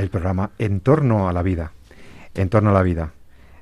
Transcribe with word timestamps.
el 0.00 0.08
programa 0.08 0.50
En 0.58 0.80
torno 0.80 1.28
a 1.28 1.32
la 1.32 1.42
vida. 1.42 1.72
En 2.34 2.48
torno 2.48 2.70
a 2.70 2.72
la 2.72 2.82
vida. 2.82 3.12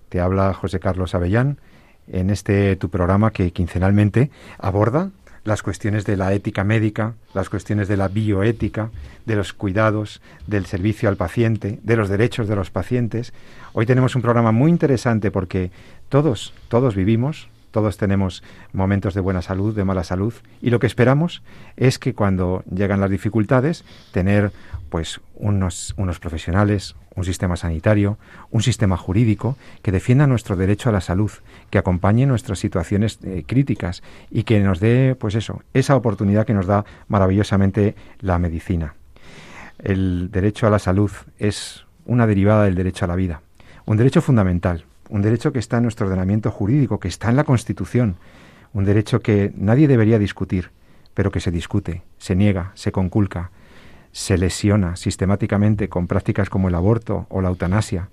Te 0.09 0.21
habla 0.21 0.55
José 0.55 0.81
Carlos 0.81 1.15
Avellán 1.15 1.59
en 2.07 2.31
este 2.31 2.77
tu 2.77 2.89
programa 2.89 3.33
que 3.33 3.53
quincenalmente 3.53 4.31
aborda 4.59 5.11
las 5.45 5.63
cuestiones 5.63 6.05
de 6.05 6.17
la 6.17 6.33
ética 6.33 6.65
médica, 6.65 7.15
las 7.35 7.49
cuestiones 7.49 7.89
de 7.89 7.97
la 7.97 8.09
bioética, 8.09 8.91
de 9.27 9.37
los 9.37 9.53
cuidados, 9.53 10.21
del 10.47 10.67
servicio 10.67 11.09
al 11.09 11.17
paciente, 11.17 11.81
de 11.83 11.97
los 11.97 12.09
derechos 12.09 12.49
de 12.49 12.57
los 12.57 12.71
pacientes. 12.71 13.33
Hoy 13.73 13.87
tenemos 13.87 14.15
un 14.15 14.23
programa 14.23 14.53
muy 14.53 14.71
interesante 14.71 15.31
porque 15.31 15.71
todos, 16.09 16.53
todos 16.69 16.95
vivimos, 16.95 17.49
todos 17.71 17.97
tenemos 17.97 18.43
momentos 18.73 19.15
de 19.15 19.21
buena 19.21 19.43
salud, 19.43 19.75
de 19.75 19.85
mala 19.85 20.05
salud, 20.05 20.35
y 20.61 20.71
lo 20.71 20.79
que 20.79 20.87
esperamos 20.87 21.43
es 21.77 21.99
que 21.99 22.15
cuando 22.15 22.63
llegan 22.73 23.01
las 23.01 23.11
dificultades, 23.11 23.85
tener 24.13 24.53
pues 24.89 25.21
unos, 25.35 25.95
unos 25.97 26.19
profesionales, 26.19 26.97
un 27.15 27.25
sistema 27.25 27.57
sanitario, 27.57 28.19
un 28.51 28.63
sistema 28.63 28.97
jurídico 28.97 29.57
que 29.83 29.93
defienda 29.93 30.27
nuestro 30.27 30.57
derecho 30.57 30.89
a 30.89 30.93
la 30.93 31.01
salud, 31.01 31.31
que 31.71 31.79
acompañe 31.79 32.27
nuestras 32.27 32.59
situaciones 32.59 33.19
eh, 33.25 33.45
críticas 33.47 34.03
y 34.31 34.45
que 34.45 34.61
nos 34.61 34.81
dé, 34.81 35.17
pues 35.19 35.35
eso, 35.35 35.63
esa 35.75 35.97
oportunidad 35.97 36.47
que 36.47 36.55
nos 36.55 36.67
da 36.67 36.85
maravillosamente 37.09 37.95
la 38.21 38.39
medicina. 38.39 38.95
El 39.79 40.31
derecho 40.31 40.67
a 40.67 40.71
la 40.71 40.79
salud 40.79 41.11
es 41.39 41.85
una 42.07 42.27
derivada 42.27 42.65
del 42.65 42.75
derecho 42.75 43.05
a 43.05 43.09
la 43.09 43.17
vida, 43.17 43.43
un 43.85 43.97
derecho 43.97 44.23
fundamental, 44.23 44.85
un 45.09 45.23
derecho 45.23 45.53
que 45.53 45.59
está 45.59 45.79
en 45.79 45.85
nuestro 45.85 46.07
ordenamiento 46.07 46.51
jurídico, 46.51 47.01
que 47.01 47.09
está 47.09 47.29
en 47.31 47.37
la 47.37 47.45
Constitución, 47.45 48.17
un 48.73 48.85
derecho 48.85 49.21
que 49.21 49.53
nadie 49.57 49.89
debería 49.89 50.19
discutir, 50.19 50.71
pero 51.15 51.31
que 51.31 51.41
se 51.41 51.51
discute, 51.51 52.03
se 52.19 52.37
niega, 52.37 52.73
se 52.75 52.93
conculca, 52.93 53.51
se 54.13 54.39
lesiona 54.39 54.97
sistemáticamente 54.97 55.89
con 55.89 56.07
prácticas 56.07 56.51
como 56.51 56.69
el 56.69 56.75
aborto 56.75 57.27
o 57.29 57.41
la 57.41 57.49
eutanasia. 57.49 58.09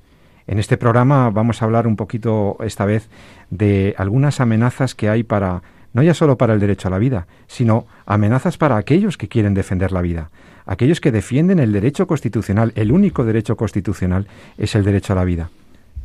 En 0.48 0.60
este 0.60 0.78
programa 0.78 1.30
vamos 1.30 1.62
a 1.62 1.66
hablar 1.66 1.88
un 1.88 1.96
poquito 1.96 2.58
esta 2.62 2.86
vez 2.86 3.10
de 3.50 3.96
algunas 3.98 4.40
amenazas 4.40 4.96
que 4.96 5.10
hay 5.10 5.24
para 5.24 5.64
no 5.94 6.04
ya 6.04 6.14
solo 6.14 6.38
para 6.38 6.54
el 6.54 6.60
derecho 6.60 6.90
a 6.90 6.92
la 6.92 6.98
vida, 6.98 7.26
sino 7.48 7.88
amenazas 8.06 8.58
para 8.58 8.76
aquellos 8.76 9.18
que 9.18 9.30
quieren 9.30 9.54
defender 9.54 9.94
la 9.94 10.02
vida. 10.02 10.30
Aquellos 10.66 11.00
que 11.00 11.12
defienden 11.12 11.60
el 11.60 11.72
derecho 11.72 12.06
constitucional, 12.06 12.74
el 12.76 12.92
único 12.92 13.24
derecho 13.24 13.56
constitucional 13.56 14.28
es 14.58 14.76
el 14.76 14.84
derecho 14.84 15.14
a 15.14 15.16
la 15.16 15.24
vida. 15.24 15.50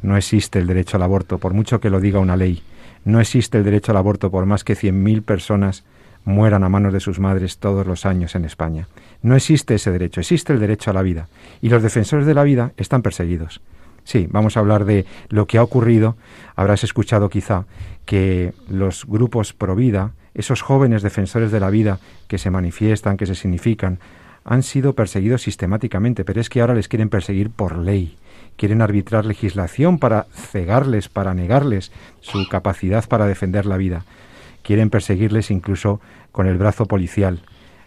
No 0.02 0.16
existe 0.16 0.58
el 0.58 0.66
derecho 0.66 0.96
al 0.96 1.02
aborto, 1.02 1.38
por 1.38 1.54
mucho 1.54 1.80
que 1.80 1.90
lo 1.90 2.00
diga 2.00 2.18
una 2.18 2.36
ley. 2.36 2.62
No 3.04 3.20
existe 3.20 3.58
el 3.58 3.64
derecho 3.64 3.92
al 3.92 3.98
aborto 3.98 4.30
por 4.30 4.46
más 4.46 4.64
que 4.64 4.74
100.000 4.74 5.22
personas 5.22 5.84
mueran 6.24 6.64
a 6.64 6.68
manos 6.68 6.92
de 6.92 7.00
sus 7.00 7.18
madres 7.18 7.58
todos 7.58 7.86
los 7.86 8.04
años 8.06 8.34
en 8.34 8.44
España. 8.44 8.88
No 9.22 9.36
existe 9.36 9.74
ese 9.74 9.90
derecho, 9.90 10.20
existe 10.20 10.52
el 10.52 10.60
derecho 10.60 10.90
a 10.90 10.94
la 10.94 11.02
vida. 11.02 11.28
Y 11.62 11.68
los 11.68 11.82
defensores 11.82 12.26
de 12.26 12.34
la 12.34 12.44
vida 12.44 12.72
están 12.76 13.02
perseguidos. 13.02 13.60
Sí, 14.04 14.26
vamos 14.30 14.56
a 14.56 14.60
hablar 14.60 14.84
de 14.84 15.06
lo 15.28 15.46
que 15.46 15.58
ha 15.58 15.62
ocurrido. 15.62 16.16
Habrás 16.56 16.84
escuchado 16.84 17.28
quizá 17.28 17.66
que 18.06 18.52
los 18.68 19.06
grupos 19.06 19.52
pro 19.52 19.76
vida, 19.76 20.12
esos 20.34 20.62
jóvenes 20.62 21.02
defensores 21.02 21.52
de 21.52 21.60
la 21.60 21.70
vida 21.70 22.00
que 22.26 22.38
se 22.38 22.50
manifiestan, 22.50 23.16
que 23.16 23.26
se 23.26 23.34
significan, 23.34 23.98
han 24.44 24.62
sido 24.62 24.94
perseguidos 24.94 25.42
sistemáticamente, 25.42 26.24
pero 26.24 26.40
es 26.40 26.48
que 26.48 26.60
ahora 26.60 26.74
les 26.74 26.88
quieren 26.88 27.10
perseguir 27.10 27.50
por 27.50 27.76
ley. 27.76 28.16
Quieren 28.60 28.82
arbitrar 28.82 29.24
legislación 29.24 29.98
para 29.98 30.26
cegarles, 30.34 31.08
para 31.08 31.32
negarles 31.32 31.92
su 32.20 32.46
capacidad 32.46 33.08
para 33.08 33.24
defender 33.24 33.64
la 33.64 33.78
vida. 33.78 34.04
Quieren 34.62 34.90
perseguirles 34.90 35.50
incluso 35.50 35.98
con 36.30 36.46
el 36.46 36.58
brazo 36.58 36.84
policial. 36.84 37.40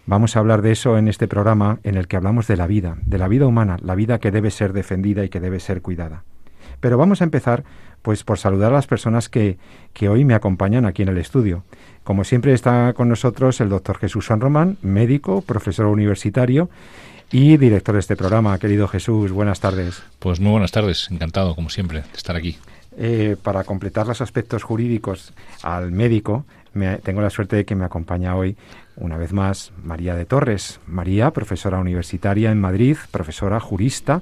Vamos 0.07 0.35
a 0.35 0.39
hablar 0.39 0.63
de 0.63 0.71
eso 0.71 0.97
en 0.97 1.09
este 1.09 1.27
programa 1.27 1.77
en 1.83 1.93
el 1.93 2.07
que 2.07 2.15
hablamos 2.15 2.47
de 2.47 2.57
la 2.57 2.65
vida, 2.65 2.97
de 3.05 3.19
la 3.19 3.27
vida 3.27 3.45
humana, 3.45 3.77
la 3.83 3.93
vida 3.93 4.17
que 4.17 4.31
debe 4.31 4.49
ser 4.49 4.73
defendida 4.73 5.23
y 5.23 5.29
que 5.29 5.39
debe 5.39 5.59
ser 5.59 5.83
cuidada. 5.83 6.23
Pero 6.79 6.97
vamos 6.97 7.21
a 7.21 7.25
empezar 7.25 7.63
pues 8.01 8.23
por 8.23 8.39
saludar 8.39 8.71
a 8.71 8.77
las 8.77 8.87
personas 8.87 9.29
que, 9.29 9.59
que 9.93 10.09
hoy 10.09 10.25
me 10.25 10.33
acompañan 10.33 10.87
aquí 10.87 11.03
en 11.03 11.09
el 11.09 11.19
estudio. 11.19 11.63
Como 12.03 12.23
siempre 12.23 12.51
está 12.51 12.93
con 12.93 13.09
nosotros 13.09 13.61
el 13.61 13.69
doctor 13.69 13.99
Jesús 13.99 14.25
San 14.25 14.41
Román, 14.41 14.77
médico, 14.81 15.41
profesor 15.41 15.85
universitario 15.85 16.71
y 17.31 17.57
director 17.57 17.93
de 17.95 17.99
este 17.99 18.15
programa. 18.15 18.57
Querido 18.59 18.87
Jesús, 18.87 19.31
buenas 19.31 19.59
tardes. 19.59 20.03
Pues 20.19 20.39
muy 20.39 20.51
buenas 20.51 20.71
tardes, 20.71 21.09
encantado 21.11 21.55
como 21.55 21.69
siempre 21.69 22.01
de 22.01 22.07
estar 22.15 22.35
aquí. 22.35 22.57
Eh, 22.97 23.37
para 23.41 23.63
completar 23.63 24.07
los 24.07 24.21
aspectos 24.21 24.63
jurídicos 24.63 25.33
al 25.63 25.91
médico, 25.91 26.45
tengo 27.03 27.21
la 27.21 27.29
suerte 27.29 27.55
de 27.55 27.65
que 27.65 27.75
me 27.75 27.85
acompaña 27.85 28.35
hoy 28.35 28.57
una 28.95 29.17
vez 29.17 29.31
más 29.33 29.71
María 29.83 30.15
de 30.15 30.25
Torres. 30.25 30.79
María, 30.87 31.31
profesora 31.31 31.79
universitaria 31.79 32.51
en 32.51 32.59
Madrid, 32.59 32.97
profesora 33.11 33.59
jurista, 33.59 34.21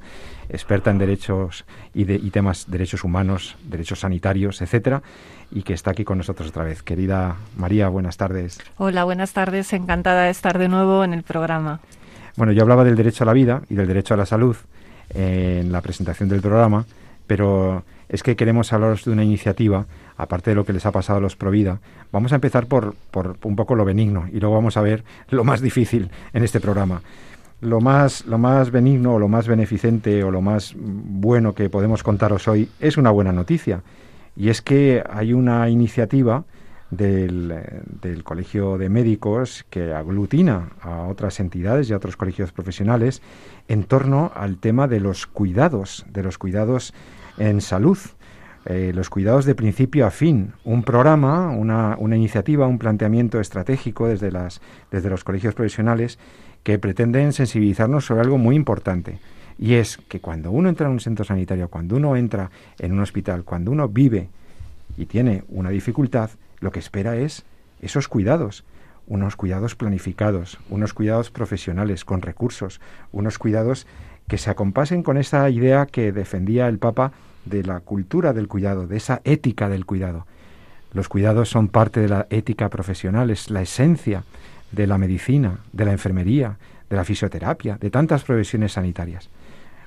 experta 0.49 0.91
en 0.91 0.97
derechos 0.97 1.65
y, 1.93 2.03
de, 2.03 2.15
y 2.15 2.29
temas 2.29 2.69
derechos 2.69 3.03
humanos, 3.03 3.55
derechos 3.63 4.01
sanitarios, 4.01 4.61
etcétera, 4.61 5.01
y 5.49 5.63
que 5.63 5.73
está 5.73 5.91
aquí 5.91 6.03
con 6.03 6.17
nosotros 6.17 6.49
otra 6.49 6.63
vez. 6.63 6.83
Querida 6.83 7.37
María, 7.57 7.87
buenas 7.89 8.17
tardes. 8.17 8.59
Hola, 8.77 9.03
buenas 9.05 9.33
tardes. 9.33 9.71
Encantada 9.73 10.23
de 10.23 10.31
estar 10.31 10.57
de 10.57 10.67
nuevo 10.67 11.03
en 11.03 11.13
el 11.13 11.23
programa. 11.23 11.79
Bueno, 12.37 12.53
yo 12.53 12.61
hablaba 12.61 12.83
del 12.83 12.95
derecho 12.95 13.23
a 13.23 13.27
la 13.27 13.33
vida 13.33 13.61
y 13.69 13.75
del 13.75 13.87
derecho 13.87 14.13
a 14.13 14.17
la 14.17 14.25
salud 14.25 14.55
en 15.13 15.71
la 15.71 15.81
presentación 15.81 16.29
del 16.29 16.41
programa, 16.41 16.85
pero 17.27 17.83
es 18.09 18.23
que 18.23 18.35
queremos 18.35 18.71
hablaros 18.73 19.05
de 19.05 19.11
una 19.11 19.23
iniciativa, 19.23 19.85
aparte 20.17 20.51
de 20.51 20.55
lo 20.55 20.65
que 20.65 20.73
les 20.73 20.85
ha 20.85 20.91
pasado 20.91 21.19
a 21.19 21.21
los 21.21 21.35
Provida. 21.35 21.79
Vamos 22.11 22.31
a 22.31 22.35
empezar 22.35 22.67
por, 22.67 22.95
por 23.11 23.37
un 23.43 23.55
poco 23.55 23.75
lo 23.75 23.85
benigno 23.85 24.27
y 24.31 24.39
luego 24.39 24.55
vamos 24.55 24.77
a 24.77 24.81
ver 24.81 25.03
lo 25.29 25.43
más 25.43 25.61
difícil 25.61 26.09
en 26.33 26.43
este 26.43 26.59
programa. 26.59 27.01
Lo 27.61 27.79
más, 27.79 28.25
lo 28.25 28.37
más 28.37 28.71
benigno 28.71 29.15
o 29.15 29.19
lo 29.19 29.27
más 29.27 29.47
beneficente 29.47 30.23
o 30.23 30.31
lo 30.31 30.41
más 30.41 30.73
bueno 30.75 31.53
que 31.53 31.69
podemos 31.69 32.01
contaros 32.01 32.47
hoy 32.47 32.69
es 32.79 32.97
una 32.97 33.11
buena 33.11 33.31
noticia. 33.31 33.81
Y 34.35 34.49
es 34.49 34.61
que 34.61 35.03
hay 35.09 35.33
una 35.33 35.69
iniciativa 35.69 36.43
del, 36.91 37.53
del, 38.01 38.23
Colegio 38.23 38.77
de 38.77 38.89
Médicos 38.89 39.65
que 39.69 39.93
aglutina 39.93 40.73
a 40.81 41.03
otras 41.03 41.39
entidades 41.39 41.89
y 41.89 41.93
a 41.93 41.97
otros 41.97 42.17
colegios 42.17 42.51
profesionales 42.51 43.21
en 43.67 43.85
torno 43.85 44.31
al 44.35 44.57
tema 44.57 44.87
de 44.87 44.99
los 44.99 45.25
cuidados, 45.25 46.05
de 46.11 46.23
los 46.23 46.37
cuidados 46.37 46.93
en 47.37 47.61
salud. 47.61 47.97
Eh, 48.65 48.91
los 48.93 49.09
cuidados 49.09 49.45
de 49.45 49.55
principio 49.55 50.05
a 50.05 50.11
fin, 50.11 50.53
un 50.63 50.83
programa, 50.83 51.49
una, 51.49 51.95
una, 51.97 52.15
iniciativa, 52.15 52.67
un 52.67 52.77
planteamiento 52.77 53.39
estratégico 53.39 54.07
desde, 54.07 54.31
las, 54.31 54.61
desde 54.91 55.09
los 55.09 55.23
colegios 55.23 55.55
profesionales 55.55 56.19
que 56.61 56.77
pretenden 56.77 57.33
sensibilizarnos 57.33 58.05
sobre 58.05 58.21
algo 58.21 58.37
muy 58.37 58.55
importante. 58.55 59.19
Y 59.57 59.75
es 59.75 59.97
que 59.97 60.19
cuando 60.19 60.51
uno 60.51 60.69
entra 60.69 60.85
en 60.87 60.93
un 60.93 60.99
centro 60.99 61.25
sanitario, 61.25 61.69
cuando 61.69 61.95
uno 61.95 62.15
entra 62.15 62.51
en 62.77 62.91
un 62.91 62.99
hospital, 62.99 63.43
cuando 63.43 63.71
uno 63.71 63.87
vive 63.87 64.29
y 64.95 65.07
tiene 65.07 65.43
una 65.49 65.71
dificultad, 65.71 66.29
lo 66.61 66.71
que 66.71 66.79
espera 66.79 67.17
es 67.17 67.43
esos 67.81 68.07
cuidados, 68.07 68.63
unos 69.07 69.35
cuidados 69.35 69.75
planificados, 69.75 70.59
unos 70.69 70.93
cuidados 70.93 71.31
profesionales, 71.31 72.05
con 72.05 72.21
recursos, 72.21 72.79
unos 73.11 73.37
cuidados 73.37 73.87
que 74.27 74.37
se 74.37 74.49
acompasen 74.49 75.03
con 75.03 75.17
esa 75.17 75.49
idea 75.49 75.87
que 75.87 76.13
defendía 76.13 76.67
el 76.67 76.77
Papa 76.77 77.11
de 77.45 77.63
la 77.63 77.79
cultura 77.81 78.31
del 78.31 78.47
cuidado, 78.47 78.87
de 78.87 78.97
esa 78.97 79.21
ética 79.25 79.67
del 79.67 79.85
cuidado. 79.85 80.25
Los 80.93 81.09
cuidados 81.09 81.49
son 81.49 81.67
parte 81.67 81.99
de 81.99 82.09
la 82.09 82.27
ética 82.29 82.69
profesional, 82.69 83.29
es 83.29 83.49
la 83.49 83.61
esencia 83.61 84.23
de 84.71 84.87
la 84.87 84.97
medicina, 84.97 85.59
de 85.73 85.85
la 85.85 85.91
enfermería, 85.91 86.57
de 86.89 86.95
la 86.95 87.03
fisioterapia, 87.03 87.77
de 87.77 87.89
tantas 87.89 88.23
profesiones 88.23 88.73
sanitarias. 88.73 89.29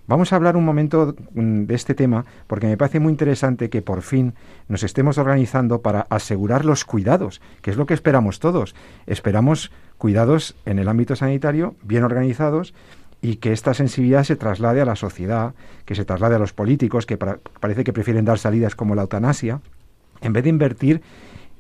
Vamos 0.07 0.33
a 0.33 0.37
hablar 0.37 0.57
un 0.57 0.65
momento 0.65 1.15
mm, 1.33 1.65
de 1.65 1.75
este 1.75 1.95
tema 1.95 2.27
porque 2.47 2.67
me 2.67 2.77
parece 2.77 3.01
muy 3.01 3.11
interesante 3.11 3.71
que 3.71 3.81
por 3.81 4.03
fin 4.03 4.35
nos 4.69 4.83
estemos 4.83 5.17
organizando 5.17 5.81
para 5.81 6.07
asegurar 6.11 6.67
los 6.67 6.85
cuidados, 6.85 7.41
que 7.63 7.71
es 7.71 7.79
lo 7.79 7.87
que 7.87 7.95
esperamos 7.95 8.39
todos. 8.39 8.75
Esperamos 9.07 9.73
cuidados 9.97 10.57
en 10.67 10.79
el 10.79 10.89
ámbito 10.89 11.17
sanitario 11.17 11.75
bien 11.83 12.05
organizados 12.05 12.75
y 13.23 13.37
que 13.37 13.53
esta 13.53 13.73
sensibilidad 13.73 14.25
se 14.25 14.37
traslade 14.37 14.83
a 14.83 14.85
la 14.85 14.97
sociedad, 14.97 15.55
que 15.87 15.95
se 15.95 16.05
traslade 16.05 16.35
a 16.35 16.39
los 16.39 16.53
políticos, 16.53 17.07
que 17.07 17.17
parece 17.17 17.83
que 17.83 17.95
prefieren 17.95 18.27
dar 18.27 18.39
salidas 18.39 18.75
como 18.75 18.95
la 18.95 19.03
eutanasia, 19.03 19.63
en 20.21 20.35
vez 20.35 20.45
de 20.45 20.51
invertir 20.51 21.01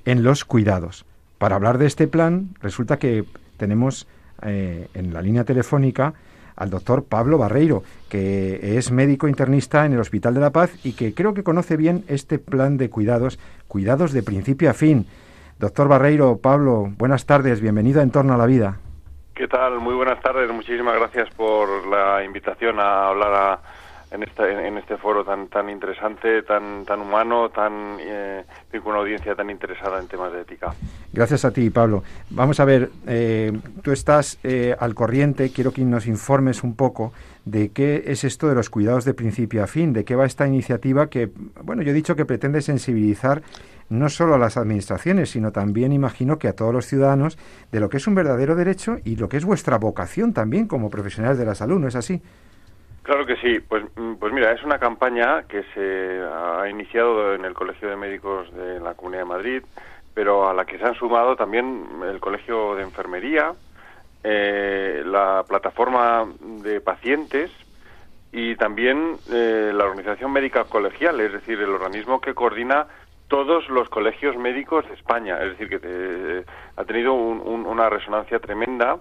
en 0.04 0.22
los 0.22 0.44
cuidados. 0.44 1.06
Para 1.38 1.56
hablar 1.56 1.78
de 1.78 1.86
este 1.86 2.06
plan, 2.06 2.50
resulta 2.60 2.98
que 2.98 3.24
tenemos 3.56 4.06
eh, 4.42 4.88
en 4.92 5.14
la 5.14 5.22
línea 5.22 5.44
telefónica 5.44 6.12
al 6.56 6.70
doctor 6.70 7.04
Pablo 7.04 7.38
Barreiro, 7.38 7.82
que 8.08 8.78
es 8.78 8.90
médico 8.90 9.28
internista 9.28 9.86
en 9.86 9.92
el 9.92 10.00
Hospital 10.00 10.34
de 10.34 10.40
la 10.40 10.50
Paz 10.50 10.72
y 10.84 10.92
que 10.94 11.14
creo 11.14 11.34
que 11.34 11.42
conoce 11.42 11.76
bien 11.76 12.04
este 12.08 12.38
plan 12.38 12.76
de 12.76 12.90
cuidados, 12.90 13.38
cuidados 13.68 14.12
de 14.12 14.22
principio 14.22 14.70
a 14.70 14.74
fin. 14.74 15.06
Doctor 15.58 15.88
Barreiro, 15.88 16.38
Pablo, 16.38 16.90
buenas 16.96 17.26
tardes, 17.26 17.60
bienvenido 17.60 18.00
a 18.00 18.02
En 18.02 18.10
torno 18.10 18.34
a 18.34 18.36
la 18.38 18.46
vida. 18.46 18.78
¿Qué 19.34 19.48
tal? 19.48 19.80
Muy 19.80 19.94
buenas 19.94 20.20
tardes, 20.20 20.50
muchísimas 20.50 20.94
gracias 20.96 21.28
por 21.34 21.86
la 21.88 22.22
invitación 22.24 22.78
a 22.78 23.08
hablar 23.08 23.34
a 23.34 23.60
en 24.14 24.22
este, 24.22 24.68
en 24.68 24.78
este 24.78 24.96
foro 24.96 25.24
tan 25.24 25.48
tan 25.48 25.68
interesante, 25.68 26.42
tan 26.42 26.84
tan 26.84 27.00
humano, 27.00 27.50
tan 27.50 27.96
eh, 27.98 28.44
con 28.70 28.92
una 28.92 29.00
audiencia 29.00 29.34
tan 29.34 29.50
interesada 29.50 29.98
en 30.00 30.06
temas 30.06 30.32
de 30.32 30.42
ética. 30.42 30.72
Gracias 31.12 31.44
a 31.44 31.50
ti, 31.50 31.68
Pablo. 31.70 32.04
Vamos 32.30 32.60
a 32.60 32.64
ver, 32.64 32.90
eh, 33.08 33.52
tú 33.82 33.90
estás 33.90 34.38
eh, 34.44 34.76
al 34.78 34.94
corriente, 34.94 35.50
quiero 35.50 35.72
que 35.72 35.82
nos 35.82 36.06
informes 36.06 36.62
un 36.62 36.76
poco 36.76 37.12
de 37.44 37.70
qué 37.70 38.04
es 38.06 38.22
esto 38.24 38.48
de 38.48 38.54
los 38.54 38.70
cuidados 38.70 39.04
de 39.04 39.14
principio 39.14 39.64
a 39.64 39.66
fin, 39.66 39.92
de 39.92 40.04
qué 40.04 40.14
va 40.14 40.26
esta 40.26 40.46
iniciativa 40.46 41.08
que, 41.08 41.30
bueno, 41.62 41.82
yo 41.82 41.90
he 41.90 41.94
dicho 41.94 42.14
que 42.14 42.24
pretende 42.24 42.62
sensibilizar 42.62 43.42
no 43.90 44.08
solo 44.08 44.34
a 44.34 44.38
las 44.38 44.56
administraciones, 44.56 45.30
sino 45.30 45.52
también 45.52 45.92
imagino 45.92 46.38
que 46.38 46.48
a 46.48 46.54
todos 46.54 46.72
los 46.72 46.86
ciudadanos 46.86 47.36
de 47.70 47.80
lo 47.80 47.88
que 47.88 47.98
es 47.98 48.06
un 48.06 48.14
verdadero 48.14 48.54
derecho 48.54 48.98
y 49.04 49.16
lo 49.16 49.28
que 49.28 49.36
es 49.36 49.44
vuestra 49.44 49.76
vocación 49.76 50.32
también 50.32 50.66
como 50.66 50.88
profesionales 50.88 51.36
de 51.36 51.44
la 51.44 51.54
salud, 51.54 51.78
¿no 51.78 51.88
es 51.88 51.96
así? 51.96 52.22
Claro 53.04 53.26
que 53.26 53.36
sí. 53.36 53.60
Pues, 53.60 53.84
mm, 53.96 54.14
pues 54.14 54.32
mira, 54.32 54.50
es 54.52 54.62
una 54.64 54.78
campaña 54.78 55.42
que 55.42 55.62
se 55.74 56.22
ha 56.22 56.68
iniciado 56.68 57.34
en 57.34 57.44
el 57.44 57.52
Colegio 57.52 57.88
de 57.90 57.96
Médicos 57.96 58.52
de 58.54 58.80
la 58.80 58.94
Comunidad 58.94 59.22
de 59.22 59.28
Madrid, 59.28 59.62
pero 60.14 60.48
a 60.48 60.54
la 60.54 60.64
que 60.64 60.78
se 60.78 60.84
han 60.84 60.94
sumado 60.94 61.36
también 61.36 61.86
el 62.02 62.18
Colegio 62.18 62.74
de 62.74 62.82
Enfermería, 62.82 63.52
eh, 64.22 65.02
la 65.04 65.44
plataforma 65.46 66.24
de 66.40 66.80
pacientes 66.80 67.50
y 68.32 68.56
también 68.56 69.18
eh, 69.30 69.70
la 69.74 69.84
Organización 69.84 70.32
Médica 70.32 70.64
Colegial, 70.64 71.20
es 71.20 71.32
decir, 71.32 71.60
el 71.60 71.68
organismo 71.68 72.22
que 72.22 72.32
coordina 72.32 72.86
todos 73.28 73.68
los 73.68 73.90
colegios 73.90 74.34
médicos 74.38 74.88
de 74.88 74.94
España. 74.94 75.42
Es 75.42 75.58
decir, 75.58 75.68
que 75.68 75.78
eh, 75.82 76.44
ha 76.76 76.84
tenido 76.84 77.12
una 77.12 77.90
resonancia 77.90 78.38
tremenda 78.38 78.96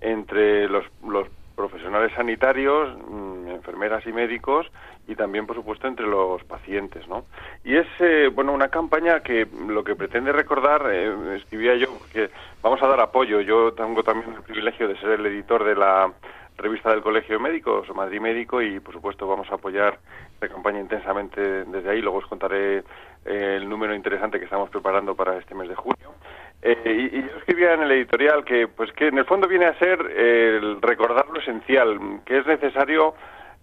entre 0.00 0.68
los, 0.68 0.84
los 1.04 1.26
profesionales 1.58 2.12
sanitarios, 2.14 2.96
mm, 2.96 3.48
enfermeras 3.48 4.06
y 4.06 4.12
médicos 4.12 4.70
y 5.08 5.16
también, 5.16 5.44
por 5.44 5.56
supuesto, 5.56 5.88
entre 5.88 6.06
los 6.06 6.42
pacientes, 6.44 7.06
¿no? 7.08 7.24
Y 7.64 7.76
es, 7.76 7.86
eh, 7.98 8.30
bueno, 8.32 8.52
una 8.52 8.68
campaña 8.68 9.20
que 9.20 9.46
lo 9.66 9.82
que 9.82 9.96
pretende 9.96 10.30
recordar, 10.32 10.86
eh, 10.88 11.36
escribía 11.36 11.74
yo, 11.74 11.88
que 12.12 12.30
vamos 12.62 12.80
a 12.80 12.86
dar 12.86 13.00
apoyo. 13.00 13.40
Yo 13.40 13.72
tengo 13.72 14.04
también 14.04 14.34
el 14.34 14.42
privilegio 14.42 14.86
de 14.86 14.96
ser 14.98 15.10
el 15.18 15.26
editor 15.26 15.64
de 15.64 15.74
la 15.74 16.12
revista 16.56 16.90
del 16.90 17.02
Colegio 17.02 17.36
de 17.36 17.42
Médicos, 17.42 17.88
Madrid 17.94 18.20
Médico, 18.20 18.62
y 18.62 18.78
por 18.78 18.94
supuesto 18.94 19.26
vamos 19.26 19.50
a 19.50 19.54
apoyar 19.54 19.98
esta 20.34 20.48
campaña 20.48 20.78
intensamente 20.78 21.64
desde 21.64 21.90
ahí. 21.90 22.00
Luego 22.00 22.18
os 22.18 22.26
contaré 22.26 22.78
eh, 22.78 23.56
el 23.56 23.68
número 23.68 23.94
interesante 23.94 24.38
que 24.38 24.44
estamos 24.44 24.70
preparando 24.70 25.16
para 25.16 25.36
este 25.38 25.54
mes 25.56 25.68
de 25.68 25.74
junio. 25.74 26.14
Eh, 26.62 27.10
y, 27.12 27.22
yo 27.22 27.38
escribía 27.38 27.74
en 27.74 27.82
el 27.82 27.92
editorial 27.92 28.44
que, 28.44 28.66
pues, 28.68 28.92
que 28.92 29.08
en 29.08 29.18
el 29.18 29.24
fondo 29.24 29.46
viene 29.46 29.66
a 29.66 29.78
ser 29.78 30.00
el 30.00 30.82
recordar 30.82 31.28
lo 31.28 31.40
esencial, 31.40 32.20
que 32.24 32.38
es 32.38 32.46
necesario 32.46 33.14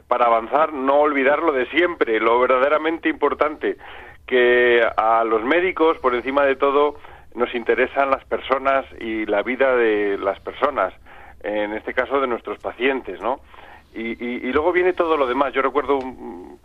para 0.08 0.26
avanzar 0.26 0.72
no 0.72 1.00
olvidar 1.00 1.40
lo 1.40 1.52
de 1.52 1.66
siempre, 1.68 2.20
lo 2.20 2.40
verdaderamente 2.40 3.10
importante, 3.10 3.78
que 4.26 4.82
a 4.98 5.24
los 5.24 5.44
médicos, 5.44 5.98
por 5.98 6.16
encima 6.16 6.46
de 6.46 6.56
todo, 6.56 6.96
nos 7.34 7.54
interesan 7.54 8.12
las 8.12 8.24
personas 8.26 8.86
y 9.00 9.26
la 9.26 9.44
vida 9.44 9.76
de 9.76 10.18
las 10.18 10.40
personas, 10.40 10.94
en 11.44 11.74
este 11.74 11.94
caso 11.94 12.22
de 12.22 12.28
nuestros 12.28 12.60
pacientes, 12.60 13.20
¿no? 13.20 13.42
Y, 13.94 14.24
y 14.24 14.52
luego 14.52 14.74
viene 14.74 14.94
todo 14.94 15.16
lo 15.16 15.26
demás. 15.26 15.54
Yo 15.54 15.62
recuerdo 15.62 15.98
un, 15.98 16.60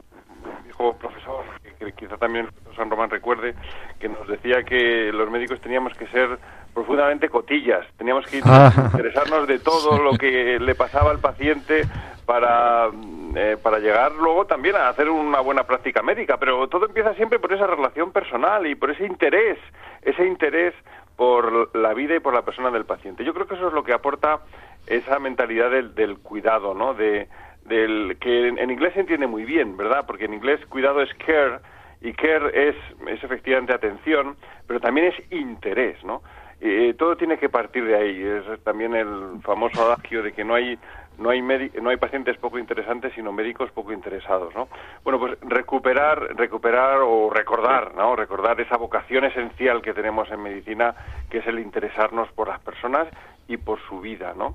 viejo 0.64 0.96
profesor 0.96 1.44
que 1.78 1.92
quizá 1.92 2.16
también 2.16 2.48
San 2.76 2.90
Román 2.90 3.10
recuerde, 3.10 3.54
que 3.98 4.08
nos 4.08 4.26
decía 4.28 4.62
que 4.62 5.12
los 5.12 5.30
médicos 5.30 5.60
teníamos 5.60 5.94
que 5.94 6.06
ser 6.08 6.38
profundamente 6.74 7.28
cotillas, 7.28 7.86
teníamos 7.96 8.26
que 8.26 8.38
interesarnos 8.92 9.46
de 9.46 9.58
todo 9.58 9.98
lo 9.98 10.12
que 10.16 10.58
le 10.58 10.74
pasaba 10.74 11.10
al 11.10 11.18
paciente 11.18 11.82
para, 12.26 12.88
eh, 13.34 13.56
para 13.62 13.78
llegar 13.78 14.12
luego 14.12 14.46
también 14.46 14.76
a 14.76 14.88
hacer 14.88 15.08
una 15.08 15.40
buena 15.40 15.64
práctica 15.64 16.02
médica, 16.02 16.36
pero 16.38 16.68
todo 16.68 16.86
empieza 16.86 17.14
siempre 17.14 17.38
por 17.38 17.52
esa 17.52 17.66
relación 17.66 18.12
personal 18.12 18.66
y 18.66 18.74
por 18.74 18.90
ese 18.90 19.04
interés, 19.04 19.58
ese 20.02 20.26
interés 20.26 20.74
por 21.16 21.76
la 21.76 21.92
vida 21.92 22.16
y 22.16 22.20
por 22.20 22.32
la 22.32 22.42
persona 22.42 22.70
del 22.70 22.84
paciente. 22.84 23.24
Yo 23.24 23.34
creo 23.34 23.46
que 23.46 23.54
eso 23.54 23.68
es 23.68 23.74
lo 23.74 23.84
que 23.84 23.92
aporta 23.92 24.40
esa 24.86 25.18
mentalidad 25.18 25.70
del, 25.70 25.94
del 25.94 26.18
cuidado, 26.18 26.72
¿no? 26.72 26.94
De, 26.94 27.28
del 27.64 28.16
que 28.20 28.48
en, 28.48 28.70
inglés 28.70 28.94
se 28.94 29.00
entiende 29.00 29.26
muy 29.26 29.44
bien, 29.44 29.76
¿verdad? 29.76 30.04
Porque 30.06 30.24
en 30.24 30.34
inglés 30.34 30.60
cuidado 30.66 31.02
es 31.02 31.12
care 31.14 31.60
y 32.00 32.12
care 32.12 32.68
es, 32.68 32.76
es 33.08 33.22
efectivamente 33.22 33.74
atención, 33.74 34.36
pero 34.66 34.80
también 34.80 35.08
es 35.08 35.32
interés, 35.32 36.02
¿no? 36.04 36.22
Eh, 36.60 36.94
todo 36.98 37.16
tiene 37.16 37.38
que 37.38 37.48
partir 37.48 37.84
de 37.84 37.96
ahí. 37.96 38.22
Es 38.22 38.62
también 38.64 38.94
el 38.94 39.40
famoso 39.42 39.82
adagio 39.82 40.22
de 40.22 40.32
que 40.32 40.44
no 40.44 40.54
hay 40.54 40.78
no 41.18 41.30
hay 41.30 41.42
no 41.42 41.90
hay 41.90 41.96
pacientes 41.98 42.38
poco 42.38 42.58
interesantes 42.58 43.12
sino 43.14 43.30
médicos 43.30 43.70
poco 43.72 43.92
interesados 43.92 44.54
no 44.54 44.68
bueno 45.04 45.18
pues 45.18 45.36
recuperar 45.42 46.34
recuperar 46.34 47.00
o 47.02 47.28
recordar 47.28 47.94
no 47.94 48.16
recordar 48.16 48.58
esa 48.58 48.78
vocación 48.78 49.24
esencial 49.24 49.82
que 49.82 49.92
tenemos 49.92 50.30
en 50.30 50.42
medicina 50.42 50.94
que 51.28 51.38
es 51.38 51.46
el 51.46 51.58
interesarnos 51.58 52.32
por 52.32 52.48
las 52.48 52.60
personas 52.60 53.06
y 53.48 53.58
por 53.58 53.80
su 53.86 54.00
vida 54.00 54.32
no 54.34 54.54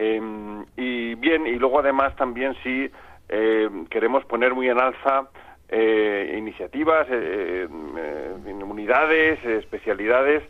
Em, 0.00 0.64
y 0.76 1.16
bien, 1.16 1.44
y 1.48 1.56
luego 1.56 1.80
además 1.80 2.14
también 2.14 2.54
si 2.62 2.88
em, 3.28 3.84
queremos 3.86 4.24
poner 4.26 4.54
muy 4.54 4.68
en 4.68 4.80
alza 4.80 5.28
eh, 5.68 6.34
iniciativas, 6.38 7.06
eh, 7.10 7.68
eh, 7.68 8.64
unidades, 8.64 9.44
especialidades 9.44 10.42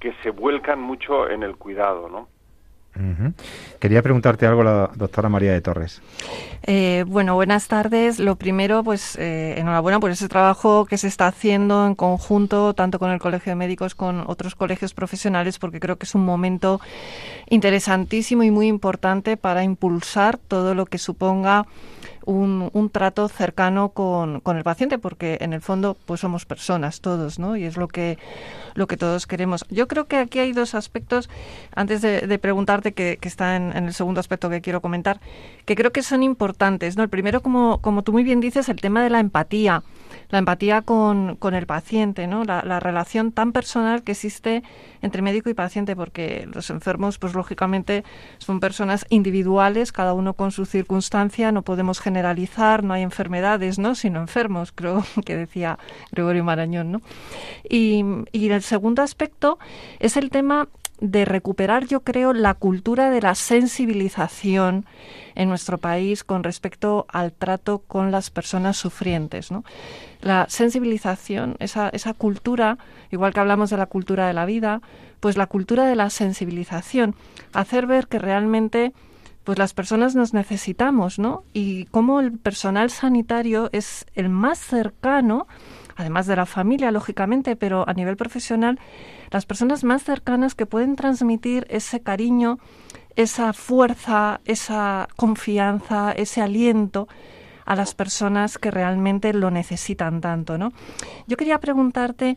que 0.00 0.12
se 0.22 0.30
vuelcan 0.30 0.80
mucho 0.80 1.28
en 1.28 1.42
el 1.42 1.56
cuidado, 1.56 2.08
¿no? 2.08 2.28
Quería 3.78 4.02
preguntarte 4.02 4.46
algo 4.46 4.62
la 4.62 4.90
doctora 4.94 5.30
María 5.30 5.52
de 5.52 5.62
Torres. 5.62 6.02
Eh, 6.62 7.04
bueno, 7.06 7.34
buenas 7.34 7.66
tardes. 7.66 8.18
Lo 8.18 8.36
primero, 8.36 8.84
pues 8.84 9.16
eh, 9.16 9.54
enhorabuena 9.56 9.98
por 9.98 10.10
ese 10.10 10.28
trabajo 10.28 10.84
que 10.84 10.98
se 10.98 11.08
está 11.08 11.26
haciendo 11.26 11.86
en 11.86 11.94
conjunto, 11.94 12.74
tanto 12.74 12.98
con 12.98 13.10
el 13.10 13.18
Colegio 13.18 13.52
de 13.52 13.56
Médicos, 13.56 13.94
con 13.94 14.24
otros 14.26 14.54
colegios 14.54 14.92
profesionales, 14.92 15.58
porque 15.58 15.80
creo 15.80 15.96
que 15.96 16.04
es 16.04 16.14
un 16.14 16.24
momento 16.24 16.80
interesantísimo 17.48 18.42
y 18.42 18.50
muy 18.50 18.68
importante 18.68 19.38
para 19.38 19.64
impulsar 19.64 20.36
todo 20.36 20.74
lo 20.74 20.84
que 20.84 20.98
suponga 20.98 21.66
un, 22.24 22.70
un 22.72 22.90
trato 22.90 23.28
cercano 23.28 23.90
con, 23.90 24.40
con, 24.40 24.56
el 24.56 24.64
paciente, 24.64 24.98
porque 24.98 25.38
en 25.40 25.52
el 25.52 25.60
fondo 25.60 25.96
pues 26.06 26.20
somos 26.20 26.46
personas 26.46 27.00
todos, 27.00 27.38
¿no? 27.38 27.56
Y 27.56 27.64
es 27.64 27.76
lo 27.76 27.88
que, 27.88 28.18
lo 28.74 28.86
que 28.86 28.96
todos 28.96 29.26
queremos. 29.26 29.64
Yo 29.70 29.88
creo 29.88 30.06
que 30.06 30.16
aquí 30.16 30.38
hay 30.38 30.52
dos 30.52 30.74
aspectos, 30.74 31.28
antes 31.74 32.02
de, 32.02 32.38
preguntarte, 32.38 32.92
que, 32.92 33.18
que 33.20 33.28
está 33.28 33.56
en, 33.56 33.72
el 33.72 33.94
segundo 33.94 34.20
aspecto 34.20 34.50
que 34.50 34.60
quiero 34.60 34.80
comentar, 34.80 35.20
que 35.64 35.74
creo 35.74 35.92
que 35.92 36.02
son 36.02 36.22
importantes, 36.22 36.96
¿no? 36.96 37.02
El 37.02 37.08
primero, 37.08 37.40
como, 37.40 37.78
como 37.80 38.02
tú 38.02 38.12
muy 38.12 38.24
bien 38.24 38.40
dices, 38.40 38.68
el 38.68 38.80
tema 38.80 39.02
de 39.02 39.10
la 39.10 39.20
empatía 39.20 39.82
la 40.32 40.38
empatía 40.38 40.80
con, 40.80 41.36
con 41.36 41.54
el 41.54 41.66
paciente, 41.66 42.26
¿no? 42.26 42.42
La, 42.44 42.62
la, 42.62 42.80
relación 42.80 43.32
tan 43.32 43.52
personal 43.52 44.02
que 44.02 44.12
existe 44.12 44.62
entre 45.02 45.20
médico 45.20 45.50
y 45.50 45.54
paciente, 45.54 45.94
porque 45.94 46.48
los 46.52 46.70
enfermos, 46.70 47.18
pues 47.18 47.34
lógicamente, 47.34 48.02
son 48.38 48.58
personas 48.58 49.04
individuales, 49.10 49.92
cada 49.92 50.14
uno 50.14 50.32
con 50.32 50.50
su 50.50 50.64
circunstancia, 50.64 51.52
no 51.52 51.60
podemos 51.62 52.00
generalizar, 52.00 52.82
no 52.82 52.94
hay 52.94 53.02
enfermedades, 53.02 53.78
¿no? 53.78 53.94
Sino 53.94 54.20
enfermos, 54.20 54.72
creo 54.74 55.04
que 55.26 55.36
decía 55.36 55.78
Gregorio 56.12 56.44
Marañón, 56.44 56.92
¿no? 56.92 57.02
Y, 57.68 58.02
y 58.32 58.48
el 58.48 58.62
segundo 58.62 59.02
aspecto 59.02 59.58
es 60.00 60.16
el 60.16 60.30
tema 60.30 60.68
de 61.02 61.24
recuperar, 61.24 61.86
yo 61.88 62.00
creo, 62.00 62.32
la 62.32 62.54
cultura 62.54 63.10
de 63.10 63.20
la 63.20 63.34
sensibilización 63.34 64.86
en 65.34 65.48
nuestro 65.48 65.78
país 65.78 66.22
con 66.22 66.44
respecto 66.44 67.06
al 67.08 67.32
trato 67.32 67.80
con 67.80 68.12
las 68.12 68.30
personas 68.30 68.76
sufrientes. 68.76 69.50
¿no? 69.50 69.64
La 70.20 70.46
sensibilización, 70.48 71.56
esa, 71.58 71.88
esa 71.88 72.14
cultura, 72.14 72.78
igual 73.10 73.34
que 73.34 73.40
hablamos 73.40 73.68
de 73.70 73.78
la 73.78 73.86
cultura 73.86 74.28
de 74.28 74.32
la 74.32 74.46
vida, 74.46 74.80
pues 75.18 75.36
la 75.36 75.48
cultura 75.48 75.86
de 75.86 75.96
la 75.96 76.08
sensibilización, 76.08 77.16
hacer 77.52 77.88
ver 77.88 78.06
que 78.06 78.20
realmente 78.20 78.92
pues 79.42 79.58
las 79.58 79.74
personas 79.74 80.14
nos 80.14 80.32
necesitamos, 80.34 81.18
¿no? 81.18 81.42
Y 81.52 81.86
cómo 81.86 82.20
el 82.20 82.38
personal 82.38 82.90
sanitario 82.90 83.70
es 83.72 84.06
el 84.14 84.28
más 84.28 84.60
cercano, 84.60 85.48
además 85.96 86.26
de 86.26 86.36
la 86.36 86.46
familia, 86.46 86.90
lógicamente, 86.90 87.56
pero 87.56 87.88
a 87.88 87.92
nivel 87.94 88.16
profesional, 88.16 88.78
las 89.30 89.46
personas 89.46 89.84
más 89.84 90.02
cercanas 90.02 90.54
que 90.54 90.66
pueden 90.66 90.96
transmitir 90.96 91.66
ese 91.70 92.00
cariño, 92.00 92.58
esa 93.16 93.52
fuerza, 93.52 94.40
esa 94.44 95.08
confianza, 95.16 96.12
ese 96.12 96.40
aliento 96.40 97.08
a 97.64 97.76
las 97.76 97.94
personas 97.94 98.58
que 98.58 98.70
realmente 98.70 99.32
lo 99.32 99.50
necesitan 99.50 100.20
tanto, 100.20 100.58
¿no? 100.58 100.72
Yo 101.26 101.36
quería 101.36 101.60
preguntarte 101.60 102.36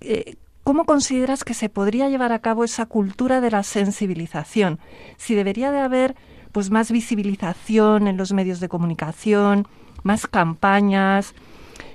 eh, 0.00 0.36
¿Cómo 0.66 0.84
consideras 0.84 1.44
que 1.44 1.54
se 1.54 1.68
podría 1.68 2.08
llevar 2.08 2.32
a 2.32 2.40
cabo 2.40 2.64
esa 2.64 2.86
cultura 2.86 3.40
de 3.40 3.52
la 3.52 3.62
sensibilización? 3.62 4.80
Si 5.16 5.36
debería 5.36 5.70
de 5.70 5.78
haber 5.78 6.16
pues 6.50 6.72
más 6.72 6.90
visibilización 6.90 8.08
en 8.08 8.16
los 8.16 8.32
medios 8.32 8.58
de 8.58 8.68
comunicación, 8.68 9.68
más 10.02 10.26
campañas, 10.26 11.36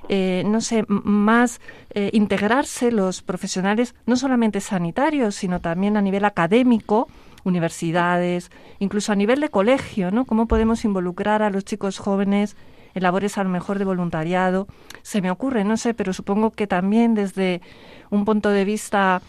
eh, 0.09 0.43
no 0.45 0.61
sé, 0.61 0.85
más 0.87 1.61
eh, 1.91 2.09
integrarse 2.13 2.91
los 2.91 3.21
profesionales, 3.21 3.95
no 4.05 4.15
solamente 4.15 4.59
sanitarios, 4.61 5.35
sino 5.35 5.61
también 5.61 5.97
a 5.97 6.01
nivel 6.01 6.25
académico, 6.25 7.07
universidades, 7.43 8.51
incluso 8.79 9.11
a 9.11 9.15
nivel 9.15 9.39
de 9.39 9.49
colegio, 9.49 10.11
¿no? 10.11 10.25
Cómo 10.25 10.47
podemos 10.47 10.85
involucrar 10.85 11.41
a 11.41 11.49
los 11.49 11.65
chicos 11.65 11.97
jóvenes 11.97 12.55
en 12.93 13.03
labores 13.03 13.37
a 13.37 13.43
lo 13.43 13.49
mejor 13.49 13.79
de 13.79 13.85
voluntariado. 13.85 14.67
Se 15.01 15.21
me 15.21 15.31
ocurre, 15.31 15.63
no 15.63 15.77
sé, 15.77 15.93
pero 15.93 16.13
supongo 16.13 16.51
que 16.51 16.67
también 16.67 17.15
desde 17.15 17.61
un 18.09 18.25
punto 18.25 18.49
de 18.49 18.65
vista 18.65 19.21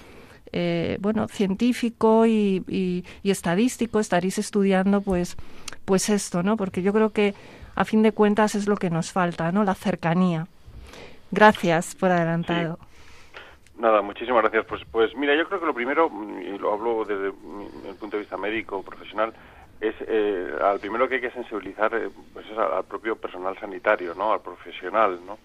eh, 0.52 0.98
bueno, 1.00 1.28
científico 1.28 2.26
y, 2.26 2.62
y, 2.68 3.30
estadístico 3.30 4.00
estaréis 4.00 4.36
estudiando 4.38 5.00
pues, 5.00 5.36
pues 5.86 6.10
esto, 6.10 6.42
¿no? 6.42 6.56
Porque 6.56 6.82
yo 6.82 6.92
creo 6.92 7.10
que 7.10 7.34
a 7.74 7.84
fin 7.86 8.02
de 8.02 8.12
cuentas 8.12 8.54
es 8.54 8.66
lo 8.66 8.76
que 8.76 8.90
nos 8.90 9.12
falta, 9.12 9.50
¿no? 9.50 9.64
La 9.64 9.74
cercanía. 9.74 10.46
Gracias 11.32 11.94
por 11.94 12.10
adelantado. 12.10 12.78
Nada, 13.78 14.02
muchísimas 14.02 14.42
gracias. 14.42 14.66
Pues, 14.66 14.82
pues 14.92 15.16
mira, 15.16 15.34
yo 15.34 15.48
creo 15.48 15.58
que 15.58 15.66
lo 15.66 15.74
primero, 15.74 16.10
y 16.40 16.58
lo 16.58 16.74
hablo 16.74 17.04
desde 17.06 17.28
el 17.28 17.96
punto 17.98 18.16
de 18.16 18.20
vista 18.20 18.36
médico, 18.36 18.82
profesional, 18.82 19.32
es 19.80 19.94
eh, 20.06 20.52
al 20.62 20.78
primero 20.78 21.08
que 21.08 21.16
hay 21.16 21.20
que 21.22 21.30
sensibilizar 21.30 21.92
eh, 21.94 22.10
pues 22.32 22.46
es 22.48 22.56
al, 22.56 22.84
propio 22.84 23.16
personal 23.16 23.58
sanitario, 23.58 24.14
¿no? 24.14 24.32
Al 24.34 24.40
profesional, 24.40 25.18
¿no? 25.26 25.38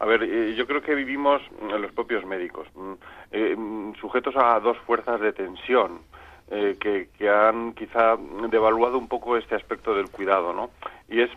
A 0.00 0.06
ver, 0.06 0.22
eh, 0.22 0.54
yo 0.54 0.66
creo 0.66 0.80
que 0.80 0.94
vivimos 0.94 1.42
los 1.60 1.92
propios 1.92 2.24
médicos 2.24 2.66
mm, 2.74 3.92
sujetos 4.00 4.34
a 4.36 4.58
dos 4.60 4.78
fuerzas 4.86 5.20
de 5.20 5.32
tensión 5.32 6.00
que, 6.78 7.08
que 7.16 7.30
han 7.30 7.72
quizá 7.72 8.16
devaluado 8.50 8.98
un 8.98 9.08
poco 9.08 9.38
este 9.38 9.54
aspecto 9.54 9.94
del 9.94 10.10
cuidado, 10.10 10.52
¿no? 10.52 10.70
Y 11.08 11.22
es 11.22 11.30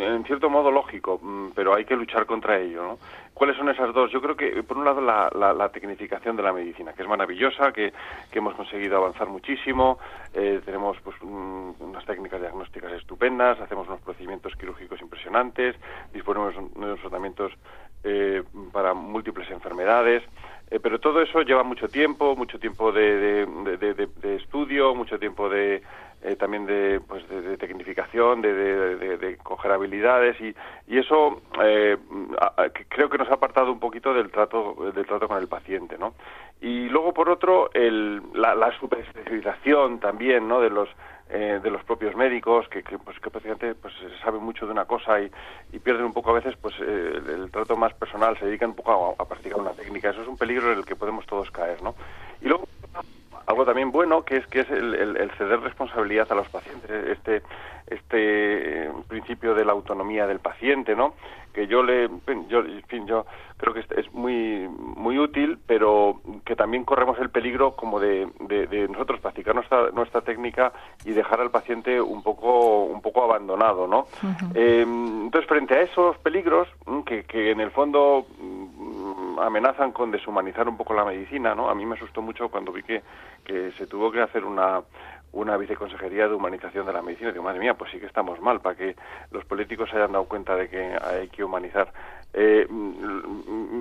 en 0.00 0.24
cierto 0.24 0.48
modo 0.48 0.70
lógico, 0.70 1.18
mm, 1.20 1.50
pero 1.54 1.74
hay 1.74 1.84
que 1.84 1.96
luchar 1.96 2.26
contra 2.26 2.58
ello, 2.58 2.82
¿no? 2.82 2.98
¿Cuáles 3.34 3.56
son 3.56 3.68
esas 3.68 3.92
dos? 3.92 4.10
Yo 4.12 4.20
creo 4.20 4.36
que, 4.36 4.62
por 4.62 4.76
un 4.76 4.84
lado, 4.84 5.00
la, 5.00 5.30
la, 5.34 5.68
tecnificación 5.70 6.36
de 6.36 6.42
la 6.42 6.52
medicina, 6.52 6.92
que 6.92 7.02
es 7.02 7.08
maravillosa, 7.08 7.72
que, 7.72 7.92
que 8.30 8.38
hemos 8.38 8.54
conseguido 8.54 8.98
avanzar 8.98 9.28
muchísimo, 9.28 9.98
eh, 10.34 10.60
tenemos 10.64 10.98
pues, 11.02 11.16
unas 11.22 12.04
técnicas 12.04 12.40
diagnósticas 12.40 12.92
estupendas, 12.92 13.58
hacemos 13.60 13.88
unos 13.88 14.00
procedimientos 14.00 14.54
quirúrgicos 14.54 15.00
impresionantes, 15.00 15.76
disponemos 16.12 16.54
de 16.54 16.60
unos 16.74 17.00
tratamientos 17.00 17.52
eh, 18.04 18.42
para 18.70 18.94
múltiples 18.94 19.50
enfermedades, 19.50 20.22
eh, 20.72 20.80
pero 20.80 20.98
todo 20.98 21.20
eso 21.20 21.42
lleva 21.42 21.62
mucho 21.62 21.86
tiempo, 21.88 22.34
mucho 22.34 22.58
tiempo 22.58 22.92
de, 22.92 23.46
de 23.46 24.36
estudio, 24.36 24.94
mucho 24.94 25.18
tiempo 25.18 25.48
de 25.48 25.82
eh, 26.24 26.36
también 26.36 26.66
de, 26.66 27.00
pues 27.00 27.28
de, 27.28 27.56
tecnificación, 27.56 28.42
de, 28.42 29.36
coger 29.42 29.72
habilidades 29.72 30.40
y, 30.40 30.54
y 30.86 30.98
eso 30.98 31.42
eh, 31.60 31.96
creo 32.88 33.10
que 33.10 33.18
nos 33.18 33.28
ha 33.28 33.34
apartado 33.34 33.72
un 33.72 33.80
poquito 33.80 34.14
del 34.14 34.30
trato 34.30 34.92
del 34.94 35.04
trato 35.04 35.26
con 35.26 35.38
el 35.38 35.48
paciente, 35.48 35.98
¿no? 35.98 36.14
Y 36.60 36.88
luego 36.90 37.12
por 37.12 37.28
otro 37.28 37.70
el, 37.74 38.22
la, 38.34 38.54
la 38.54 38.70
superespecialización 38.78 39.98
también, 39.98 40.46
¿no? 40.46 40.60
De 40.60 40.70
los 40.70 40.88
eh, 41.32 41.60
de 41.62 41.70
los 41.70 41.82
propios 41.84 42.14
médicos 42.14 42.68
que, 42.68 42.82
que 42.82 42.98
pues 42.98 43.18
que 43.18 43.30
paciente 43.30 43.74
pues 43.74 43.94
sabe 44.22 44.38
mucho 44.38 44.66
de 44.66 44.72
una 44.72 44.84
cosa 44.84 45.20
y, 45.20 45.30
y 45.72 45.78
pierden 45.78 46.04
un 46.04 46.12
poco 46.12 46.30
a 46.30 46.34
veces 46.34 46.54
pues 46.60 46.74
el, 46.78 47.50
trato 47.50 47.76
más 47.76 47.94
personal 47.94 48.38
se 48.38 48.46
dedican 48.46 48.70
un 48.70 48.76
poco 48.76 49.16
a, 49.18 49.22
a 49.22 49.26
practicar 49.26 49.60
una 49.60 49.72
técnica. 49.72 50.10
Eso 50.10 50.22
es 50.22 50.28
un 50.28 50.36
peligro 50.36 50.72
en 50.72 50.78
el 50.78 50.84
que 50.84 50.96
podemos 50.96 51.26
todos 51.26 51.50
caer 51.50 51.82
no 51.82 51.94
y 52.40 52.48
luego 52.48 52.68
algo 53.46 53.64
también 53.64 53.90
bueno 53.90 54.24
que 54.24 54.36
es 54.36 54.46
que 54.46 54.60
es 54.60 54.70
el, 54.70 55.30
ceder 55.38 55.60
responsabilidad 55.60 56.30
a 56.30 56.34
los 56.34 56.48
pacientes 56.48 56.90
este 57.08 57.42
este 57.86 58.90
principio 59.08 59.54
de 59.54 59.64
la 59.64 59.72
autonomía 59.72 60.26
del 60.26 60.38
paciente 60.38 60.94
no 60.94 61.14
que 61.52 61.66
yo 61.66 61.82
le 61.82 62.08
yo 62.48 62.60
en 62.60 62.82
fin 62.84 63.06
yo 63.06 63.26
creo 63.58 63.74
que 63.74 63.80
es 63.80 64.12
muy 64.12 64.68
muy 64.68 65.18
útil 65.18 65.58
pero 65.66 66.20
que 66.44 66.56
también 66.56 66.84
corremos 66.84 67.18
el 67.18 67.30
peligro 67.30 67.72
como 67.72 68.00
de, 68.00 68.28
de, 68.40 68.88
nosotros 68.88 69.20
practicar 69.20 69.54
nuestra 69.54 69.90
nuestra 69.90 70.22
técnica 70.22 70.72
y 71.04 71.12
dejar 71.12 71.40
al 71.40 71.50
paciente 71.50 72.00
un 72.00 72.22
poco 72.22 72.84
un 72.84 73.02
poco 73.02 73.24
abandonado 73.24 73.86
no 73.86 74.06
eh, 74.54 74.82
entonces 74.82 75.48
frente 75.48 75.74
a 75.74 75.82
esos 75.82 76.16
peligros 76.18 76.68
que, 77.04 77.24
que 77.24 77.50
en 77.50 77.60
el 77.60 77.70
fondo 77.70 78.26
amenazan 79.42 79.92
con 79.92 80.10
deshumanizar 80.10 80.68
un 80.68 80.76
poco 80.76 80.94
la 80.94 81.04
medicina, 81.04 81.54
¿no? 81.54 81.68
A 81.68 81.74
mí 81.74 81.84
me 81.84 81.94
asustó 81.96 82.22
mucho 82.22 82.48
cuando 82.48 82.72
vi 82.72 82.82
que, 82.82 83.02
que 83.44 83.72
se 83.72 83.86
tuvo 83.86 84.10
que 84.10 84.20
hacer 84.20 84.44
una, 84.44 84.82
una 85.32 85.56
viceconsejería 85.56 86.28
de 86.28 86.34
humanización 86.34 86.86
de 86.86 86.92
la 86.92 87.02
medicina. 87.02 87.32
Digo, 87.32 87.44
madre 87.44 87.60
mía, 87.60 87.74
pues 87.74 87.90
sí 87.90 87.98
que 87.98 88.06
estamos 88.06 88.40
mal 88.40 88.60
para 88.60 88.76
que 88.76 88.96
los 89.30 89.44
políticos 89.44 89.90
se 89.90 89.96
hayan 89.96 90.12
dado 90.12 90.24
cuenta 90.24 90.56
de 90.56 90.68
que 90.68 90.96
hay 91.02 91.28
que 91.28 91.42
humanizar. 91.42 91.92
Eh, 92.32 92.66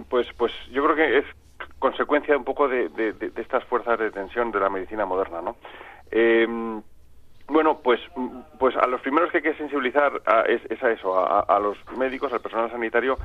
pues, 0.10 0.27
pues 0.38 0.51
yo 0.72 0.84
creo 0.84 0.96
que 0.96 1.18
es 1.20 1.25
consecuencia 1.80 2.38
un 2.38 2.44
poco 2.44 2.68
de, 2.68 2.89
de, 2.89 3.32
estas 3.36 3.63
fuerzas 3.65 4.00
de 4.00 4.12
tensión 4.12 4.51
de 4.51 4.60
la 4.60 4.70
medicina 4.70 5.06
moderna, 5.06 5.41
¿no? 5.41 5.56
Eh, 6.10 6.48
bueno, 7.51 7.80
pues, 7.84 8.00
pues 8.60 8.77
a 8.77 8.88
los 8.88 9.01
primeros 9.01 9.30
que 9.30 9.38
hay 9.38 9.44
que 9.44 9.53
sensibilizar 9.56 10.22
es, 10.48 10.82
a 10.82 10.89
eso, 10.89 11.20
a, 11.20 11.60
los 11.60 11.77
médicos, 11.98 12.32
al 12.32 12.39
personal 12.39 12.72
sanitario, 12.72 13.18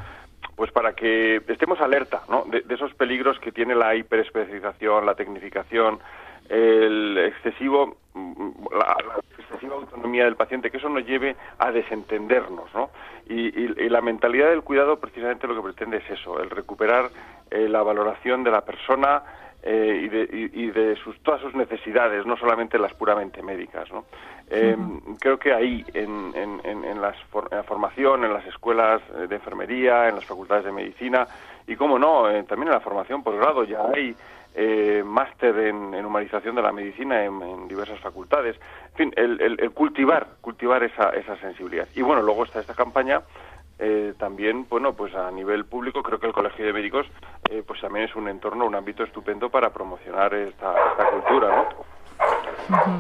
pues 0.57 0.73
para 0.73 0.95
que 0.95 1.43
estemos 1.49 1.81
alerta 1.81 2.23
¿no? 2.29 2.45
de, 2.47 2.65
esos 2.75 2.95
peligros 2.95 3.39
que 3.39 3.53
tiene 3.53 3.75
la 3.75 3.95
hiperespecialización, 3.95 5.05
la 5.05 5.15
tecnificación, 5.15 6.01
el 6.49 7.19
excesivo, 7.19 7.99
la, 8.15 8.97
excesiva 9.39 9.75
autonomía 9.75 10.25
del 10.25 10.37
paciente, 10.37 10.71
que 10.71 10.79
eso 10.79 10.89
nos 10.89 11.07
lleve 11.07 11.37
a 11.59 11.71
desentendernos, 11.71 12.73
¿no? 12.75 12.91
Y, 13.29 13.67
la 13.89 14.01
mentalidad 14.01 14.51
del 14.51 14.63
cuidado 14.63 14.99
precisamente 14.99 15.47
lo 15.47 15.57
que 15.57 15.63
pretende 15.63 15.99
es 15.99 16.11
eso, 16.11 16.41
el 16.41 16.51
recuperar 16.51 17.11
eh, 17.51 17.69
la 17.69 17.83
valoración 17.83 18.43
de 18.45 18.51
la 18.51 18.63
persona, 18.63 19.23
eh, 19.69 20.03
y, 20.05 20.09
de, 20.09 20.51
y, 20.55 20.71
de, 20.71 20.95
sus, 20.95 21.19
todas 21.25 21.41
sus 21.41 21.53
necesidades, 21.57 22.25
no 22.25 22.37
solamente 22.37 22.79
las 22.79 22.95
puramente 22.95 23.43
médicas. 23.43 23.91
¿no? 23.91 24.05
Eh, 24.49 24.77
creo 25.19 25.41
que 25.41 25.53
ahí, 25.53 25.85
en, 25.93 26.33
en, 26.37 26.85
en, 26.85 27.03
la 27.03 27.13
formación, 27.65 28.25
en 28.25 28.33
las 28.33 28.47
escuelas 28.47 29.03
de 29.29 29.35
enfermería, 29.35 30.09
en 30.09 30.15
las 30.15 30.25
facultades 30.25 30.67
de 30.67 30.71
medicina 30.71 31.27
y, 31.67 31.75
como 31.75 31.99
no, 31.99 32.31
eh, 32.31 32.45
también 32.45 32.69
en 32.69 32.75
la 32.75 32.81
formación 32.81 33.25
posgrado 33.25 33.65
ya 33.65 33.81
hay 33.93 34.15
máster 35.05 35.59
en, 35.59 35.93
humanización 36.07 36.55
de 36.55 36.63
la 36.63 36.71
medicina 36.71 37.25
en, 37.25 37.67
diversas 37.67 37.99
facultades. 37.99 38.55
En 38.93 38.97
fin, 38.97 39.13
el, 39.17 39.59
el, 39.59 39.71
cultivar, 39.73 40.29
cultivar 40.41 40.85
esa, 40.85 41.11
esa 41.11 41.37
sensibilidad. 41.39 41.89
Y 41.97 42.03
bueno, 42.03 42.23
luego 42.23 42.45
está 42.45 42.61
esta 42.61 42.75
campaña 42.75 43.21
eh, 43.79 44.15
también, 44.19 44.67
bueno, 44.71 44.95
pues 44.95 45.15
a 45.15 45.31
nivel 45.31 45.67
público 45.67 46.03
creo 46.03 46.19
que 46.19 46.27
el 46.27 46.33
Colegio 46.33 46.65
de 46.65 46.73
Médicos 46.73 47.07
eh, 47.51 47.63
pues 47.67 47.81
también 47.81 48.07
es 48.09 48.17
un 48.17 48.29
entorno, 48.29 48.67
un 48.67 48.75
ámbito 48.75 49.03
estupendo 49.05 49.51
para 49.51 49.71
promocionar 49.71 50.33
esta, 50.33 50.73
esta 50.93 51.11
cultura, 51.11 51.57
¿no? 51.57 51.97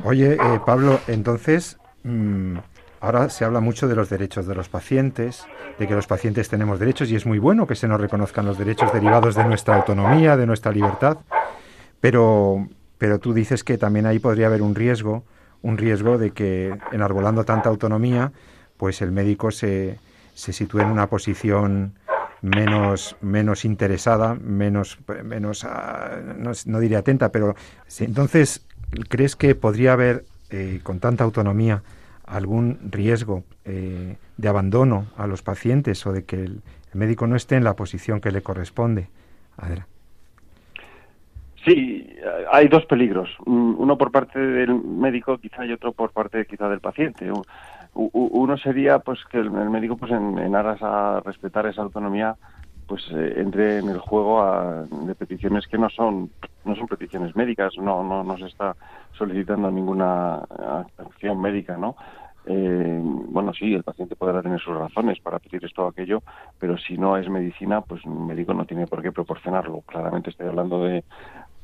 Oye, 0.04 0.34
eh, 0.34 0.60
Pablo, 0.64 1.00
entonces, 1.08 1.78
mm, 2.04 2.58
ahora 3.00 3.30
se 3.30 3.46
habla 3.46 3.60
mucho 3.60 3.88
de 3.88 3.96
los 3.96 4.10
derechos 4.10 4.46
de 4.46 4.54
los 4.54 4.68
pacientes, 4.68 5.46
de 5.78 5.88
que 5.88 5.94
los 5.94 6.06
pacientes 6.06 6.50
tenemos 6.50 6.78
derechos 6.78 7.10
y 7.10 7.16
es 7.16 7.24
muy 7.24 7.38
bueno 7.38 7.66
que 7.66 7.74
se 7.74 7.88
nos 7.88 8.00
reconozcan 8.00 8.44
los 8.44 8.58
derechos 8.58 8.92
derivados 8.92 9.34
de 9.34 9.44
nuestra 9.44 9.76
autonomía, 9.76 10.36
de 10.36 10.46
nuestra 10.46 10.72
libertad, 10.72 11.18
pero, 12.00 12.68
pero 12.98 13.18
tú 13.18 13.32
dices 13.32 13.64
que 13.64 13.78
también 13.78 14.04
ahí 14.04 14.18
podría 14.18 14.48
haber 14.48 14.60
un 14.60 14.74
riesgo, 14.74 15.24
un 15.62 15.78
riesgo 15.78 16.18
de 16.18 16.32
que 16.32 16.76
enarbolando 16.92 17.44
tanta 17.44 17.70
autonomía, 17.70 18.32
pues 18.76 19.00
el 19.00 19.10
médico 19.10 19.50
se 19.50 19.98
se 20.36 20.52
sitúe 20.52 20.80
en 20.80 20.88
una 20.88 21.08
posición 21.08 21.94
menos 22.42 23.16
menos 23.22 23.64
interesada, 23.64 24.34
menos 24.34 24.98
menos 25.24 25.64
ah, 25.64 26.18
no, 26.36 26.52
no, 26.66 26.78
diría 26.78 26.98
atenta, 26.98 27.32
pero 27.32 27.54
entonces 28.00 28.66
crees 29.08 29.34
que 29.34 29.54
podría 29.54 29.94
haber 29.94 30.24
eh, 30.50 30.80
con 30.82 31.00
tanta 31.00 31.24
autonomía 31.24 31.82
algún 32.26 32.78
riesgo 32.90 33.44
eh, 33.64 34.16
de 34.36 34.48
abandono 34.48 35.06
a 35.16 35.26
los 35.26 35.42
pacientes 35.42 36.06
o 36.06 36.12
de 36.12 36.24
que 36.24 36.36
el, 36.36 36.62
médico 36.92 37.26
no 37.26 37.36
esté 37.36 37.56
en 37.56 37.64
la 37.64 37.76
posición 37.76 38.22
que 38.22 38.30
le 38.30 38.40
corresponde. 38.40 39.08
A 39.58 39.68
ver. 39.68 39.82
Sí, 41.62 42.08
hay 42.50 42.68
dos 42.68 42.86
peligros, 42.86 43.28
uno 43.44 43.98
por 43.98 44.10
parte 44.10 44.38
del 44.38 44.72
médico 44.74 45.36
quizá 45.36 45.66
y 45.66 45.72
otro 45.72 45.92
por 45.92 46.12
parte 46.12 46.46
quizá 46.46 46.70
del 46.70 46.80
paciente 46.80 47.30
uno 47.96 48.56
sería 48.58 48.98
pues 48.98 49.20
que 49.30 49.38
el, 49.38 49.50
médico 49.50 49.96
pues 49.96 50.12
en, 50.12 50.54
aras 50.54 50.82
a 50.82 51.20
respetar 51.20 51.66
esa 51.66 51.82
autonomía 51.82 52.36
pues 52.86 53.02
eh, 53.10 53.34
entre 53.38 53.78
en 53.78 53.88
el 53.88 53.98
juego 53.98 54.44
de 54.90 55.14
peticiones 55.14 55.66
que 55.66 55.78
no 55.78 55.88
son 55.88 56.30
no 56.64 56.76
son 56.76 56.86
peticiones 56.86 57.34
médicas 57.34 57.72
no 57.78 58.04
no 58.04 58.22
no 58.22 58.36
se 58.38 58.46
está 58.46 58.76
solicitando 59.12 59.70
ninguna 59.70 60.44
acción 60.98 61.40
médica 61.40 61.76
no 61.76 61.96
eh, 62.44 63.00
bueno 63.02 63.52
sí 63.52 63.74
el 63.74 63.82
paciente 63.82 64.14
podrá 64.14 64.42
tener 64.42 64.60
sus 64.60 64.76
razones 64.76 65.18
para 65.20 65.38
pedir 65.38 65.64
esto 65.64 65.84
o 65.84 65.88
aquello 65.88 66.22
pero 66.58 66.76
si 66.78 66.96
no 66.96 67.16
es 67.16 67.28
medicina 67.28 67.80
pues 67.80 68.04
un 68.04 68.26
médico 68.26 68.54
no 68.54 68.66
tiene 68.66 68.86
por 68.86 69.02
qué 69.02 69.10
proporcionarlo. 69.10 69.82
Claramente 69.86 70.30
estoy 70.30 70.46
hablando 70.46 70.84
de 70.84 71.04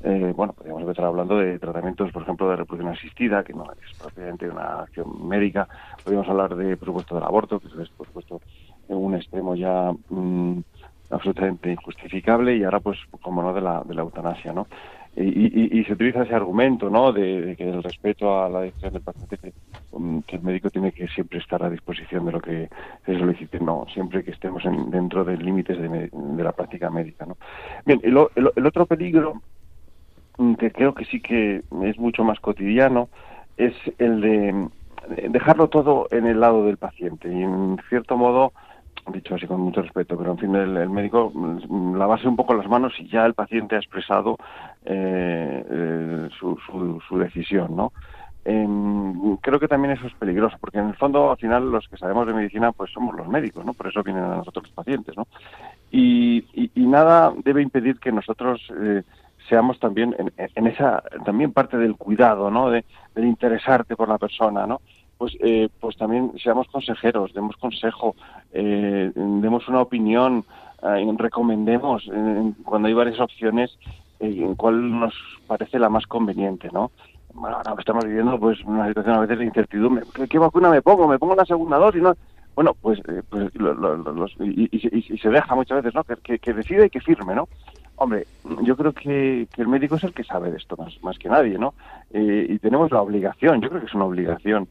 eh, 0.05 0.33
bueno, 0.37 0.53
podríamos 0.53 0.89
estar 0.89 1.05
hablando 1.05 1.39
de 1.39 1.59
tratamientos, 1.59 2.11
por 2.13 2.23
ejemplo, 2.23 2.49
de 2.51 2.57
reproducción 2.57 2.93
asistida, 2.95 3.45
que 3.45 3.53
no 3.53 3.65
es 3.73 3.99
propiamente 3.99 4.49
una 4.49 4.81
acción 4.81 5.29
médica. 5.29 5.69
Podríamos 6.03 6.29
hablar 6.29 6.57
de, 6.57 6.77
por 6.77 6.87
supuesto, 6.87 7.15
del 7.15 7.25
aborto, 7.25 7.61
que 7.61 7.69
es, 7.83 7.89
por 7.91 8.07
supuesto, 8.07 8.41
un 8.89 9.15
extremo 9.15 9.55
ya 9.55 9.93
mm, 10.11 10.59
absolutamente 11.11 11.71
injustificable, 11.73 12.57
y 12.57 12.65
ahora, 12.65 12.81
pues, 12.81 12.99
como 13.21 13.43
no, 13.43 13.55
de 13.55 13.61
la, 13.61 13.83
de 13.85 13.95
la 13.95 14.03
eutanasia, 14.03 14.53
¿no? 14.53 14.67
Y, 15.15 15.85
se 15.85 15.93
utiliza 15.93 16.23
ese 16.23 16.35
argumento, 16.35 16.89
¿no?, 16.89 17.13
de, 17.13 17.55
que 17.57 17.69
el 17.69 17.83
respeto 17.83 18.43
a 18.43 18.49
la 18.49 18.63
decisión 18.63 18.95
del 18.95 19.03
paciente, 19.03 19.53
mm, 19.93 20.21
que, 20.21 20.37
el 20.37 20.43
médico 20.43 20.71
tiene 20.71 20.91
que 20.93 21.07
siempre 21.09 21.39
estar 21.39 21.63
a 21.63 21.69
disposición 21.69 22.25
de 22.25 22.33
lo 22.33 22.41
que 22.41 22.71
se 23.05 23.19
solicite, 23.19 23.61
no, 23.61 23.85
siempre 23.93 24.25
que 24.25 24.31
estemos 24.31 24.63
dentro 24.89 25.23
de 25.23 25.37
límites 25.37 25.79
de, 25.79 26.11
la 26.43 26.53
práctica 26.53 26.89
médica, 26.89 27.27
¿no? 27.27 27.37
Bien, 27.85 28.01
el, 28.03 28.17
otro 28.67 28.87
peligro 28.87 29.43
que 30.59 30.71
creo 30.71 30.95
que 30.95 31.05
sí 31.05 31.21
que 31.21 31.63
es 31.85 31.99
mucho 31.99 32.25
más 32.25 32.41
cotidiano, 32.41 33.09
es 33.57 33.75
el 33.99 34.21
de 34.21 34.69
dejarlo 35.29 35.69
todo 35.69 36.07
en 36.11 36.27
el 36.27 36.41
lado 36.41 36.65
del 36.65 36.77
paciente. 36.77 37.29
Y 37.29 37.43
en 37.43 37.79
cierto 37.89 38.17
modo, 38.17 38.53
dicho 39.13 39.35
así 39.35 39.47
con 39.47 39.61
mucho 39.61 39.83
respeto, 39.83 40.17
pero 40.17 40.33
en 40.33 40.39
fin, 40.39 40.55
el, 40.55 40.89
médico 40.89 41.33
mm, 41.35 41.97
lavarse 41.97 42.29
un 42.29 42.37
poco 42.37 42.55
las 42.55 42.69
manos 42.69 42.93
y 42.99 43.09
ya 43.09 43.27
el 43.27 43.35
paciente 43.35 43.77
ha 43.77 43.79
expresado 43.79 44.37
eh, 44.85 45.65
eh, 45.69 46.29
su, 46.39 46.57
su, 47.09 47.19
decisión, 47.19 47.75
¿no? 47.77 47.93
Em, 48.45 49.37
creo 49.37 49.61
que 49.61 49.69
también 49.69 49.95
eso 49.95 50.07
es 50.07 50.15
peligroso, 50.15 50.57
porque 50.61 50.79
en 50.79 50.89
el 50.89 50.97
fondo, 50.97 51.31
al 51.31 51.37
final, 51.37 51.71
los 51.71 51.87
que 51.89 51.97
sabemos 51.97 52.27
de 52.27 52.35
medicina, 52.35 52.73
pues 52.73 52.91
somos 52.91 53.15
los 53.15 53.29
médicos, 53.29 53.65
¿no? 53.65 53.73
Por 53.73 53.87
eso 53.87 54.03
vienen 54.03 54.25
a 54.25 54.37
nosotros 54.37 54.65
los 54.65 54.75
pacientes, 54.75 55.17
¿no? 55.17 55.27
Y, 55.91 56.45
y, 56.55 56.87
nada 56.87 57.33
debe 57.45 57.63
impedir 57.63 57.99
que 57.99 58.11
nosotros 58.11 58.61
eh, 58.81 59.03
seamos 59.49 59.79
también 59.79 60.15
en, 60.37 60.67
esa 60.67 61.03
también 61.25 61.53
parte 61.53 61.77
del 61.77 61.97
cuidado, 61.97 62.51
¿no? 62.51 62.71
De, 62.71 62.85
del 63.15 63.27
interesarte 63.27 63.97
por 63.97 64.09
la 64.09 64.19
persona, 64.19 64.67
¿no? 64.67 64.81
Pues, 65.19 65.37
eh, 65.41 65.69
pues 65.81 65.97
también 65.97 66.33
seamos 66.43 66.67
consejeros, 66.69 67.33
demos 67.33 67.57
consejo, 67.57 68.17
eh, 68.53 69.13
demos 69.15 69.69
una 69.69 69.81
opinión, 69.81 70.45
eh, 70.83 71.15
recomendemos 71.17 72.11
cuando 72.65 72.89
hay 72.89 72.95
varias 72.95 73.21
opciones 73.21 73.79
en 74.19 74.55
cuál 74.57 74.99
nos 74.99 75.15
parece 75.47 75.79
la 75.79 75.89
más 75.89 76.07
conveniente, 76.07 76.69
¿no? 76.73 76.91
Bueno, 77.35 77.59
estamos 77.79 78.05
viviendo 78.05 78.39
pues 78.39 78.63
una 78.65 78.89
situación 78.89 79.17
a 79.17 79.21
veces 79.21 79.39
de 79.39 79.45
incertidumbre. 79.45 80.05
¿Qué, 80.29 80.39
vacuna 80.39 80.71
me 80.71 80.83
pongo? 80.83 81.09
¿Me 81.09 81.19
pongo 81.19 81.35
la 81.35 81.47
segunda 81.47 81.79
dosis? 81.79 82.03
¿no? 82.03 82.15
Bueno, 82.55 82.75
pues, 82.81 83.01
pues 83.31 83.51
y, 84.41 85.19
se 85.19 85.31
deja 85.31 85.55
muchas 85.55 85.83
veces, 85.83 85.95
¿no? 85.95 86.05
Que, 86.05 86.39
que, 86.39 86.53
decida 86.53 86.85
y 86.85 86.91
que 86.91 87.01
firme, 87.01 87.35
¿no? 87.35 87.49
Hombre, 88.03 88.27
yo 88.65 88.77
creo 88.77 88.93
que, 88.93 89.47
el 89.57 89.69
médico 89.69 89.95
es 89.95 90.03
el 90.03 90.13
que 90.13 90.25
sabe 90.25 90.51
de 90.51 90.57
esto 90.57 90.77
más, 90.77 90.93
más 91.05 91.17
que 91.21 91.29
nadie, 91.29 91.57
¿no? 91.57 91.75
Eh, 92.13 92.47
y 92.49 92.59
tenemos 92.59 92.91
la 92.91 93.01
obligación, 93.01 93.61
yo 93.61 93.69
creo 93.69 93.81
que 93.81 93.87
es 93.87 93.95
una 93.95 94.07
obligación, 94.07 94.67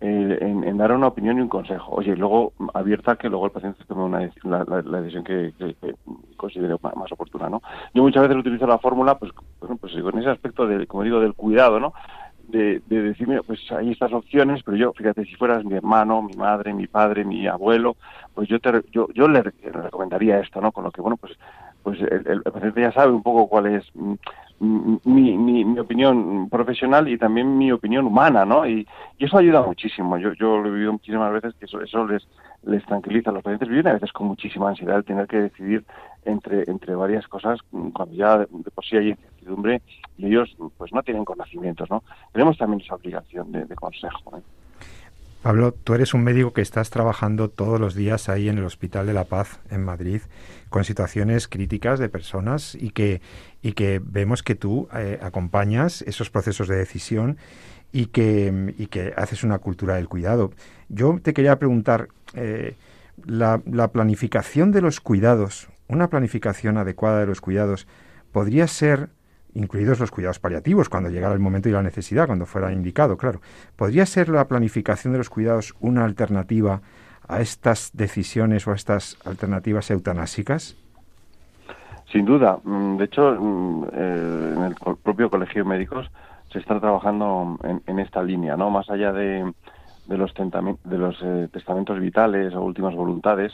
en, 0.00 0.76
dar 0.76 0.92
una 0.92 1.06
opinión 1.06 1.38
y 1.38 1.40
un 1.40 1.48
consejo. 1.48 1.94
Oye, 1.94 2.14
luego 2.14 2.52
abierta 2.74 3.16
que 3.16 3.30
luego 3.30 3.46
el 3.46 3.52
paciente 3.52 3.82
tome 3.88 4.04
una, 4.04 4.30
la, 4.42 4.82
la, 4.84 5.00
decisión 5.00 5.24
que, 5.24 5.54
considere 6.36 6.76
más, 6.82 7.10
oportuna, 7.10 7.48
¿no? 7.48 7.62
Yo 7.94 8.02
muchas 8.02 8.24
veces 8.24 8.36
utilizo 8.36 8.66
la 8.66 8.76
fórmula, 8.76 9.18
pues, 9.18 9.32
bueno, 9.60 9.78
pues 9.78 9.94
con 9.94 10.18
ese 10.18 10.28
aspecto, 10.28 10.66
de, 10.66 10.86
como 10.86 11.04
digo, 11.04 11.20
del 11.20 11.32
cuidado, 11.32 11.80
¿no? 11.80 11.94
De, 12.48 12.82
de 12.86 13.00
decirme, 13.00 13.40
pues 13.44 13.60
hay 13.72 13.92
estas 13.92 14.12
opciones, 14.12 14.62
pero 14.62 14.76
yo, 14.76 14.92
fíjate, 14.92 15.24
si 15.24 15.36
fueras 15.36 15.64
mi 15.64 15.74
hermano, 15.74 16.20
mi 16.20 16.34
madre, 16.34 16.74
mi 16.74 16.86
padre, 16.86 17.24
mi 17.24 17.46
abuelo, 17.46 17.96
pues 18.34 18.46
yo 18.46 18.60
te, 18.60 18.82
yo, 18.92 19.08
yo 19.14 19.26
le 19.26 19.40
recomendaría 19.40 20.40
esto, 20.40 20.60
¿no? 20.60 20.70
Con 20.70 20.84
lo 20.84 20.90
que, 20.90 21.00
bueno, 21.00 21.16
pues 21.16 21.32
pues 21.84 22.00
el, 22.00 22.42
paciente 22.42 22.80
ya 22.80 22.92
sabe 22.92 23.12
un 23.12 23.22
poco 23.22 23.46
cuál 23.46 23.66
es 23.66 23.84
mm, 23.94 24.14
mm, 24.58 24.96
mi, 25.04 25.36
mi, 25.36 25.78
opinión 25.78 26.48
profesional 26.48 27.06
y 27.08 27.18
también 27.18 27.58
mi 27.58 27.70
opinión 27.70 28.06
humana, 28.06 28.46
¿no? 28.46 28.66
Y, 28.66 28.88
eso 29.18 29.38
ayuda 29.38 29.62
muchísimo. 29.62 30.16
Yo, 30.18 30.32
yo 30.32 30.58
lo 30.58 30.68
he 30.68 30.72
vivido 30.72 30.92
muchísimas 30.92 31.32
veces 31.32 31.54
que 31.54 31.66
eso, 31.66 31.80
eso 31.82 32.06
les, 32.06 32.26
les 32.64 32.84
tranquiliza. 32.86 33.32
Los 33.32 33.42
pacientes 33.42 33.68
viven 33.68 33.86
a 33.88 33.92
veces 33.92 34.12
con 34.12 34.26
muchísima 34.26 34.70
ansiedad 34.70 34.96
el 34.96 35.04
tener 35.04 35.26
que 35.26 35.42
decidir 35.42 35.84
entre, 36.24 36.64
entre 36.70 36.94
varias 36.94 37.28
cosas 37.28 37.60
mm, 37.70 37.90
cuando 37.90 38.14
ya 38.14 38.38
de, 38.38 38.46
por 38.46 38.84
sí 38.84 38.96
hay 38.96 39.10
incertidumbre 39.10 39.82
y 40.16 40.26
ellos 40.26 40.56
pues 40.78 40.92
no 40.92 41.02
tienen 41.02 41.26
conocimientos, 41.26 41.88
¿no? 41.90 42.02
Tenemos 42.32 42.56
también 42.56 42.80
esa 42.80 42.94
obligación 42.94 43.52
de, 43.52 43.66
de 43.66 43.74
consejo. 43.76 44.38
¿eh? 44.38 44.42
Pablo, 45.44 45.74
tú 45.74 45.92
eres 45.92 46.14
un 46.14 46.24
médico 46.24 46.54
que 46.54 46.62
estás 46.62 46.88
trabajando 46.88 47.50
todos 47.50 47.78
los 47.78 47.94
días 47.94 48.30
ahí 48.30 48.48
en 48.48 48.56
el 48.56 48.64
Hospital 48.64 49.06
de 49.06 49.12
la 49.12 49.24
Paz 49.24 49.60
en 49.70 49.84
Madrid 49.84 50.22
con 50.70 50.84
situaciones 50.84 51.48
críticas 51.48 51.98
de 51.98 52.08
personas 52.08 52.74
y 52.74 52.92
que, 52.92 53.20
y 53.60 53.72
que 53.72 54.00
vemos 54.02 54.42
que 54.42 54.54
tú 54.54 54.88
eh, 54.96 55.18
acompañas 55.20 56.00
esos 56.00 56.30
procesos 56.30 56.66
de 56.66 56.76
decisión 56.76 57.36
y 57.92 58.06
que, 58.06 58.74
y 58.78 58.86
que 58.86 59.12
haces 59.18 59.44
una 59.44 59.58
cultura 59.58 59.96
del 59.96 60.08
cuidado. 60.08 60.50
Yo 60.88 61.20
te 61.22 61.34
quería 61.34 61.58
preguntar, 61.58 62.08
eh, 62.32 62.76
la, 63.26 63.60
la 63.70 63.88
planificación 63.88 64.72
de 64.72 64.80
los 64.80 65.02
cuidados, 65.02 65.68
una 65.88 66.08
planificación 66.08 66.78
adecuada 66.78 67.20
de 67.20 67.26
los 67.26 67.42
cuidados, 67.42 67.86
podría 68.32 68.66
ser 68.66 69.10
incluidos 69.54 70.00
los 70.00 70.10
cuidados 70.10 70.38
paliativos, 70.38 70.88
cuando 70.88 71.10
llegara 71.10 71.34
el 71.34 71.40
momento 71.40 71.68
y 71.68 71.72
la 71.72 71.82
necesidad, 71.82 72.26
cuando 72.26 72.46
fuera 72.46 72.72
indicado, 72.72 73.16
claro. 73.16 73.40
¿Podría 73.76 74.06
ser 74.06 74.28
la 74.28 74.46
planificación 74.46 75.12
de 75.12 75.18
los 75.18 75.30
cuidados 75.30 75.74
una 75.80 76.04
alternativa 76.04 76.80
a 77.28 77.40
estas 77.40 77.90
decisiones 77.94 78.66
o 78.66 78.72
a 78.72 78.74
estas 78.74 79.16
alternativas 79.24 79.90
eutanásicas? 79.90 80.76
Sin 82.12 82.24
duda. 82.24 82.58
Mm, 82.62 82.96
de 82.96 83.04
hecho, 83.04 83.36
mm, 83.40 83.84
eh, 83.92 84.54
en 84.56 84.62
el 84.62 84.74
propio 84.74 85.30
Colegio 85.30 85.64
de 85.64 85.68
Médicos 85.68 86.10
se 86.52 86.58
está 86.58 86.78
trabajando 86.78 87.58
en, 87.86 87.98
esta 87.98 88.22
línea, 88.22 88.56
¿no? 88.56 88.70
Más 88.70 88.88
allá 88.88 89.12
de, 89.12 89.52
los, 90.08 90.32
de 90.34 90.98
los 90.98 91.16
eh, 91.22 91.48
testamentos 91.52 91.98
vitales 91.98 92.54
o 92.54 92.62
últimas 92.62 92.94
voluntades, 92.94 93.52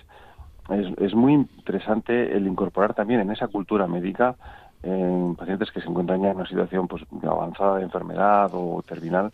es, 0.69 0.87
es 0.99 1.15
muy 1.15 1.33
interesante 1.33 2.37
el 2.37 2.47
incorporar 2.47 2.93
también 2.93 3.21
en 3.21 3.31
esa 3.31 3.49
cultura 3.49 3.87
médica 3.87 4.37
en 4.83 5.35
pacientes 5.37 5.71
que 5.71 5.81
se 5.81 5.89
encuentran 5.89 6.23
ya 6.23 6.31
en 6.31 6.37
una 6.37 6.47
situación 6.47 6.89
pues, 6.89 7.03
avanzada 7.23 7.77
de 7.77 7.85
enfermedad 7.85 8.51
o 8.53 8.83
terminal, 8.87 9.31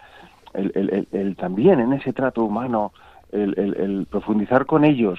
el, 0.55 1.37
también 1.39 1.81
en 1.81 1.93
ese 1.93 2.13
trato 2.13 2.45
humano, 2.45 2.93
el, 3.33 4.07
profundizar 4.11 4.67
con 4.67 4.85
ellos 4.85 5.19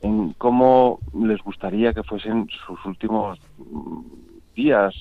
en 0.00 0.32
cómo 0.38 1.00
les 1.12 1.42
gustaría 1.42 1.92
que 1.92 2.02
fuesen 2.02 2.48
sus 2.66 2.84
últimos 2.86 3.38
días 4.54 4.94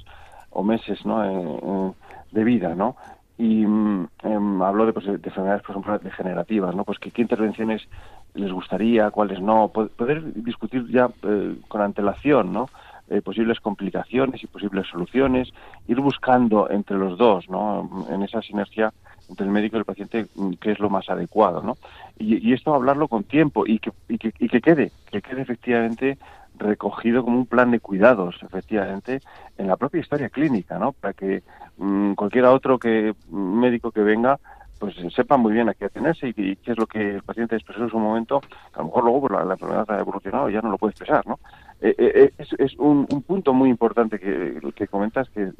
o 0.49 0.63
meses 0.63 1.05
¿no? 1.05 1.95
de 2.31 2.43
vida, 2.43 2.75
¿no? 2.75 2.95
Y 3.37 3.65
mm, 3.65 4.07
em, 4.23 4.61
hablo 4.63 4.87
de, 4.87 4.93
pues, 4.93 5.05
de, 5.05 5.13
enfermedades, 5.13 5.61
por 5.61 5.71
ejemplo, 5.71 5.99
degenerativas, 5.99 6.75
¿no? 6.75 6.83
Pues 6.83 6.97
que 6.97 7.11
qué 7.11 7.21
intervenciones 7.21 7.87
les 8.33 8.51
gustaría, 8.51 9.11
cuáles 9.11 9.39
no, 9.39 9.69
poder 9.69 10.33
discutir 10.43 10.87
ya 10.87 11.09
eh, 11.23 11.55
con 11.67 11.81
antelación, 11.81 12.51
¿no? 12.51 12.67
Eh, 13.09 13.21
posibles 13.21 13.61
complicaciones 13.61 14.43
y 14.43 14.47
posibles 14.47 14.85
soluciones, 14.87 15.53
ir 15.87 16.01
buscando 16.01 16.69
entre 16.69 16.97
los 16.97 17.17
dos, 17.17 17.49
¿no? 17.49 18.05
En 18.09 18.21
esa 18.21 18.41
sinergia 18.41 18.91
entre 19.29 19.45
el 19.45 19.51
médico 19.53 19.77
y 19.77 19.79
el 19.79 19.85
paciente 19.85 20.25
mm, 20.35 20.53
qué 20.59 20.71
es 20.71 20.79
lo 20.79 20.89
más 20.89 21.09
adecuado, 21.09 21.63
¿no? 21.63 21.77
Y, 22.19 22.51
esto 22.51 22.73
hablarlo 22.73 23.07
con 23.07 23.23
tiempo 23.23 23.65
y 23.65 23.79
que, 23.79 23.91
y 24.09 24.17
que, 24.17 24.33
y 24.39 24.49
que 24.49 24.59
quede, 24.59 24.91
que 25.09 25.21
quede 25.21 25.41
efectivamente 25.41 26.17
recogido 26.57 27.23
como 27.23 27.37
un 27.37 27.45
plan 27.45 27.71
de 27.71 27.79
cuidados, 27.79 28.35
efectivamente, 28.41 29.21
en 29.57 29.67
la 29.67 29.77
propia 29.77 30.01
historia 30.01 30.27
clínica, 30.27 30.77
¿no? 30.77 30.91
Para 30.91 31.13
que 31.13 31.43
mm, 31.77 32.13
cualquier 32.13 32.43
otro 32.45 32.77
que 32.77 33.13
médico 33.29 33.91
que 33.91 34.01
venga 34.01 34.37
pues 34.79 34.95
sepa 35.13 35.37
muy 35.37 35.53
bien 35.53 35.69
a 35.69 35.73
qué 35.73 35.85
atenerse 35.85 36.29
y, 36.29 36.33
qué 36.33 36.71
es 36.71 36.77
lo 36.77 36.87
que 36.87 37.15
el 37.15 37.23
paciente 37.23 37.55
expresó 37.55 37.83
en 37.83 37.89
su 37.89 37.99
momento, 37.99 38.41
a 38.73 38.79
lo 38.79 38.85
mejor 38.85 39.03
luego 39.03 39.21
pues, 39.21 39.45
la, 39.45 39.53
enfermedad 39.53 39.89
ha 39.89 39.99
evolucionado 39.99 40.49
y 40.49 40.53
ya 40.53 40.61
no 40.61 40.69
lo 40.69 40.77
puede 40.77 40.91
expresar, 40.91 41.25
¿no? 41.25 41.39
Eh, 41.79 41.93
eh, 41.97 42.33
eh, 42.37 42.45
es, 42.57 42.75
un, 42.77 43.05
punto 43.05 43.53
muy 43.53 43.69
importante 43.69 44.19
que, 44.19 44.59
que 44.75 44.87
comentas 44.87 45.29
que, 45.29 45.51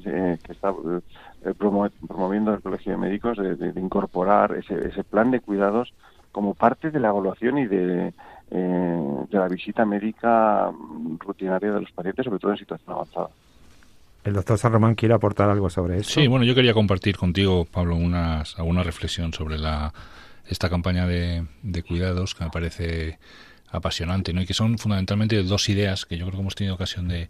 está 0.50 0.74
promoviendo 1.58 2.54
el 2.54 2.62
Colegio 2.62 2.94
de 2.94 2.98
Médicos 2.98 3.38
de, 3.38 3.80
incorporar 3.80 4.56
ese, 4.56 4.88
ese, 4.88 5.04
plan 5.04 5.30
de 5.30 5.42
cuidados 5.42 5.94
como 6.32 6.56
parte 6.56 6.90
de 6.90 7.00
la 7.00 7.10
evaluación 7.10 7.60
y 7.60 7.68
de, 7.68 8.14
de 8.50 9.28
la 9.38 9.48
visita 9.48 9.86
médica 9.86 10.72
rutinaria 11.20 11.72
de 11.72 11.82
los 11.82 11.92
pacientes, 11.92 12.26
sobre 12.26 12.40
todo 12.40 12.52
en 12.52 12.58
situación 12.58 12.94
avanzada. 12.94 13.30
El 14.28 14.34
doctor 14.34 14.58
San 14.58 14.74
Román 14.74 14.96
quiere 14.96 15.14
aportar 15.14 15.50
algo 15.50 15.70
sobre 15.70 16.00
eso. 16.00 16.10
Sí, 16.10 16.28
bueno, 16.28 16.44
yo 16.44 16.54
quería 16.54 16.74
compartir 16.74 17.16
contigo, 17.16 17.64
Pablo, 17.64 17.96
unas, 17.96 18.60
alguna 18.60 18.84
reflexión 18.84 19.32
sobre 19.32 19.58
la, 19.58 19.94
esta 20.46 20.70
campaña 20.70 21.08
de, 21.08 21.46
de 21.64 21.82
cuidados 21.82 22.36
que 22.36 22.44
me 22.44 22.50
parece 22.50 23.20
apasionante, 23.72 24.34
¿no? 24.34 24.42
Y 24.42 24.46
que 24.46 24.54
son 24.54 24.78
fundamentalmente 24.80 25.42
dos 25.44 25.70
ideas 25.70 26.06
que 26.06 26.18
yo 26.18 26.26
creo 26.26 26.40
que 26.40 26.42
hemos 26.42 26.56
tenido 26.56 26.76
ocasión 26.76 27.08
de, 27.08 27.30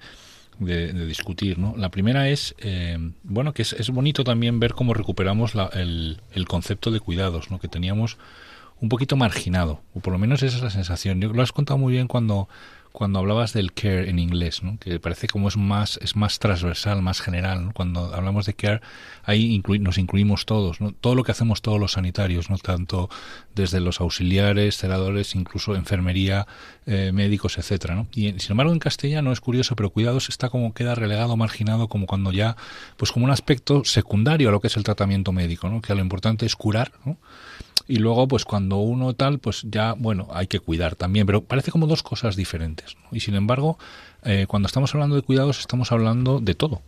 de, 0.57 1.05
discutir, 1.05 1.59
¿no? 1.59 1.75
La 1.77 1.91
primera 1.91 2.29
es, 2.29 2.55
eh, 2.57 2.97
bueno, 3.21 3.53
que 3.53 3.61
es, 3.61 3.73
es, 3.73 3.91
bonito 3.91 4.23
también 4.23 4.59
ver 4.59 4.73
cómo 4.73 4.95
recuperamos 4.95 5.53
el, 5.73 6.19
el, 6.31 6.47
concepto 6.47 6.89
de 6.89 6.99
cuidados, 6.99 7.51
¿no? 7.51 7.59
Que 7.59 7.67
teníamos 7.67 8.17
un 8.81 8.89
poquito 8.89 9.15
marginado, 9.15 9.81
o 9.93 9.99
por 9.99 10.13
lo 10.13 10.17
menos 10.17 10.41
esa 10.41 10.57
es 10.57 10.63
la 10.63 10.71
sensación. 10.71 11.21
Yo 11.21 11.31
lo 11.31 11.43
has 11.43 11.51
contado 11.51 11.77
muy 11.77 11.93
bien 11.93 12.07
cuando 12.07 12.49
cuando 12.97 13.19
hablabas 13.19 13.53
del 13.53 13.73
care 13.73 14.09
en 14.09 14.17
inglés, 14.17 14.63
¿no? 14.63 14.79
que 14.79 14.99
parece 14.99 15.27
como 15.27 15.49
es 15.49 15.55
más 15.55 15.99
es 16.01 16.15
más 16.15 16.39
transversal, 16.39 17.03
más 17.03 17.21
general. 17.21 17.71
Cuando 17.75 18.11
hablamos 18.15 18.47
de 18.47 18.55
care, 18.55 18.81
ahí 19.23 19.61
nos 19.79 19.99
incluimos 19.99 20.47
todos, 20.47 20.81
¿no? 20.81 20.93
todo 20.93 21.13
lo 21.13 21.23
que 21.23 21.31
hacemos 21.31 21.61
todos 21.61 21.79
los 21.79 21.91
sanitarios, 21.91 22.49
no 22.49 22.57
tanto 22.57 23.07
desde 23.53 23.81
los 23.81 24.01
auxiliares, 24.01 24.77
celadores, 24.77 25.35
incluso 25.35 25.75
enfermería, 25.75 26.47
eh, 26.87 27.11
médicos, 27.13 27.59
etcétera. 27.59 27.93
¿no? 27.93 28.07
Y 28.15 28.31
sin 28.39 28.53
embargo 28.53 28.73
en 28.73 28.79
castellano 28.79 29.31
es 29.31 29.41
curioso, 29.41 29.75
pero 29.75 29.91
cuidados 29.91 30.29
está 30.29 30.49
como 30.49 30.73
queda 30.73 30.95
relegado, 30.95 31.37
marginado, 31.37 31.89
como 31.89 32.07
cuando 32.07 32.31
ya, 32.31 32.57
pues 32.97 33.11
como 33.11 33.25
un 33.25 33.31
aspecto 33.31 33.83
secundario 33.85 34.49
a 34.49 34.51
lo 34.51 34.59
que 34.59 34.69
es 34.69 34.75
el 34.75 34.83
tratamiento 34.83 35.31
médico, 35.31 35.69
¿no? 35.69 35.83
que 35.83 35.93
lo 35.93 36.01
importante 36.01 36.47
es 36.47 36.55
curar. 36.55 36.93
¿no? 37.05 37.19
Y 37.87 37.97
luego 37.97 38.27
pues 38.27 38.45
cuando 38.45 38.77
uno 38.77 39.13
tal 39.13 39.39
pues 39.39 39.63
ya 39.69 39.93
bueno 39.93 40.27
hay 40.31 40.47
que 40.47 40.59
cuidar 40.59 40.95
también 40.95 41.25
pero 41.25 41.43
parece 41.43 41.71
como 41.71 41.87
dos 41.87 42.03
cosas 42.03 42.35
diferentes 42.35 42.97
y 43.11 43.21
sin 43.21 43.35
embargo 43.35 43.77
eh, 44.23 44.45
cuando 44.47 44.67
estamos 44.67 44.93
hablando 44.93 45.15
de 45.15 45.21
cuidados 45.21 45.59
estamos 45.59 45.91
hablando 45.91 46.39
de 46.39 46.55
todo 46.55 46.81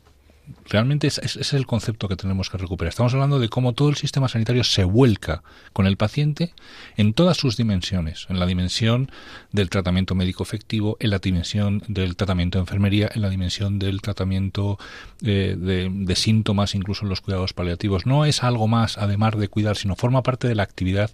realmente 0.68 1.08
ese 1.08 1.22
es, 1.24 1.54
el 1.54 1.66
concepto 1.66 2.08
que 2.08 2.16
tenemos 2.16 2.50
que 2.50 2.58
recuperar. 2.58 2.90
Estamos 2.90 3.14
hablando 3.14 3.40
de 3.40 3.50
cómo 3.50 3.74
todo 3.74 3.90
el 3.90 3.96
sistema 3.96 4.28
sanitario 4.28 4.64
se 4.64 4.84
vuelca 4.84 5.44
con 5.74 5.86
el 5.86 5.98
paciente 5.98 6.54
en 6.98 7.14
todas 7.14 7.38
sus 7.38 7.58
dimensiones, 7.58 8.26
en 8.30 8.40
la 8.40 8.46
dimensión 8.46 9.12
del 9.52 9.70
tratamiento 9.70 10.16
médico 10.16 10.44
efectivo, 10.44 10.98
en 11.00 11.12
la 11.12 11.20
dimensión 11.20 11.84
del 11.88 12.16
tratamiento 12.16 12.58
de 12.58 12.64
enfermería, 12.64 13.10
en 13.14 13.22
la 13.22 13.30
dimensión 13.30 13.80
del 13.80 14.02
tratamiento 14.02 14.78
eh, 15.24 15.56
de, 15.58 16.16
síntomas, 16.16 16.76
incluso 16.76 17.04
en 17.04 17.10
los 17.10 17.22
cuidados 17.22 17.54
paliativos. 17.54 18.06
No 18.06 18.26
es 18.26 18.44
algo 18.44 18.68
más, 18.68 18.98
además 18.98 19.38
de 19.38 19.48
cuidar, 19.48 19.78
sino 19.78 19.96
forma 19.96 20.24
parte 20.24 20.48
de 20.48 20.56
la 20.56 20.64
actividad 20.64 21.12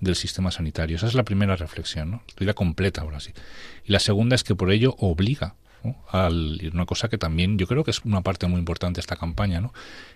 del 0.00 0.16
sistema 0.16 0.50
sanitario. 0.50 0.96
Esa 0.96 1.06
es 1.06 1.14
la 1.14 1.24
primera 1.24 1.56
reflexión, 1.56 2.10
¿no? 2.10 2.22
Estoy 2.28 2.52
completa 2.54 3.02
ahora 3.02 3.20
sí. 3.20 3.32
Y 3.84 3.92
la 3.92 3.98
segunda 4.00 4.34
es 4.34 4.44
que 4.44 4.54
por 4.54 4.70
ello 4.70 4.94
obliga 4.98 5.54
al, 6.10 6.70
una 6.72 6.86
cosa 6.86 7.08
que 7.08 7.18
también 7.18 7.58
yo 7.58 7.66
creo 7.66 7.84
que 7.84 7.90
es 7.90 8.04
una 8.04 8.22
parte 8.22 8.46
muy 8.46 8.58
importante 8.58 8.98
de 8.98 9.02
esta 9.02 9.16
campaña, 9.16 9.60
¿no? 9.60 9.72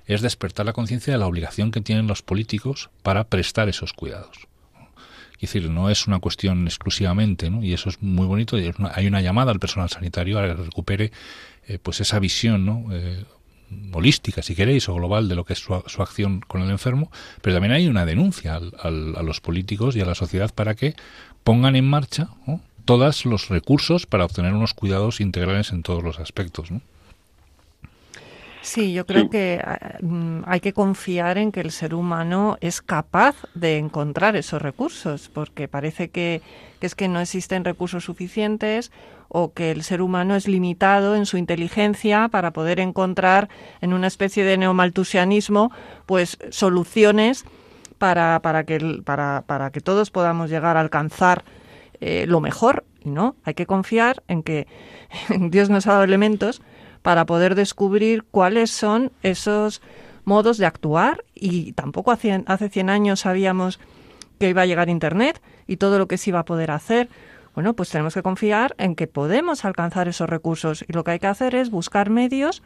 es 0.07 0.20
despertar 0.20 0.66
la 0.66 0.72
conciencia 0.72 1.12
de 1.12 1.18
la 1.18 1.27
obligación 1.27 1.70
que 1.70 1.81
tienen 1.81 2.07
los 2.07 2.22
políticos 2.22 2.90
para 3.03 3.25
prestar 3.25 3.68
esos 3.68 3.92
cuidados. 3.92 4.48
Es 5.35 5.53
decir, 5.53 5.70
no 5.70 5.90
es 5.90 6.07
una 6.07 6.20
cuestión 6.20 6.66
exclusivamente, 6.66 7.51
¿no? 7.51 7.64
y 7.64 7.72
eso 7.72 7.88
es 7.88 8.01
muy 8.01 8.27
bonito, 8.27 8.57
hay 8.94 9.07
una 9.07 9.20
llamada 9.20 9.51
al 9.51 9.59
personal 9.59 9.88
sanitario 9.88 10.38
a 10.38 10.46
que 10.46 10.55
recupere 10.55 11.12
eh, 11.66 11.79
pues 11.83 12.01
esa 12.01 12.18
visión 12.20 12.64
¿no? 12.64 12.87
Eh, 12.92 13.25
holística, 13.92 14.42
si 14.42 14.55
queréis, 14.55 14.88
o 14.88 14.94
global 14.94 15.29
de 15.29 15.35
lo 15.35 15.44
que 15.44 15.55
es 15.55 15.59
su, 15.59 15.75
acción 15.75 16.40
con 16.40 16.62
el 16.62 16.70
enfermo, 16.70 17.11
pero 17.40 17.57
también 17.57 17.72
hay 17.72 17.88
una 17.88 18.05
denuncia 18.05 18.57
a 18.57 18.90
los 18.90 19.40
políticos 19.40 19.96
y 19.96 20.01
a 20.01 20.05
la 20.05 20.14
sociedad 20.14 20.53
para 20.55 20.75
que 20.75 20.94
pongan 21.44 21.77
en 21.77 21.88
marcha 21.88 22.29
¿no? 22.46 22.61
Todos 22.84 23.24
los 23.26 23.48
recursos 23.48 24.06
para 24.06 24.24
obtener 24.24 24.52
unos 24.52 24.74
cuidados 24.74 25.20
integrales 25.20 25.70
en 25.72 25.82
todos 25.82 26.02
los 26.02 26.18
aspectos. 26.18 26.70
¿no? 26.70 26.80
Sí, 28.62 28.92
yo 28.92 29.06
creo 29.06 29.28
que 29.28 29.60
mm, 30.00 30.42
hay 30.46 30.60
que 30.60 30.72
confiar 30.72 31.36
en 31.36 31.50
que 31.50 31.60
el 31.60 31.72
ser 31.72 31.94
humano 31.94 32.58
es 32.60 32.80
capaz 32.80 33.34
de 33.54 33.78
encontrar 33.78 34.36
esos 34.36 34.62
recursos, 34.62 35.28
porque 35.34 35.66
parece 35.66 36.10
que, 36.10 36.42
es 36.80 36.94
que 36.94 37.08
no 37.08 37.20
existen 37.20 37.64
recursos 37.64 38.04
suficientes 38.04 38.92
o 39.28 39.52
que 39.52 39.72
el 39.72 39.82
ser 39.82 40.00
humano 40.00 40.36
es 40.36 40.46
limitado 40.46 41.16
en 41.16 41.26
su 41.26 41.38
inteligencia 41.38 42.28
para 42.28 42.52
poder 42.52 42.78
encontrar 42.78 43.48
en 43.80 43.92
una 43.94 44.06
especie 44.06 44.44
de 44.44 44.56
neomaltusianismo 44.56 45.72
pues 46.06 46.38
soluciones 46.50 47.44
para, 47.98 48.40
para, 48.42 48.64
que, 48.64 49.00
para, 49.04 49.42
para 49.46 49.70
que 49.70 49.80
todos 49.80 50.10
podamos 50.10 50.50
llegar 50.50 50.76
a 50.76 50.80
alcanzar 50.80 51.44
eh, 52.04 52.26
lo 52.26 52.40
mejor, 52.40 52.84
¿no? 53.04 53.36
Hay 53.44 53.54
que 53.54 53.64
confiar 53.64 54.24
en 54.26 54.42
que 54.42 54.66
Dios 55.38 55.70
nos 55.70 55.86
ha 55.86 55.92
dado 55.92 56.02
elementos 56.02 56.60
para 57.02 57.26
poder 57.26 57.54
descubrir 57.54 58.24
cuáles 58.24 58.72
son 58.72 59.12
esos 59.22 59.80
modos 60.24 60.58
de 60.58 60.66
actuar 60.66 61.24
y 61.32 61.74
tampoco 61.74 62.10
hace, 62.10 62.42
hace 62.46 62.68
100 62.68 62.90
años 62.90 63.20
sabíamos 63.20 63.78
que 64.40 64.48
iba 64.48 64.62
a 64.62 64.66
llegar 64.66 64.88
Internet 64.88 65.40
y 65.68 65.76
todo 65.76 66.00
lo 66.00 66.08
que 66.08 66.18
se 66.18 66.30
iba 66.30 66.40
a 66.40 66.44
poder 66.44 66.72
hacer. 66.72 67.08
Bueno, 67.54 67.74
pues 67.74 67.90
tenemos 67.90 68.14
que 68.14 68.22
confiar 68.22 68.74
en 68.78 68.96
que 68.96 69.06
podemos 69.06 69.64
alcanzar 69.64 70.08
esos 70.08 70.28
recursos 70.28 70.84
y 70.88 70.92
lo 70.92 71.04
que 71.04 71.12
hay 71.12 71.18
que 71.20 71.28
hacer 71.28 71.54
es 71.54 71.70
buscar 71.70 72.10
medios 72.10 72.64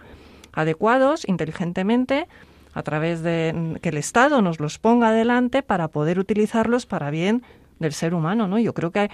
adecuados, 0.54 1.28
inteligentemente, 1.28 2.26
a 2.72 2.82
través 2.82 3.22
de 3.22 3.78
que 3.82 3.90
el 3.90 3.98
Estado 3.98 4.40
nos 4.40 4.60
los 4.60 4.78
ponga 4.78 5.08
adelante 5.08 5.62
para 5.62 5.88
poder 5.88 6.18
utilizarlos 6.18 6.86
para 6.86 7.10
bien 7.10 7.42
del 7.78 7.92
ser 7.92 8.14
humano, 8.14 8.48
¿no? 8.48 8.58
Yo 8.58 8.74
creo 8.74 8.90
que 8.90 9.10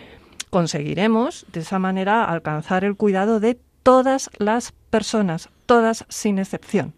conseguiremos 0.50 1.46
de 1.52 1.60
esa 1.60 1.78
manera 1.78 2.24
alcanzar 2.24 2.84
el 2.84 2.96
cuidado 2.96 3.40
de 3.40 3.58
todas 3.82 4.30
las 4.38 4.72
personas, 4.90 5.50
todas 5.66 6.04
sin 6.08 6.38
excepción. 6.38 6.92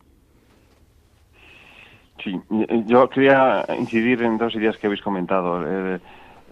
Sí, 2.23 2.41
yo 2.87 3.09
quería 3.11 3.65
incidir 3.79 4.23
en 4.23 4.39
dos 4.39 4.55
ideas 4.55 4.77
que 4.79 4.87
habéis 4.87 5.03
comentado. 5.03 5.63
Eh, 5.67 6.01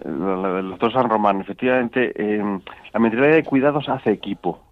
el 0.05 0.69
doctor 0.69 0.91
San 0.91 1.09
Román, 1.09 1.41
efectivamente, 1.41 2.11
eh, 2.15 2.59
la 2.93 2.99
mentalidad 2.99 3.35
de 3.35 3.43
cuidados 3.43 3.87
hace 3.89 4.11
equipo. 4.11 4.63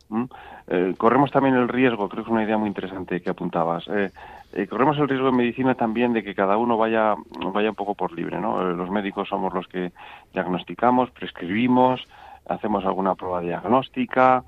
Eh, 0.68 0.94
corremos 0.98 1.32
también 1.32 1.56
el 1.56 1.68
riesgo, 1.68 2.10
creo 2.10 2.24
que 2.24 2.30
es 2.30 2.32
una 2.32 2.44
idea 2.44 2.58
muy 2.58 2.68
interesante 2.68 3.22
que 3.22 3.30
apuntabas. 3.30 3.88
Eh, 3.88 4.12
eh, 4.54 4.68
corremos 4.68 4.98
el 4.98 5.08
riesgo 5.08 5.30
en 5.30 5.36
medicina 5.36 5.76
también 5.76 6.14
de 6.14 6.24
que 6.24 6.36
cada 6.36 6.58
uno 6.58 6.78
vaya, 6.78 7.16
vaya 7.54 7.70
un 7.70 7.76
poco 7.76 7.96
por 7.96 8.12
libre. 8.12 8.40
¿no? 8.40 8.64
los 8.64 8.90
médicos 8.90 9.30
somos 9.30 9.54
los 9.54 9.68
que 9.68 9.92
diagnosticamos, 10.34 11.12
prescribimos, 11.12 12.08
hacemos 12.48 12.86
alguna 12.86 13.16
prueba 13.16 13.42
diagnóstica. 13.42 14.44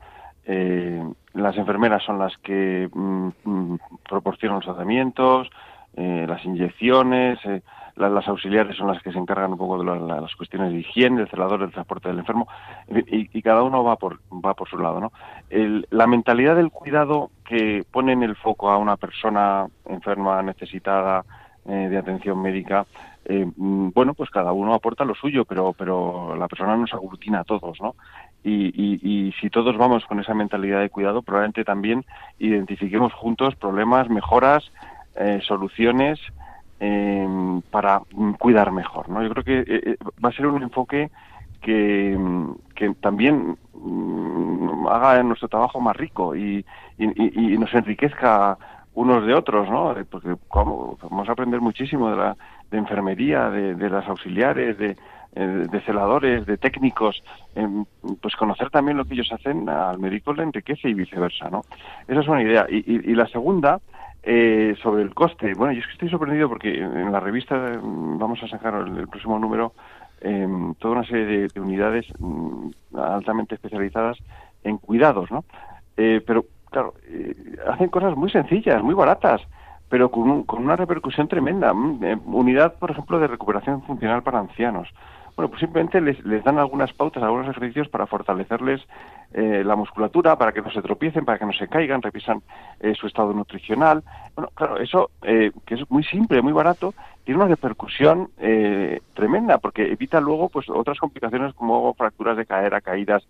las 0.46 1.58
enfermeras 1.58 2.04
son 2.04 2.20
las 2.20 2.38
que 2.38 2.90
mm, 2.94 3.28
mm, 3.44 3.80
proporcionan 4.10 4.58
los 4.58 4.66
tratamientos, 4.66 5.50
las 5.96 6.44
inyecciones 6.44 7.40
las 7.96 8.28
auxiliares 8.28 8.76
son 8.76 8.88
las 8.88 9.02
que 9.04 9.12
se 9.12 9.20
encargan 9.20 9.52
un 9.52 9.58
poco 9.58 9.78
de 9.78 9.86
las 9.86 10.36
cuestiones 10.36 10.72
de 10.72 10.80
higiene, 10.80 11.20
del 11.20 11.30
celador, 11.30 11.60
del 11.60 11.72
transporte 11.72 12.10
del 12.10 12.20
enfermo, 12.20 12.48
y, 12.88 13.42
cada 13.42 13.64
uno 13.64 13.84
va 13.84 13.98
por, 13.98 14.20
va 14.32 14.54
por 14.54 14.70
su 14.70 14.78
lado. 14.78 15.00
¿no? 15.00 15.12
la 15.90 16.08
mentalidad 16.08 16.56
del 16.56 16.72
cuidado 16.72 17.30
que 17.46 17.84
pone 17.92 18.14
en 18.14 18.24
el 18.24 18.36
foco 18.36 18.72
a 18.72 18.78
una 18.78 18.98
persona 18.98 19.68
enferma, 19.86 20.42
necesitada 20.42 21.24
eh, 21.66 21.88
de 21.90 21.98
atención 21.98 22.42
médica, 22.42 22.86
eh, 23.26 23.46
mm, 23.56 23.92
bueno, 23.94 24.14
pues 24.14 24.30
cada 24.30 24.52
uno 24.52 24.74
aporta 24.74 25.06
lo 25.06 25.16
suyo, 25.16 25.46
pero, 25.46 25.74
pero 25.74 26.36
la 26.36 26.48
persona 26.48 26.76
nos 26.76 26.94
aglutina 26.94 27.42
a 27.42 27.44
todos, 27.46 27.80
¿no? 27.80 27.96
Y, 28.44 28.74
y, 28.76 29.32
si 29.40 29.50
todos 29.50 29.78
vamos 29.78 30.04
con 30.06 30.20
esa 30.20 30.34
mentalidad 30.34 30.82
de 30.82 30.90
cuidado, 30.90 31.22
probablemente 31.22 31.64
también 31.64 32.04
identifiquemos 32.40 33.14
juntos 33.14 33.56
problemas, 33.56 34.10
mejoras, 34.10 34.70
eh, 35.16 35.40
soluciones 35.48 36.20
eh, 36.86 37.62
para 37.72 38.02
cuidar 38.38 38.74
mejor. 38.74 39.08
¿no? 39.08 39.24
Yo 39.24 39.30
creo 39.30 39.44
que 39.46 39.60
eh, 39.60 39.66
eh, 39.92 39.98
va 40.24 40.28
a 40.28 40.34
ser 40.34 40.48
un 40.48 40.62
enfoque 40.62 41.10
que, 41.62 42.20
que 42.76 42.94
también 42.96 43.58
mm, 43.74 44.88
haga 44.90 45.24
nuestro 45.24 45.48
trabajo 45.48 45.80
más 45.80 45.96
rico 45.96 46.36
y, 46.36 46.66
y, 46.98 47.58
nos 47.58 47.74
enriquezca 47.74 48.58
unos 48.96 49.26
de 49.26 49.34
otros, 49.34 49.70
¿no? 49.70 49.96
Porque 50.10 50.36
vamos 50.54 51.30
a 51.30 51.32
aprender 51.32 51.62
muchísimo 51.62 52.10
de 52.10 52.18
la 52.18 52.36
de 52.70 52.78
enfermería, 52.78 53.50
de, 53.50 53.76
de 53.76 53.90
las 53.90 54.06
auxiliares, 54.10 54.78
de, 54.78 54.98
celadores, 55.86 56.46
de 56.46 56.58
técnicos, 56.58 57.24
pues 58.22 58.36
conocer 58.36 58.70
también 58.72 58.98
lo 58.98 59.06
que 59.06 59.14
ellos 59.14 59.32
hacen 59.32 59.70
al 59.70 60.00
médico 60.00 60.34
le 60.34 60.44
enriquece 60.44 60.90
y 60.90 60.94
viceversa, 60.94 61.50
¿no? 61.50 61.62
Esa 62.10 62.20
es 62.20 62.28
una 62.28 62.44
idea. 62.44 62.68
Y, 62.70 63.10
y 63.10 63.16
la 63.16 63.28
segunda 63.28 63.80
eh, 64.24 64.76
sobre 64.82 65.04
el 65.04 65.14
coste, 65.14 65.54
bueno, 65.54 65.74
yo 65.74 65.82
es 65.82 65.86
que 65.86 65.94
estoy 65.94 66.10
sorprendido 66.10 66.48
porque 66.48 66.78
en 66.78 67.12
la 67.12 67.20
revista 67.20 67.56
mm, 67.56 68.18
vamos 68.18 68.42
a 68.42 68.48
sacar 68.48 68.74
el, 68.76 69.08
próximo 69.10 69.38
número 69.38 69.74
eh, 70.22 70.48
toda 70.80 70.96
una 70.96 71.04
serie 71.06 71.50
de, 71.50 71.60
unidades 71.60 72.06
mm, 72.20 72.70
altamente 72.98 73.56
especializadas 73.56 74.18
en 74.64 74.78
cuidados, 74.78 75.30
¿no? 75.30 75.44
Eh, 75.98 76.24
pero, 76.26 76.46
claro, 76.72 76.94
eh, 77.06 77.36
hacen 77.68 77.90
cosas 77.90 78.16
muy 78.16 78.30
sencillas, 78.30 78.82
muy 78.82 78.96
baratas, 78.96 79.42
pero 79.90 80.10
con, 80.10 80.44
con 80.44 80.64
una 80.64 80.78
repercusión 80.78 81.28
tremenda. 81.28 81.74
Mm, 81.74 82.22
unidad, 82.26 82.76
por 82.80 82.92
ejemplo, 82.92 83.20
de 83.20 83.28
recuperación 83.28 83.84
funcional 83.84 84.24
para 84.24 84.40
ancianos. 84.40 84.88
Bueno, 85.36 85.50
pues 85.50 85.62
simplemente 85.62 86.00
les, 86.00 86.44
dan 86.44 86.60
algunas 86.60 86.94
pautas, 86.94 87.24
algunos 87.24 87.50
ejercicios 87.50 87.90
para 87.90 88.06
fortalecerles 88.06 88.82
eh, 89.34 89.64
la 89.66 89.76
musculatura, 89.76 90.38
para 90.38 90.52
que 90.52 90.62
no 90.62 90.70
se 90.72 90.84
tropiecen, 90.84 91.26
para 91.26 91.40
que 91.40 91.46
no 91.46 91.54
se 91.54 91.68
caigan, 91.68 92.04
revisan 92.04 92.44
eh, 92.80 92.94
su 92.94 93.08
estado 93.08 93.34
nutricional. 93.34 94.04
Bueno, 94.36 94.52
claro, 94.54 94.78
eso 94.78 95.10
eh, 95.24 95.52
que 95.66 95.74
es 95.74 95.90
muy 95.90 96.04
simple, 96.04 96.44
muy 96.44 96.54
barato, 96.54 96.94
tiene 97.24 97.40
una 97.40 97.50
repercusión 97.50 98.30
tremenda 99.14 99.58
porque 99.58 99.92
evita 99.94 100.20
luego 100.20 100.50
pues 100.50 100.70
otras 100.70 101.00
complicaciones 101.00 101.54
como 101.54 101.94
fracturas 101.94 102.36
de 102.36 102.46
cadera, 102.46 102.82
caídas, 102.82 103.26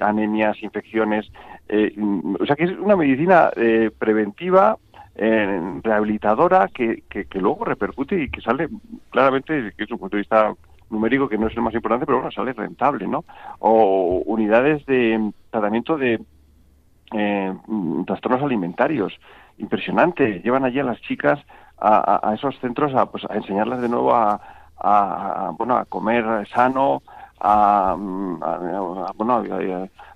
anemias, 0.00 0.60
infecciones. 0.60 1.30
o 1.70 2.44
sea 2.46 2.56
que 2.56 2.64
es 2.64 2.72
una 2.72 2.96
medicina 2.96 3.52
preventiva 3.96 4.76
rehabilitadora 5.14 6.68
que, 6.74 7.04
que, 7.08 7.26
que, 7.26 7.38
luego 7.38 7.64
repercute 7.64 8.20
y 8.20 8.28
que 8.28 8.40
sale 8.40 8.68
claramente 9.10 9.72
desde 9.76 9.94
un 9.94 10.00
punto 10.00 10.16
de 10.16 10.22
vista 10.22 10.52
numérico 10.90 11.28
que 11.28 11.38
no 11.38 11.48
es 11.48 11.56
el 11.56 11.62
más 11.62 11.74
importante, 11.74 12.06
pero 12.06 12.18
bueno, 12.18 12.30
sale 12.30 12.52
rentable, 12.52 13.06
¿no? 13.06 13.24
O 13.58 14.22
unidades 14.26 14.84
de 14.86 15.32
tratamiento 15.50 15.96
de 15.96 16.20
eh, 17.12 17.54
trastornos 18.06 18.42
alimentarios. 18.42 19.18
Impresionante. 19.58 20.40
Llevan 20.40 20.64
allí 20.64 20.80
a 20.80 20.84
las 20.84 21.00
chicas 21.00 21.40
a, 21.78 22.32
esos 22.34 22.58
centros 22.60 22.94
a, 22.94 23.06
pues, 23.06 23.24
a 23.28 23.34
enseñarles 23.34 23.80
de 23.80 23.88
nuevo 23.88 24.14
a, 24.14 25.52
bueno, 25.56 25.76
a 25.76 25.84
comer 25.84 26.46
sano, 26.48 27.02
a, 27.40 27.94
bueno, 29.16 29.42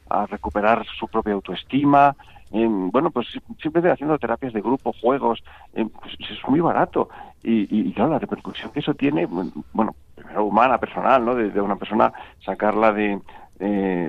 a, 0.09 0.26
recuperar 0.26 0.85
su 0.98 1.06
propia 1.09 1.35
autoestima. 1.35 2.14
bueno, 2.50 3.11
pues 3.11 3.28
siempre 3.61 3.90
haciendo 3.90 4.18
terapias 4.18 4.52
de 4.52 4.61
grupo, 4.61 4.92
juegos, 5.00 5.42
pues, 5.72 6.16
es 6.18 6.48
muy 6.48 6.61
barato. 6.61 7.09
Y, 7.42 7.92
claro, 7.92 8.12
la 8.12 8.18
repercusión 8.18 8.70
que 8.72 8.80
eso 8.80 8.94
tiene, 8.94 9.26
bueno, 9.26 9.94
primero 10.20 10.44
humana, 10.44 10.78
personal, 10.78 11.24
¿no? 11.24 11.35
De, 11.35 11.61
una 11.61 11.76
persona 11.76 12.12
sacarla 12.44 12.92
de, 12.92 13.20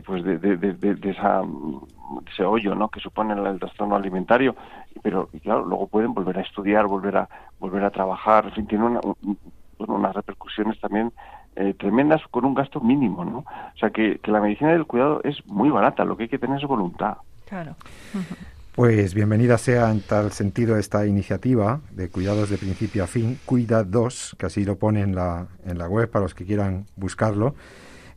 pues 0.05 0.23
de, 0.23 0.37
de, 0.37 1.09
esa 1.09 1.41
ese 2.31 2.43
hoyo 2.43 2.75
¿no? 2.75 2.89
que 2.89 2.99
supone 2.99 3.33
el, 3.33 3.59
trastorno 3.59 3.95
alimentario 3.95 4.55
pero 5.01 5.29
claro 5.43 5.65
luego 5.65 5.87
pueden 5.87 6.13
volver 6.13 6.39
a 6.39 6.41
estudiar 6.41 6.85
volver 6.85 7.17
a 7.17 7.29
volver 7.59 7.83
a 7.83 7.89
trabajar 7.89 8.45
en 8.45 8.51
fin 8.51 8.67
tiene 8.67 8.85
una, 8.85 8.99
unas 9.77 10.15
repercusiones 10.15 10.79
también 10.79 11.11
eh, 11.55 11.73
tremendas 11.77 12.21
con 12.31 12.45
un 12.45 12.53
gasto 12.53 12.79
mínimo, 12.79 13.25
¿no? 13.25 13.39
O 13.39 13.77
sea 13.77 13.89
que, 13.89 14.21
la 14.23 14.39
medicina 14.39 14.71
del 14.71 14.85
cuidado 14.85 15.19
es 15.25 15.45
muy 15.47 15.69
barata, 15.69 16.05
lo 16.05 16.15
que 16.15 16.23
hay 16.23 16.29
que 16.29 16.39
tener 16.39 16.57
es 16.57 16.67
voluntad. 16.67 17.17
Claro. 17.45 17.75
Pues 18.73 19.13
bienvenida 19.13 19.57
sea 19.57 19.91
en 19.91 19.99
tal 19.99 20.31
sentido 20.31 20.77
esta 20.77 21.05
iniciativa 21.05 21.81
de 21.91 22.07
cuidados 22.07 22.49
de 22.49 22.57
principio 22.57 23.03
a 23.03 23.07
fin, 23.07 23.37
Cuida 23.45 23.83
2, 23.83 24.37
que 24.39 24.45
así 24.45 24.63
lo 24.63 24.77
pone 24.77 25.01
en 25.01 25.13
la, 25.13 25.49
en 25.65 25.77
la 25.77 25.89
web 25.89 26.09
para 26.09 26.23
los 26.23 26.33
que 26.33 26.45
quieran 26.45 26.85
buscarlo. 26.95 27.53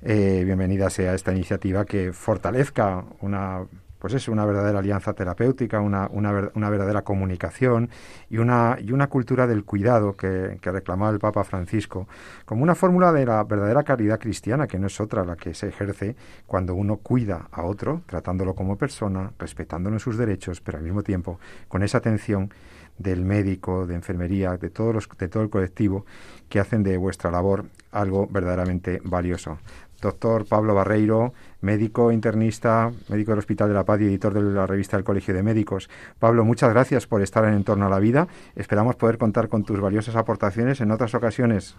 Eh, 0.01 0.43
bienvenida 0.45 0.91
sea 0.91 1.13
esta 1.15 1.33
iniciativa 1.33 1.85
que 1.85 2.13
fortalezca 2.13 3.05
una 3.21 3.67
pues 4.05 4.13
es 4.13 4.29
una 4.29 4.45
verdadera 4.45 4.81
alianza 4.81 5.15
terapéutica, 5.15 5.81
una, 5.81 6.11
una, 6.13 6.69
verdadera 6.69 7.05
comunicación 7.05 7.89
y 8.29 8.37
una, 8.37 8.77
y 8.79 8.93
una 8.93 9.07
cultura 9.07 9.47
del 9.47 9.65
cuidado 9.65 10.15
que, 10.15 10.59
que 10.61 10.71
reclamaba 10.71 11.11
el 11.11 11.19
Papa 11.19 11.43
Francisco, 11.43 12.07
como 12.45 12.63
una 12.63 12.75
fórmula 12.75 13.15
de 13.15 13.25
la 13.25 13.43
verdadera 13.45 13.83
caridad 13.83 14.21
cristiana, 14.21 14.67
que 14.67 14.79
no 14.79 14.89
es 14.89 15.01
otra 15.01 15.25
la 15.25 15.37
que 15.37 15.55
se 15.55 15.69
ejerce 15.69 16.17
cuando 16.47 16.75
uno 16.75 16.99
cuida 16.99 17.49
a 17.51 17.63
otro, 17.63 18.03
tratándolo 18.05 18.55
como 18.55 18.77
persona, 18.77 19.33
respetándolo 19.39 19.97
en 19.97 20.01
sus 20.01 20.19
derechos, 20.19 20.61
pero 20.61 20.77
al 20.77 20.85
mismo 20.85 21.03
tiempo 21.03 21.41
con 21.69 21.83
esa 21.83 21.97
atención 21.97 22.53
del 22.99 23.25
médico, 23.25 23.87
de 23.87 23.95
enfermería, 23.95 24.59
de, 24.59 24.69
todos 24.69 24.95
los, 24.95 25.09
de 25.19 25.29
todo 25.29 25.43
el 25.43 25.49
colectivo 25.49 26.05
que 26.51 26.61
hacen 26.61 26.83
de 26.83 26.99
vuestra 26.99 27.31
labor 27.31 27.65
algo 27.91 28.27
verdaderamente 28.27 29.01
valioso 29.03 29.59
doctor 30.05 30.47
Pablo 30.47 30.75
Barreiro, 30.75 31.33
médico 31.63 32.13
internista, 32.13 32.91
médico 33.09 33.33
del 33.33 33.41
Hospital 33.41 33.69
de 33.69 33.75
la 33.75 33.85
Paz 33.85 34.01
y 34.01 34.05
editor 34.05 34.33
de 34.33 34.43
la 34.43 34.67
revista 34.67 34.97
El 34.97 35.03
Colegio 35.03 35.35
de 35.35 35.43
Médicos. 35.43 35.91
Pablo, 36.19 36.45
muchas 36.45 36.71
gracias 36.73 37.07
por 37.07 37.23
estar 37.23 37.45
en 37.45 37.55
Entorno 37.55 37.87
a 37.87 37.91
la 37.91 37.99
Vida. 37.99 38.29
Esperamos 38.55 38.95
poder 38.95 39.19
contar 39.19 39.49
con 39.49 39.65
tus 39.65 39.81
valiosas 39.81 40.15
aportaciones 40.15 40.81
en 40.81 40.93
otras 40.93 41.15
ocasiones. 41.15 41.77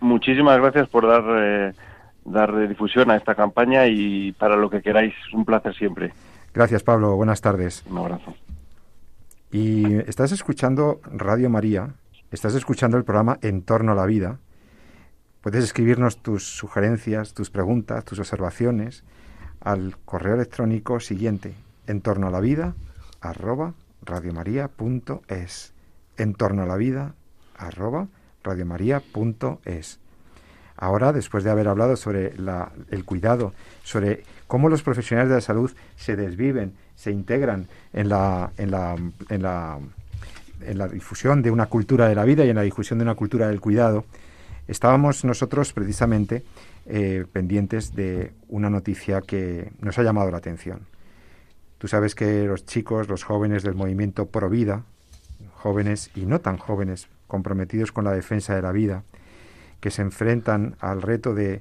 Muchísimas 0.00 0.58
gracias 0.58 0.88
por 0.88 1.06
dar, 1.06 1.24
eh, 1.28 1.72
dar 2.24 2.68
difusión 2.68 3.10
a 3.10 3.16
esta 3.16 3.34
campaña 3.34 3.86
y 3.86 4.32
para 4.32 4.56
lo 4.56 4.68
que 4.68 4.82
queráis. 4.82 5.14
Un 5.32 5.44
placer 5.44 5.74
siempre. 5.74 6.12
Gracias, 6.52 6.82
Pablo. 6.82 7.16
Buenas 7.16 7.40
tardes. 7.40 7.84
Un 7.88 7.98
abrazo. 7.98 8.34
Y 9.52 9.94
estás 10.08 10.32
escuchando 10.32 11.00
Radio 11.04 11.48
María, 11.48 11.94
estás 12.30 12.54
escuchando 12.54 12.96
el 12.96 13.04
programa 13.04 13.38
Entorno 13.42 13.92
a 13.92 13.94
la 13.94 14.06
Vida 14.06 14.38
Puedes 15.46 15.62
escribirnos 15.62 16.16
tus 16.16 16.42
sugerencias, 16.42 17.32
tus 17.32 17.50
preguntas, 17.50 18.04
tus 18.04 18.18
observaciones 18.18 19.04
al 19.60 19.96
correo 20.04 20.34
electrónico 20.34 20.98
siguiente, 20.98 21.54
en 21.86 22.00
torno 22.00 22.26
a 22.26 22.30
la 22.32 22.40
vida, 22.40 22.74
arroba 23.20 23.74
radiomaria.es. 24.02 25.72
En 26.16 26.34
torno 26.34 26.62
a 26.64 26.66
la 26.66 26.74
vida, 26.74 27.14
arroba 27.56 28.08
radiomaria.es. 28.42 30.00
Ahora, 30.76 31.12
después 31.12 31.44
de 31.44 31.50
haber 31.50 31.68
hablado 31.68 31.94
sobre 31.94 32.32
el 32.90 33.04
cuidado, 33.04 33.52
sobre 33.84 34.24
cómo 34.48 34.68
los 34.68 34.82
profesionales 34.82 35.28
de 35.28 35.36
la 35.36 35.40
salud 35.42 35.70
se 35.94 36.16
desviven, 36.16 36.74
se 36.96 37.12
integran 37.12 37.68
en 37.92 38.08
la, 38.08 38.50
en 38.58 38.72
la, 38.72 38.96
en 39.28 39.42
la, 39.42 39.78
en 40.62 40.78
la 40.78 40.88
difusión 40.88 41.40
de 41.40 41.52
una 41.52 41.66
cultura 41.66 42.08
de 42.08 42.16
la 42.16 42.24
vida 42.24 42.44
y 42.44 42.50
en 42.50 42.56
la 42.56 42.62
difusión 42.62 42.98
de 42.98 43.04
una 43.04 43.14
cultura 43.14 43.46
del 43.46 43.60
cuidado, 43.60 44.06
Estábamos 44.68 45.24
nosotros 45.24 45.72
precisamente 45.72 46.44
eh, 46.86 47.24
pendientes 47.32 47.94
de 47.94 48.32
una 48.48 48.70
noticia 48.70 49.20
que 49.20 49.72
nos 49.80 49.98
ha 49.98 50.02
llamado 50.02 50.30
la 50.30 50.38
atención. 50.38 50.80
Tú 51.78 51.88
sabes 51.88 52.14
que 52.14 52.44
los 52.44 52.64
chicos, 52.64 53.08
los 53.08 53.22
jóvenes 53.22 53.62
del 53.62 53.74
movimiento 53.74 54.26
Pro 54.26 54.48
Vida, 54.48 54.82
jóvenes 55.54 56.10
y 56.14 56.26
no 56.26 56.40
tan 56.40 56.56
jóvenes, 56.56 57.08
comprometidos 57.26 57.92
con 57.92 58.04
la 58.04 58.12
defensa 58.12 58.54
de 58.54 58.62
la 58.62 58.72
vida, 58.72 59.04
que 59.80 59.90
se 59.90 60.02
enfrentan 60.02 60.76
al 60.80 61.02
reto 61.02 61.34
de 61.34 61.60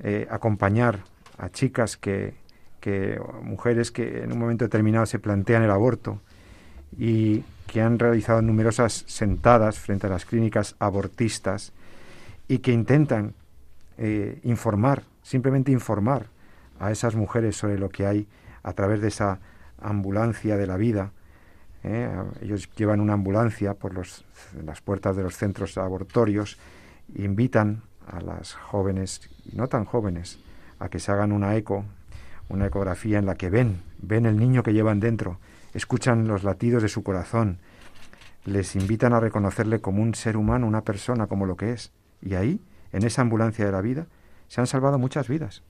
eh, 0.00 0.26
acompañar 0.30 1.00
a 1.38 1.50
chicas 1.50 1.96
que, 1.96 2.34
que, 2.80 3.20
mujeres 3.42 3.90
que 3.90 4.22
en 4.22 4.32
un 4.32 4.38
momento 4.38 4.64
determinado 4.64 5.06
se 5.06 5.18
plantean 5.18 5.62
el 5.62 5.70
aborto 5.70 6.20
y 6.96 7.42
que 7.66 7.82
han 7.82 7.98
realizado 7.98 8.40
numerosas 8.42 9.04
sentadas 9.06 9.78
frente 9.78 10.06
a 10.06 10.10
las 10.10 10.24
clínicas 10.24 10.76
abortistas 10.78 11.72
y 12.48 12.58
que 12.58 12.72
intentan 12.72 13.34
eh, 13.98 14.40
informar, 14.42 15.02
simplemente 15.22 15.70
informar 15.70 16.26
a 16.80 16.90
esas 16.90 17.14
mujeres 17.14 17.56
sobre 17.56 17.78
lo 17.78 17.90
que 17.90 18.06
hay 18.06 18.28
a 18.62 18.72
través 18.72 19.00
de 19.00 19.08
esa 19.08 19.40
ambulancia 19.80 20.56
de 20.56 20.66
la 20.66 20.76
vida. 20.76 21.12
¿eh? 21.84 22.10
Ellos 22.40 22.70
llevan 22.74 23.00
una 23.00 23.12
ambulancia 23.12 23.74
por 23.74 23.94
las 23.94 24.80
puertas 24.82 25.16
de 25.16 25.22
los 25.22 25.36
centros 25.36 25.76
abortorios 25.78 26.58
invitan 27.14 27.82
a 28.06 28.20
las 28.20 28.54
jóvenes 28.54 29.30
no 29.52 29.68
tan 29.68 29.84
jóvenes 29.84 30.38
a 30.78 30.88
que 30.88 30.98
se 30.98 31.12
hagan 31.12 31.32
una 31.32 31.56
eco, 31.56 31.84
una 32.48 32.66
ecografía 32.66 33.18
en 33.18 33.26
la 33.26 33.34
que 33.34 33.50
ven, 33.50 33.82
ven 33.98 34.26
el 34.26 34.38
niño 34.38 34.62
que 34.62 34.72
llevan 34.72 35.00
dentro, 35.00 35.38
escuchan 35.74 36.28
los 36.28 36.44
latidos 36.44 36.82
de 36.82 36.88
su 36.88 37.02
corazón, 37.02 37.58
les 38.44 38.76
invitan 38.76 39.12
a 39.12 39.20
reconocerle 39.20 39.80
como 39.80 40.02
un 40.02 40.14
ser 40.14 40.36
humano, 40.36 40.66
una 40.66 40.82
persona 40.82 41.26
como 41.26 41.46
lo 41.46 41.56
que 41.56 41.72
es. 41.72 41.92
Y 42.20 42.34
ahí, 42.34 42.60
en 42.92 43.04
esa 43.04 43.22
ambulancia 43.22 43.64
de 43.64 43.72
la 43.72 43.80
vida, 43.80 44.06
se 44.48 44.60
han 44.60 44.66
salvado 44.66 44.98
muchas 44.98 45.28
vidas. 45.28 45.62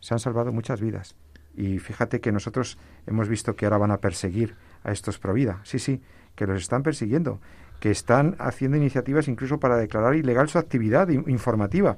Se 0.00 0.14
han 0.14 0.20
salvado 0.20 0.52
muchas 0.52 0.80
vidas. 0.80 1.16
Y 1.54 1.78
fíjate 1.78 2.20
que 2.20 2.32
nosotros 2.32 2.78
hemos 3.06 3.28
visto 3.28 3.56
que 3.56 3.66
ahora 3.66 3.78
van 3.78 3.90
a 3.90 4.00
perseguir 4.00 4.56
a 4.84 4.92
estos 4.92 5.18
Provida. 5.18 5.60
Sí, 5.64 5.78
sí, 5.78 6.02
que 6.34 6.46
los 6.46 6.62
están 6.62 6.82
persiguiendo, 6.82 7.40
que 7.80 7.90
están 7.90 8.36
haciendo 8.38 8.76
iniciativas 8.76 9.28
incluso 9.28 9.60
para 9.60 9.76
declarar 9.76 10.14
ilegal 10.14 10.48
su 10.48 10.58
actividad 10.58 11.08
informativa. 11.08 11.96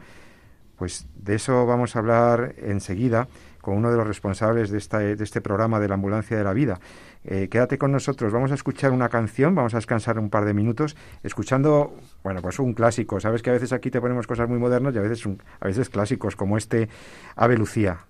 Pues 0.77 1.07
de 1.15 1.37
eso 1.37 1.67
vamos 1.67 1.95
a 1.95 2.01
hablar 2.01 2.55
enseguida 2.59 3.29
con 3.65 3.79
uno 3.79 3.91
de 3.91 3.97
los 3.97 4.07
responsables 4.07 4.71
de, 4.71 4.77
esta, 4.77 5.03
este 5.03 5.41
programa 5.41 5.81
de 5.81 5.89
la 5.89 5.95
ambulancia 5.95 6.37
de 6.37 6.45
la 6.45 6.53
vida. 6.53 6.79
Eh, 7.25 7.49
quédate 7.51 7.79
con 7.79 7.91
nosotros, 7.91 8.31
vamos 8.31 8.53
a 8.53 8.55
escuchar 8.55 8.93
una 8.93 9.09
canción, 9.09 9.55
vamos 9.55 9.73
a 9.73 9.79
descansar 9.79 10.19
un 10.19 10.29
par 10.29 10.45
de 10.45 10.53
minutos 10.53 10.97
escuchando, 11.23 11.97
bueno, 12.23 12.43
pues 12.43 12.59
un 12.59 12.75
clásico. 12.75 13.19
Sabes 13.21 13.41
que 13.41 13.49
a 13.49 13.55
veces 13.55 13.73
aquí 13.73 13.91
te 13.91 14.03
ponemos 14.03 14.27
cosas 14.27 14.51
muy 14.51 14.59
modernas 14.59 14.95
y 14.95 14.99
a 14.99 15.01
veces, 15.01 15.27
a 15.61 15.67
veces 15.67 15.89
clásicos 15.89 16.37
como 16.37 16.59
este 16.59 16.91
Ave 17.37 17.57
Lucía 17.57 18.01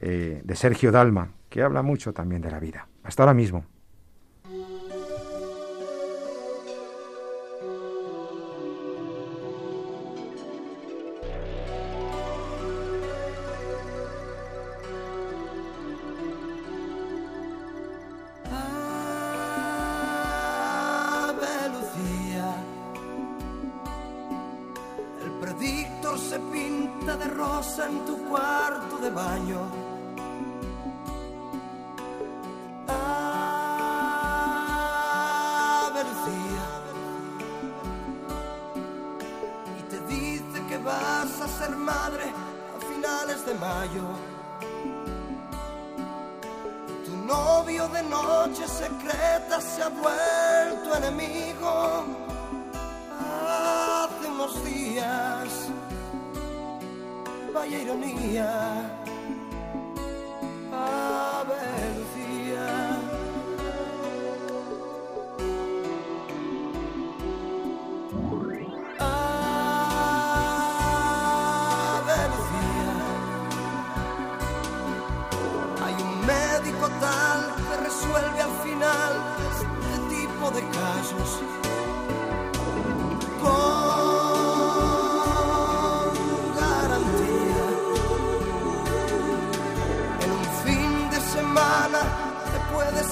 eh, 0.00 0.42
de 0.44 0.54
Sergio 0.54 0.92
Dalma, 0.92 1.30
que 1.48 1.62
habla 1.62 1.80
mucho 1.80 2.12
también 2.12 2.42
de 2.42 2.50
la 2.50 2.60
vida. 2.60 2.86
Hasta 3.02 3.22
ahora 3.22 3.34
mismo. 3.34 3.64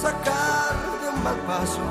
Sacar 0.06 0.74
de 1.02 1.08
un 1.14 1.18
mal 1.24 1.38
paso. 1.50 1.84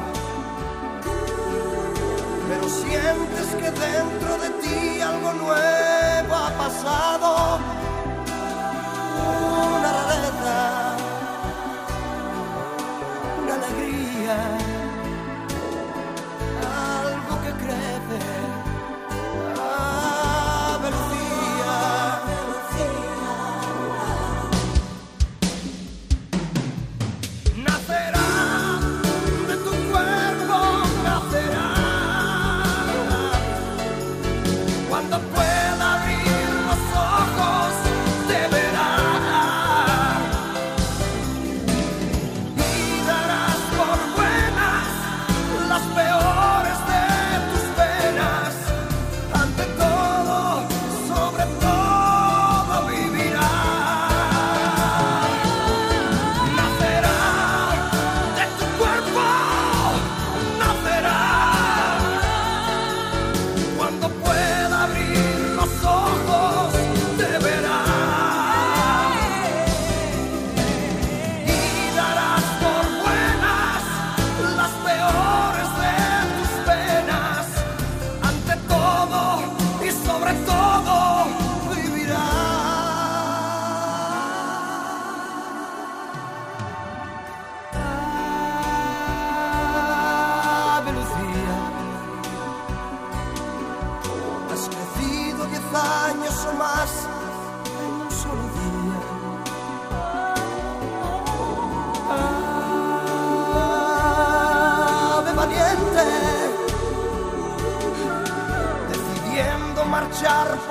Pero 2.47 2.65
sientes 2.81 3.47
que 3.61 3.69
dentro 3.87 4.31
de 4.43 4.49
ti 4.61 5.01
algo 5.01 5.31
nuevo 5.43 6.33
ha 6.45 6.51
pasado 6.63 7.27
una 9.77 9.89
rareza, 9.97 10.59
una 13.41 13.53
alegría, 13.59 14.37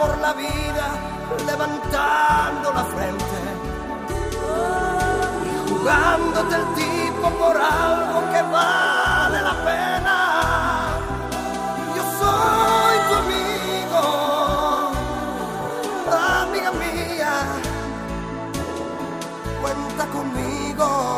por 0.05 0.19
la 0.19 0.33
vida, 0.35 0.87
levantando 1.47 2.73
la 2.73 2.85
frente 2.85 3.41
y 5.49 5.71
jugándote 5.71 6.55
el 6.57 6.67
tipo 6.75 7.31
por 7.41 7.57
algo 7.57 8.19
que 8.33 8.43
vale 8.43 9.41
la 9.49 9.55
pena. 9.69 10.17
Yo 11.97 12.03
soy 12.21 12.97
tu 13.09 13.15
amigo, 13.25 14.03
amiga 16.43 16.71
mía, 16.73 17.33
cuenta 19.63 20.07
conmigo. 20.17 21.14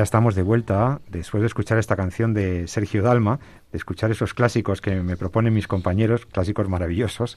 Ya 0.00 0.04
estamos 0.04 0.34
de 0.34 0.40
vuelta 0.40 1.02
después 1.10 1.42
de 1.42 1.46
escuchar 1.46 1.76
esta 1.76 1.94
canción 1.94 2.32
de 2.32 2.66
Sergio 2.68 3.02
Dalma, 3.02 3.38
de 3.70 3.76
escuchar 3.76 4.10
esos 4.10 4.32
clásicos 4.32 4.80
que 4.80 4.94
me 5.02 5.14
proponen 5.18 5.52
mis 5.52 5.68
compañeros, 5.68 6.24
clásicos 6.24 6.70
maravillosos. 6.70 7.36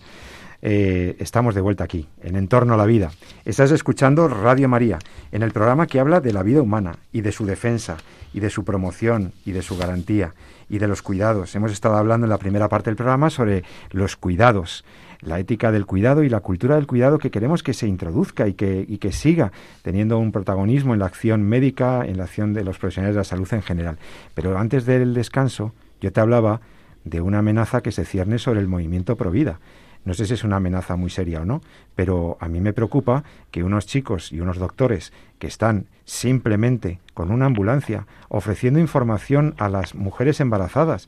Eh, 0.61 1.17
estamos 1.19 1.55
de 1.55 1.59
vuelta 1.59 1.83
aquí, 1.83 2.07
en 2.21 2.37
Entorno 2.37 2.75
a 2.75 2.77
la 2.77 2.85
Vida. 2.85 3.11
Estás 3.43 3.71
escuchando 3.71 4.29
Radio 4.29 4.69
María, 4.69 4.99
en 5.33 5.43
el 5.43 5.51
programa 5.51 5.87
que 5.87 5.99
habla 5.99 6.21
de 6.21 6.31
la 6.31 6.41
vida 6.41 6.61
humana 6.61 6.95
y 7.11 7.19
de 7.19 7.33
su 7.33 7.45
defensa, 7.45 7.97
y 8.33 8.39
de 8.39 8.49
su 8.49 8.63
promoción, 8.63 9.33
y 9.43 9.51
de 9.51 9.61
su 9.61 9.75
garantía, 9.75 10.33
y 10.69 10.77
de 10.77 10.87
los 10.87 11.01
cuidados. 11.01 11.53
Hemos 11.55 11.73
estado 11.73 11.97
hablando 11.97 12.27
en 12.27 12.29
la 12.29 12.37
primera 12.37 12.69
parte 12.69 12.91
del 12.91 12.95
programa 12.95 13.29
sobre 13.29 13.65
los 13.91 14.15
cuidados 14.15 14.85
la 15.25 15.39
ética 15.39 15.71
del 15.71 15.85
cuidado 15.85 16.23
y 16.23 16.29
la 16.29 16.39
cultura 16.39 16.75
del 16.75 16.87
cuidado 16.87 17.17
que 17.17 17.31
queremos 17.31 17.63
que 17.63 17.73
se 17.73 17.87
introduzca 17.87 18.47
y 18.47 18.53
que, 18.53 18.85
y 18.87 18.97
que 18.97 19.11
siga 19.11 19.51
teniendo 19.81 20.19
un 20.19 20.31
protagonismo 20.31 20.93
en 20.93 20.99
la 20.99 21.05
acción 21.05 21.43
médica, 21.43 22.05
en 22.05 22.17
la 22.17 22.23
acción 22.23 22.53
de 22.53 22.63
los 22.63 22.77
profesionales 22.77 23.15
de 23.15 23.19
la 23.19 23.25
salud 23.25 23.47
en 23.51 23.61
general. 23.61 23.97
Pero 24.33 24.57
antes 24.57 24.85
del 24.85 25.13
descanso, 25.13 25.73
yo 26.01 26.11
te 26.11 26.19
hablaba 26.19 26.61
de 27.03 27.21
una 27.21 27.39
amenaza 27.39 27.81
que 27.81 27.91
se 27.91 28.05
cierne 28.05 28.39
sobre 28.39 28.59
el 28.59 28.67
movimiento 28.67 29.15
Provida. 29.15 29.59
No 30.05 30.13
sé 30.13 30.25
si 30.25 30.33
es 30.33 30.43
una 30.43 30.57
amenaza 30.57 30.97
muy 30.97 31.09
seria 31.09 31.41
o 31.41 31.45
no, 31.45 31.61
pero 31.95 32.37
a 32.41 32.49
mí 32.49 32.59
me 32.59 32.73
preocupa 32.73 33.23
que 33.51 33.63
unos 33.63 33.85
chicos 33.85 34.33
y 34.33 34.41
unos 34.41 34.57
doctores 34.57 35.13
que 35.39 35.47
están 35.47 35.85
simplemente 36.03 36.99
con 37.13 37.31
una 37.31 37.45
ambulancia 37.45 38.05
ofreciendo 38.27 38.79
información 38.79 39.55
a 39.57 39.69
las 39.69 39.95
mujeres 39.95 40.41
embarazadas, 40.41 41.07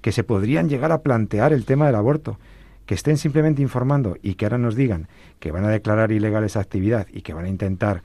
que 0.00 0.12
se 0.12 0.22
podrían 0.22 0.68
llegar 0.68 0.92
a 0.92 1.02
plantear 1.02 1.52
el 1.52 1.64
tema 1.64 1.86
del 1.86 1.96
aborto, 1.96 2.38
que 2.86 2.94
estén 2.94 3.18
simplemente 3.18 3.60
informando 3.60 4.16
y 4.22 4.34
que 4.34 4.46
ahora 4.46 4.58
nos 4.58 4.76
digan 4.76 5.08
que 5.40 5.50
van 5.50 5.64
a 5.64 5.68
declarar 5.68 6.12
ilegal 6.12 6.44
esa 6.44 6.60
actividad 6.60 7.06
y 7.12 7.22
que 7.22 7.34
van 7.34 7.44
a 7.44 7.48
intentar 7.48 8.02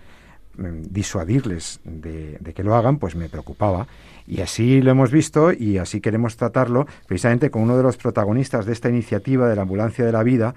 mm, 0.57 0.81
disuadirles 0.89 1.79
de, 1.83 2.39
que 2.53 2.63
lo 2.63 2.75
hagan, 2.75 2.97
pues 2.97 3.15
me 3.15 3.29
preocupaba. 3.29 3.87
Y 4.27 4.41
así 4.41 4.81
lo 4.81 4.91
hemos 4.91 5.11
visto 5.11 5.53
y 5.53 5.77
así 5.77 6.01
queremos 6.01 6.35
tratarlo 6.35 6.87
precisamente 7.07 7.51
con 7.51 7.61
uno 7.61 7.77
de 7.77 7.83
los 7.83 7.97
protagonistas 7.97 8.65
de 8.65 8.73
esta 8.73 8.89
iniciativa 8.89 9.47
de 9.47 9.55
la 9.55 9.61
ambulancia 9.61 10.05
de 10.05 10.11
la 10.11 10.23
vida, 10.23 10.55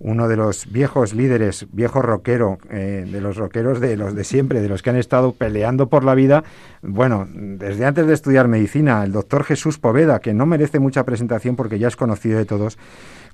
uno 0.00 0.28
de 0.28 0.36
los 0.36 0.70
viejos 0.70 1.14
líderes, 1.14 1.66
viejo 1.72 2.02
rockero, 2.02 2.58
eh, 2.70 3.06
de 3.10 3.20
los 3.20 3.36
rockeros 3.36 3.80
de 3.80 3.96
los 3.96 4.14
de 4.14 4.24
siempre, 4.24 4.60
de 4.60 4.68
los 4.68 4.82
que 4.82 4.90
han 4.90 4.96
estado 4.96 5.32
peleando 5.32 5.88
por 5.88 6.04
la 6.04 6.14
vida, 6.14 6.44
bueno, 6.82 7.26
desde 7.32 7.86
antes 7.86 8.06
de 8.06 8.14
estudiar 8.14 8.48
medicina, 8.48 9.04
el 9.04 9.12
doctor 9.12 9.44
Jesús 9.44 9.78
Poveda, 9.78 10.18
que 10.18 10.34
no 10.34 10.46
merece 10.46 10.78
mucha 10.78 11.04
presentación 11.04 11.56
porque 11.56 11.78
ya 11.78 11.88
es 11.88 11.96
conocido 11.96 12.38
de 12.38 12.44
todos, 12.44 12.76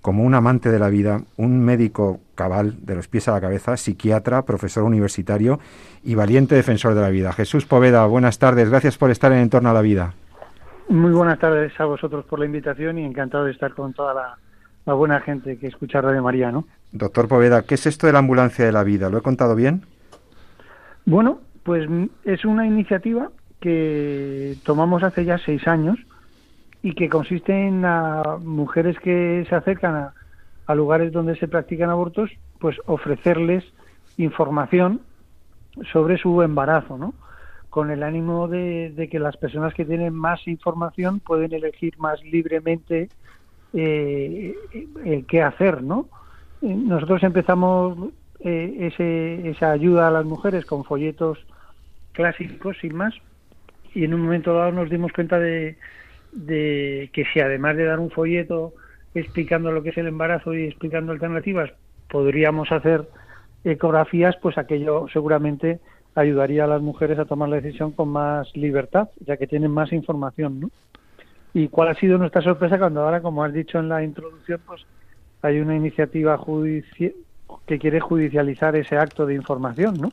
como 0.00 0.24
un 0.24 0.34
amante 0.34 0.70
de 0.70 0.78
la 0.78 0.88
vida, 0.88 1.22
un 1.36 1.60
médico 1.62 2.20
cabal 2.34 2.74
de 2.84 2.94
los 2.94 3.08
pies 3.08 3.28
a 3.28 3.32
la 3.32 3.40
cabeza, 3.40 3.76
psiquiatra, 3.76 4.42
profesor 4.42 4.84
universitario 4.84 5.60
y 6.02 6.14
valiente 6.14 6.54
defensor 6.54 6.94
de 6.94 7.02
la 7.02 7.10
vida. 7.10 7.32
Jesús 7.32 7.66
Poveda, 7.66 8.06
buenas 8.06 8.38
tardes, 8.38 8.70
gracias 8.70 8.96
por 8.96 9.10
estar 9.10 9.32
en 9.32 9.38
Entorno 9.38 9.70
a 9.70 9.74
la 9.74 9.82
Vida. 9.82 10.14
Muy 10.88 11.12
buenas 11.12 11.38
tardes 11.38 11.78
a 11.78 11.84
vosotros 11.84 12.24
por 12.24 12.38
la 12.38 12.46
invitación 12.46 12.98
y 12.98 13.04
encantado 13.04 13.44
de 13.44 13.52
estar 13.52 13.74
con 13.74 13.92
toda 13.92 14.14
la, 14.14 14.38
la 14.86 14.94
buena 14.94 15.20
gente 15.20 15.58
que 15.58 15.66
escucha 15.66 16.00
Radio 16.00 16.22
María, 16.22 16.50
¿no? 16.50 16.66
Doctor 16.92 17.28
Poveda, 17.28 17.62
¿qué 17.62 17.74
es 17.74 17.86
esto 17.86 18.06
de 18.06 18.12
la 18.12 18.18
ambulancia 18.18 18.64
de 18.64 18.72
la 18.72 18.82
vida? 18.82 19.10
¿Lo 19.10 19.18
he 19.18 19.22
contado 19.22 19.54
bien? 19.54 19.82
Bueno, 21.04 21.40
pues 21.62 21.88
es 22.24 22.44
una 22.44 22.66
iniciativa 22.66 23.30
que 23.60 24.56
tomamos 24.64 25.02
hace 25.02 25.24
ya 25.24 25.38
seis 25.38 25.66
años 25.68 25.98
y 26.82 26.94
que 26.94 27.08
consiste 27.08 27.52
en 27.52 27.84
a 27.84 28.38
mujeres 28.42 28.98
que 29.00 29.44
se 29.48 29.54
acercan 29.54 30.12
a, 30.66 30.74
lugares 30.74 31.10
donde 31.10 31.34
se 31.34 31.48
practican 31.48 31.90
abortos, 31.90 32.30
pues 32.60 32.76
ofrecerles 32.86 33.64
información 34.18 35.00
sobre 35.92 36.16
su 36.16 36.42
embarazo, 36.42 36.96
¿no? 36.96 37.12
con 37.70 37.90
el 37.90 38.04
ánimo 38.04 38.46
de, 38.46 39.08
que 39.10 39.18
las 39.18 39.36
personas 39.36 39.74
que 39.74 39.84
tienen 39.84 40.14
más 40.14 40.46
información 40.46 41.18
pueden 41.18 41.52
elegir 41.52 41.98
más 41.98 42.22
libremente 42.22 43.08
eh, 43.72 44.54
qué 45.26 45.42
hacer, 45.42 45.82
¿no? 45.82 46.08
Nosotros 46.60 47.22
empezamos 47.22 48.10
eh, 48.40 48.90
ese, 48.92 49.48
esa 49.48 49.72
ayuda 49.72 50.08
a 50.08 50.10
las 50.10 50.24
mujeres 50.24 50.66
con 50.66 50.84
folletos 50.84 51.38
clásicos, 52.12 52.76
sin 52.80 52.94
más, 52.94 53.14
y 53.94 54.04
en 54.04 54.14
un 54.14 54.22
momento 54.22 54.54
dado 54.54 54.72
nos 54.72 54.90
dimos 54.90 55.12
cuenta 55.12 55.38
de, 55.38 55.76
de 56.32 57.10
que 57.12 57.24
si 57.32 57.40
además 57.40 57.76
de 57.76 57.84
dar 57.84 57.98
un 57.98 58.10
folleto 58.10 58.72
explicando 59.14 59.72
lo 59.72 59.82
que 59.82 59.90
es 59.90 59.98
el 59.98 60.06
embarazo 60.06 60.54
y 60.54 60.64
explicando 60.64 61.12
alternativas, 61.12 61.70
podríamos 62.08 62.70
hacer 62.72 63.08
ecografías, 63.64 64.36
pues 64.40 64.58
aquello 64.58 65.06
seguramente 65.12 65.80
ayudaría 66.14 66.64
a 66.64 66.68
las 66.68 66.82
mujeres 66.82 67.18
a 67.18 67.24
tomar 67.24 67.48
la 67.48 67.60
decisión 67.60 67.92
con 67.92 68.08
más 68.08 68.54
libertad, 68.56 69.08
ya 69.24 69.36
que 69.36 69.46
tienen 69.46 69.70
más 69.70 69.92
información, 69.92 70.60
¿no? 70.60 70.70
¿Y 71.52 71.68
cuál 71.68 71.88
ha 71.88 71.94
sido 71.94 72.18
nuestra 72.18 72.42
sorpresa 72.42 72.78
cuando 72.78 73.02
ahora, 73.02 73.20
como 73.20 73.42
has 73.42 73.52
dicho 73.52 73.78
en 73.78 73.88
la 73.88 74.02
introducción, 74.04 74.60
pues 74.66 74.86
hay 75.42 75.60
una 75.60 75.74
iniciativa 75.74 76.38
que 77.66 77.78
quiere 77.78 78.00
judicializar 78.00 78.76
ese 78.76 78.96
acto 78.96 79.26
de 79.26 79.34
información, 79.34 79.96
¿no? 80.00 80.12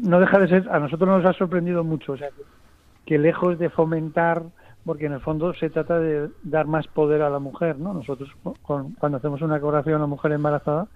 No 0.00 0.18
deja 0.18 0.38
de 0.40 0.48
ser, 0.48 0.68
a 0.68 0.80
nosotros 0.80 1.08
nos 1.08 1.24
ha 1.24 1.32
sorprendido 1.32 1.84
mucho, 1.84 2.12
o 2.12 2.16
sea, 2.16 2.28
que, 3.06 3.18
lejos 3.18 3.58
de 3.58 3.70
fomentar, 3.70 4.42
porque 4.84 5.06
en 5.06 5.12
el 5.12 5.20
fondo 5.20 5.54
se 5.54 5.70
trata 5.70 5.98
de 5.98 6.28
dar 6.42 6.66
más 6.66 6.86
poder 6.88 7.22
a 7.22 7.30
la 7.30 7.38
mujer, 7.38 7.78
¿no? 7.78 7.94
Nosotros 7.94 8.30
cuando 8.62 9.16
hacemos 9.16 9.40
una 9.42 9.56
ecografía 9.56 9.94
a 9.94 9.96
una 9.96 10.06
mujer 10.06 10.32
embarazada, 10.32 10.88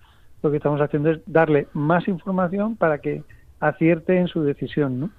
lo 0.43 0.51
que 0.51 0.57
estamos 0.57 0.81
haciendo 0.81 1.11
es 1.11 1.21
darle 1.27 1.69
más 1.73 2.09
información 2.09 2.77
para 2.77 2.99
que 2.99 3.23
acierte 3.61 4.19
en 4.19 4.29
su 4.29 4.43
decisión, 4.43 5.01
¿no? 5.01 5.11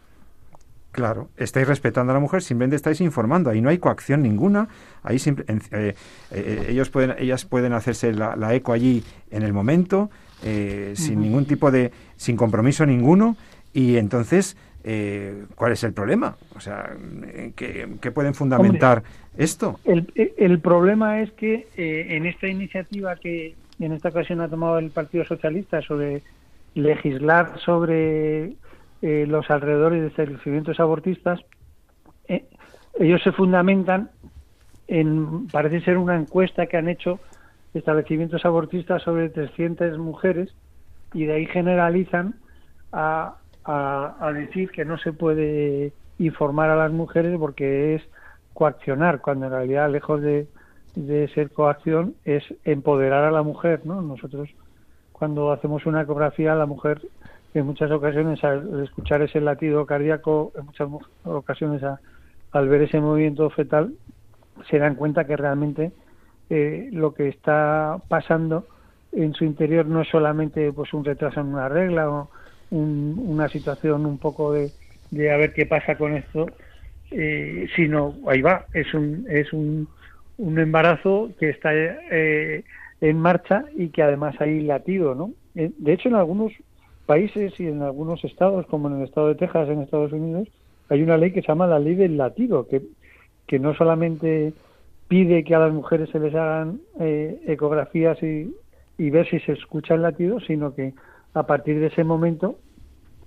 Claro, 0.92 1.30
estáis 1.38 1.68
respetando 1.68 2.12
a 2.12 2.16
la 2.16 2.20
mujer, 2.20 2.42
simplemente 2.42 2.76
estáis 2.76 3.00
informando, 3.00 3.50
ahí 3.50 3.62
no 3.62 3.70
hay 3.70 3.78
coacción 3.78 4.22
ninguna, 4.22 4.68
ahí 5.04 5.18
eh, 5.26 5.96
eh, 6.32 6.66
ellos 6.68 6.90
pueden, 6.90 7.16
ellas 7.18 7.46
pueden 7.46 7.72
hacerse 7.72 8.12
la, 8.14 8.54
eco 8.54 8.74
allí 8.74 9.02
en 9.30 9.44
el 9.44 9.54
momento, 9.54 10.10
eh, 10.44 10.92
sin 10.98 11.22
ningún 11.22 11.46
tipo 11.46 11.72
de, 11.72 11.94
sin 12.18 12.36
compromiso 12.36 12.86
ninguno, 12.86 13.38
y 13.72 13.96
entonces, 13.96 14.58
¿cuál 15.56 15.72
es 15.72 15.84
el 15.84 15.94
problema? 15.94 16.36
O 16.56 16.60
sea, 16.60 16.96
¿qué, 17.56 18.12
pueden 18.14 18.34
fundamentar 18.34 19.04
esto? 19.38 19.80
El, 19.86 20.12
el, 20.16 20.60
problema 20.60 21.22
es 21.22 21.32
que 21.34 21.68
en 21.76 22.26
esta 22.26 22.48
iniciativa 22.48 23.16
que, 23.16 23.56
en 23.80 23.94
esta 23.94 24.10
ocasión 24.10 24.42
ha 24.42 24.48
tomado 24.48 24.80
el 24.80 24.92
Partido 24.92 25.26
Socialista 25.26 25.82
sobre 25.82 26.22
legislar 26.74 27.60
sobre 27.60 28.56
eh, 29.02 29.26
los 29.28 29.50
alrededores 29.50 30.02
de 30.02 30.08
establecimientos 30.08 30.80
abortistas, 30.80 31.40
eh, 32.28 32.46
ellos 33.00 33.22
se 33.24 33.32
fundamentan 33.32 34.12
en, 34.88 35.48
parece 35.48 35.82
ser 35.82 35.98
una 35.98 36.16
encuesta 36.16 36.68
que 36.68 36.78
han 36.78 36.88
hecho 36.88 37.20
establecimientos 37.74 38.46
abortistas 38.46 39.02
sobre 39.02 39.30
300 39.30 39.98
mujeres 39.98 40.54
y 41.14 41.26
de 41.26 41.34
ahí 41.34 41.46
generalizan 41.48 42.36
a, 42.92 43.38
a, 43.66 44.32
decir 44.34 44.72
que 44.72 44.86
no 44.86 44.98
se 44.98 45.14
puede 45.14 45.94
informar 46.20 46.70
a 46.70 46.76
las 46.76 46.92
mujeres 46.92 47.38
porque 47.40 47.96
es 47.96 48.04
coaccionar, 48.54 49.22
cuando 49.22 49.46
en 49.46 49.52
realidad, 49.52 49.90
lejos 49.90 50.22
de, 50.22 50.48
de 50.96 51.28
ser 51.30 51.52
coacción 51.52 52.16
es 52.26 52.44
empoderar 52.64 53.24
a 53.24 53.32
la 53.32 53.44
mujer, 53.44 53.82
¿no? 53.86 54.02
Nosotros 54.02 54.50
cuando 55.12 55.52
hacemos 55.52 55.86
una 55.86 56.02
ecografía 56.02 56.56
la 56.56 56.66
mujer 56.66 57.02
en 57.54 57.66
muchas 57.66 57.92
ocasiones 57.92 58.44
al 58.44 58.84
escuchar 58.84 59.22
ese 59.22 59.40
latido 59.40 59.86
cardíaco, 59.86 60.52
en 60.56 60.66
muchas 60.66 60.90
ocasiones 61.24 61.84
al 62.52 62.70
ver 62.70 62.82
ese 62.82 63.00
movimiento 63.00 63.50
fetal 63.52 63.94
se 64.70 64.80
dan 64.80 64.96
cuenta 64.96 65.26
que 65.26 65.38
realmente 65.38 65.92
eh, 66.50 66.90
lo 66.92 67.14
que 67.14 67.28
está 67.28 67.98
pasando 68.08 68.66
en 69.12 69.34
su 69.34 69.46
interior 69.46 69.86
no 69.86 70.02
es 70.02 70.10
solamente 70.10 70.72
pues 70.74 70.94
un 70.94 71.06
retraso 71.06 71.40
en 71.42 71.48
una 71.48 71.70
regla 71.70 72.10
o 72.10 72.30
una 72.72 73.50
situación 73.50 74.06
un 74.06 74.18
poco 74.18 74.54
de, 74.54 74.72
de 75.12 75.32
a 75.32 75.38
ver 75.38 75.54
qué 75.54 75.66
pasa 75.66 75.98
con 75.98 76.16
esto, 76.16 76.48
eh, 77.12 77.68
sino 77.76 78.16
ahí 78.28 78.42
va, 78.42 78.66
es 78.74 78.94
un 78.94 79.26
es 79.30 79.52
un 79.54 79.88
un 80.42 80.58
embarazo 80.58 81.30
que 81.40 81.50
está 81.50 81.72
eh, 81.74 82.64
en 83.00 83.18
marcha 83.20 83.66
y 83.76 83.90
que 83.90 84.02
además 84.02 84.36
hay 84.40 84.62
latido, 84.62 85.14
¿no? 85.14 85.32
Eh, 85.56 85.72
de 85.78 85.94
hecho, 85.94 86.10
en 86.10 86.16
algunos 86.16 86.52
países 87.06 87.58
y 87.60 87.68
en 87.68 87.82
algunos 87.82 88.24
estados, 88.24 88.66
como 88.66 88.88
en 88.88 88.98
el 88.98 89.04
estado 89.04 89.28
de 89.28 89.36
Texas, 89.36 89.70
en 89.70 89.82
Estados 89.82 90.12
Unidos, 90.12 90.48
hay 90.90 91.04
una 91.04 91.18
ley 91.18 91.32
que 91.32 91.42
se 91.42 91.48
llama 91.48 91.68
la 91.68 91.80
ley 91.80 91.96
del 91.96 92.18
latido, 92.18 92.68
que, 92.68 92.82
que 93.48 93.60
no 93.60 93.76
solamente 93.76 94.54
pide 95.08 95.44
que 95.44 95.56
a 95.56 95.60
las 95.60 95.74
mujeres 95.74 96.10
se 96.10 96.20
les 96.20 96.34
hagan 96.34 96.80
eh, 97.00 97.40
ecografías 97.46 98.22
y, 98.24 98.54
y 98.98 99.10
ver 99.10 99.30
si 99.30 99.40
se 99.42 99.54
escucha 99.54 99.94
el 99.94 100.02
latido, 100.02 100.40
sino 100.40 100.74
que 100.74 100.94
a 101.34 101.44
partir 101.44 101.80
de 101.80 101.88
ese 101.88 102.04
momento 102.04 102.58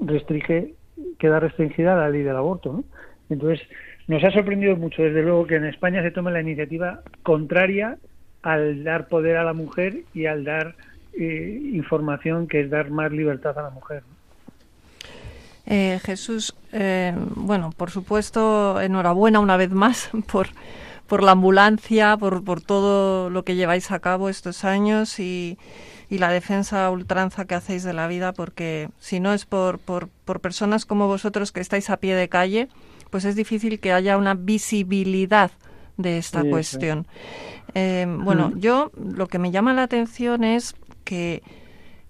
restringe, 0.00 0.74
queda 1.18 1.40
restringida 1.40 1.96
la 1.96 2.08
ley 2.08 2.22
del 2.22 2.36
aborto, 2.36 2.72
¿no? 2.72 2.84
Entonces, 3.30 3.66
nos 4.06 4.22
ha 4.22 4.30
sorprendido 4.30 4.76
mucho, 4.76 5.02
desde 5.02 5.22
luego, 5.22 5.46
que 5.46 5.56
en 5.56 5.64
España 5.64 6.02
se 6.02 6.10
tome 6.10 6.30
la 6.30 6.40
iniciativa 6.40 7.00
contraria 7.22 7.96
al 8.42 8.84
dar 8.84 9.08
poder 9.08 9.36
a 9.38 9.44
la 9.44 9.54
mujer 9.54 10.02
y 10.12 10.26
al 10.26 10.44
dar 10.44 10.74
eh, 11.18 11.70
información, 11.72 12.46
que 12.46 12.60
es 12.60 12.70
dar 12.70 12.90
más 12.90 13.10
libertad 13.10 13.58
a 13.58 13.62
la 13.62 13.70
mujer. 13.70 14.02
Eh, 15.66 15.98
Jesús, 16.04 16.54
eh, 16.72 17.14
bueno, 17.36 17.72
por 17.74 17.90
supuesto, 17.90 18.78
enhorabuena 18.82 19.40
una 19.40 19.56
vez 19.56 19.70
más 19.70 20.10
por, 20.30 20.48
por 21.06 21.22
la 21.22 21.32
ambulancia, 21.32 22.18
por, 22.18 22.44
por 22.44 22.60
todo 22.60 23.30
lo 23.30 23.44
que 23.44 23.54
lleváis 23.56 23.90
a 23.90 24.00
cabo 24.00 24.28
estos 24.28 24.64
años 24.64 25.18
y, 25.18 25.56
y 26.08 26.18
la 26.18 26.30
defensa 26.30 26.90
ultranza 26.90 27.44
que 27.46 27.54
hacéis 27.54 27.82
de 27.82 27.92
la 27.92 28.06
vida, 28.06 28.32
porque 28.32 28.90
si 28.98 29.20
no 29.20 29.32
es 29.32 29.46
por, 29.46 29.78
por, 29.78 30.08
por 30.24 30.40
personas 30.40 30.86
como 30.86 31.06
vosotros 31.06 31.52
que 31.52 31.60
estáis 31.60 31.90
a 31.90 31.96
pie 31.96 32.14
de 32.14 32.28
calle, 32.28 32.68
pues 33.10 33.24
es 33.24 33.36
difícil 33.36 33.80
que 33.80 33.92
haya 33.92 34.16
una 34.16 34.34
visibilidad 34.34 35.50
de 35.96 36.18
esta 36.18 36.42
cuestión. 36.42 37.06
Eh, 37.74 38.06
bueno, 38.08 38.52
yo 38.56 38.90
lo 38.96 39.26
que 39.28 39.38
me 39.38 39.50
llama 39.50 39.74
la 39.74 39.84
atención 39.84 40.44
es 40.44 40.74
que, 41.04 41.42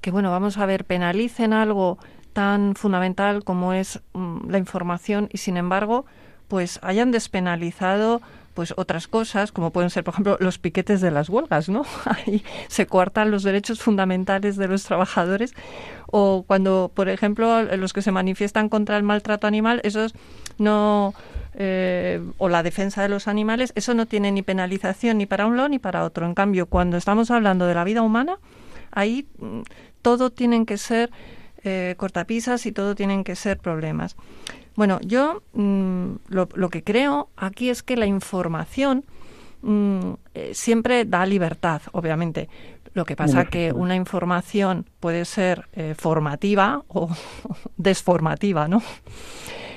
que, 0.00 0.10
bueno, 0.10 0.30
vamos 0.30 0.58
a 0.58 0.66
ver, 0.66 0.84
penalicen 0.84 1.52
algo 1.52 1.98
tan 2.32 2.74
fundamental 2.74 3.44
como 3.44 3.72
es 3.72 4.02
mm, 4.12 4.50
la 4.50 4.58
información 4.58 5.28
y, 5.32 5.38
sin 5.38 5.56
embargo, 5.56 6.04
pues 6.48 6.78
hayan 6.82 7.10
despenalizado 7.10 8.20
pues 8.54 8.72
otras 8.76 9.08
cosas, 9.08 9.52
como 9.52 9.70
pueden 9.70 9.90
ser, 9.90 10.04
por 10.04 10.14
ejemplo, 10.14 10.36
los 10.40 10.58
piquetes 10.58 11.00
de 11.00 11.10
las 11.10 11.28
huelgas, 11.28 11.68
¿no? 11.68 11.84
Ahí 12.04 12.44
se 12.68 12.86
coartan 12.86 13.30
los 13.30 13.42
derechos 13.42 13.80
fundamentales 13.80 14.56
de 14.56 14.68
los 14.68 14.84
trabajadores. 14.84 15.54
O 16.06 16.44
cuando, 16.46 16.90
por 16.94 17.08
ejemplo, 17.08 17.62
los 17.62 17.92
que 17.92 18.02
se 18.02 18.12
manifiestan 18.12 18.68
contra 18.68 18.96
el 18.96 19.02
maltrato 19.02 19.46
animal, 19.46 19.80
esos 19.84 20.14
no. 20.58 21.14
Eh, 21.56 22.20
o 22.38 22.48
la 22.48 22.64
defensa 22.64 23.00
de 23.00 23.08
los 23.08 23.28
animales, 23.28 23.72
eso 23.76 23.94
no 23.94 24.06
tiene 24.06 24.32
ni 24.32 24.42
penalización 24.42 25.18
ni 25.18 25.26
para 25.26 25.46
un 25.46 25.56
lado 25.56 25.68
ni 25.68 25.78
para 25.78 26.02
otro. 26.04 26.26
En 26.26 26.34
cambio, 26.34 26.66
cuando 26.66 26.96
estamos 26.96 27.30
hablando 27.30 27.66
de 27.66 27.74
la 27.74 27.84
vida 27.84 28.02
humana, 28.02 28.38
ahí 28.90 29.28
mm, 29.38 29.60
todo 30.02 30.30
tienen 30.30 30.66
que 30.66 30.78
ser 30.78 31.10
eh, 31.62 31.94
cortapisas 31.96 32.66
y 32.66 32.72
todo 32.72 32.94
tienen 32.94 33.24
que 33.24 33.36
ser 33.36 33.58
problemas. 33.58 34.16
Bueno, 34.76 34.98
yo 35.02 35.42
mm, 35.52 36.14
lo, 36.28 36.68
que 36.70 36.82
creo 36.82 37.28
aquí 37.36 37.70
es 37.70 37.82
que 37.82 37.96
la 37.96 38.06
información 38.06 39.04
mm, 39.62 40.12
eh, 40.34 40.50
siempre 40.54 41.04
da 41.04 41.26
libertad, 41.26 41.82
obviamente. 41.92 42.48
Lo 42.92 43.04
que 43.04 43.16
pasa 43.16 43.42
es 43.42 43.48
que 43.48 43.72
una 43.72 43.96
información 43.96 44.86
puede 45.00 45.24
ser 45.24 45.68
eh, 45.72 45.94
formativa 45.98 46.84
o 46.88 47.08
desformativa, 47.76 48.68
¿no? 48.68 48.82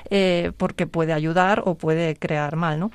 Eh, 0.10 0.54
porque 0.56 0.88
puede 0.88 1.12
ayudar 1.12 1.64
o 1.66 1.76
puede 1.76 2.16
crear 2.16 2.56
mal, 2.56 2.80
¿no? 2.80 2.92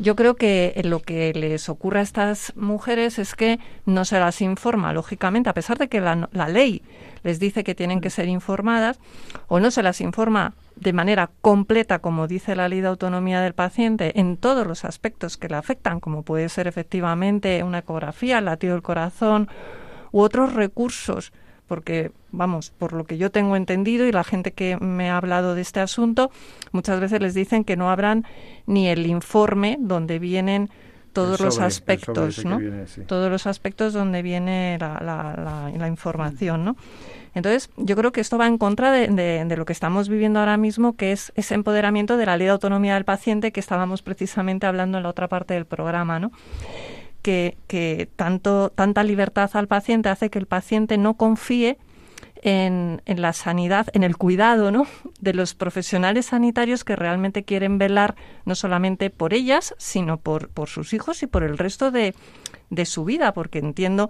Yo 0.00 0.16
creo 0.16 0.34
que 0.34 0.80
lo 0.84 1.00
que 1.00 1.32
les 1.32 1.68
ocurre 1.68 2.00
a 2.00 2.02
estas 2.02 2.52
mujeres 2.56 3.20
es 3.20 3.36
que 3.36 3.60
no 3.86 4.04
se 4.04 4.18
las 4.18 4.40
informa, 4.40 4.92
lógicamente, 4.92 5.50
a 5.50 5.54
pesar 5.54 5.78
de 5.78 5.88
que 5.88 6.00
la, 6.00 6.28
la 6.32 6.48
ley 6.48 6.82
les 7.22 7.38
dice 7.38 7.62
que 7.62 7.76
tienen 7.76 8.00
que 8.00 8.10
ser 8.10 8.26
informadas, 8.26 8.98
o 9.46 9.60
no 9.60 9.70
se 9.70 9.84
las 9.84 10.00
informa 10.00 10.54
de 10.74 10.92
manera 10.92 11.30
completa, 11.40 12.00
como 12.00 12.26
dice 12.26 12.56
la 12.56 12.68
ley 12.68 12.80
de 12.80 12.88
autonomía 12.88 13.40
del 13.40 13.54
paciente, 13.54 14.18
en 14.18 14.36
todos 14.36 14.66
los 14.66 14.84
aspectos 14.84 15.36
que 15.36 15.48
le 15.48 15.56
afectan, 15.56 16.00
como 16.00 16.22
puede 16.22 16.48
ser 16.48 16.66
efectivamente 16.66 17.62
una 17.62 17.78
ecografía, 17.78 18.38
el 18.38 18.46
latido 18.46 18.74
del 18.74 18.82
corazón 18.82 19.48
u 20.10 20.22
otros 20.22 20.54
recursos 20.54 21.32
porque, 21.68 22.10
vamos, 22.32 22.70
por 22.70 22.94
lo 22.94 23.04
que 23.04 23.18
yo 23.18 23.30
tengo 23.30 23.54
entendido 23.54 24.06
y 24.06 24.12
la 24.12 24.24
gente 24.24 24.52
que 24.52 24.76
me 24.78 25.10
ha 25.10 25.18
hablado 25.18 25.54
de 25.54 25.60
este 25.60 25.80
asunto, 25.80 26.30
muchas 26.72 26.98
veces 26.98 27.20
les 27.20 27.34
dicen 27.34 27.62
que 27.62 27.76
no 27.76 27.90
habrán 27.90 28.24
ni 28.66 28.88
el 28.88 29.06
informe 29.06 29.76
donde 29.78 30.18
vienen 30.18 30.70
todos 31.12 31.40
los 31.40 31.58
aspectos, 31.58 32.44
¿no? 32.44 32.60
Todos 33.06 33.30
los 33.30 33.46
aspectos 33.46 33.92
donde 33.92 34.22
viene 34.22 34.78
la, 34.80 35.00
la, 35.02 35.70
la, 35.76 35.88
información, 35.88 36.64
¿no? 36.64 36.76
Entonces, 37.34 37.70
yo 37.76 37.96
creo 37.96 38.12
que 38.12 38.20
esto 38.20 38.38
va 38.38 38.46
en 38.46 38.58
contra 38.58 38.92
de, 38.92 39.08
de, 39.08 39.56
lo 39.56 39.64
que 39.64 39.72
estamos 39.72 40.08
viviendo 40.08 40.38
ahora 40.38 40.56
mismo, 40.56 40.96
que 40.96 41.12
es 41.12 41.32
ese 41.34 41.54
empoderamiento 41.54 42.16
de 42.16 42.26
la 42.26 42.36
ley 42.36 42.46
de 42.46 42.52
autonomía 42.52 42.94
del 42.94 43.04
paciente 43.04 43.52
que 43.52 43.60
estábamos 43.60 44.02
precisamente 44.02 44.66
hablando 44.66 44.98
en 44.98 45.02
la 45.02 45.10
otra 45.10 45.28
parte 45.28 45.54
del 45.54 45.66
programa, 45.66 46.18
¿no? 46.18 46.30
Que, 47.28 47.58
que 47.66 48.08
tanto, 48.16 48.70
tanta 48.70 49.04
libertad 49.04 49.50
al 49.52 49.68
paciente 49.68 50.08
hace 50.08 50.30
que 50.30 50.38
el 50.38 50.46
paciente 50.46 50.96
no 50.96 51.18
confíe 51.18 51.76
en, 52.40 53.02
en, 53.04 53.20
la 53.20 53.34
sanidad, 53.34 53.88
en 53.92 54.02
el 54.02 54.16
cuidado 54.16 54.70
¿no? 54.70 54.86
de 55.20 55.34
los 55.34 55.52
profesionales 55.52 56.24
sanitarios 56.24 56.84
que 56.84 56.96
realmente 56.96 57.44
quieren 57.44 57.76
velar 57.76 58.14
no 58.46 58.54
solamente 58.54 59.10
por 59.10 59.34
ellas, 59.34 59.74
sino 59.76 60.16
por, 60.16 60.48
por 60.48 60.70
sus 60.70 60.94
hijos 60.94 61.22
y 61.22 61.26
por 61.26 61.42
el 61.42 61.58
resto 61.58 61.90
de, 61.90 62.14
de 62.70 62.86
su 62.86 63.04
vida, 63.04 63.34
porque 63.34 63.58
entiendo 63.58 64.08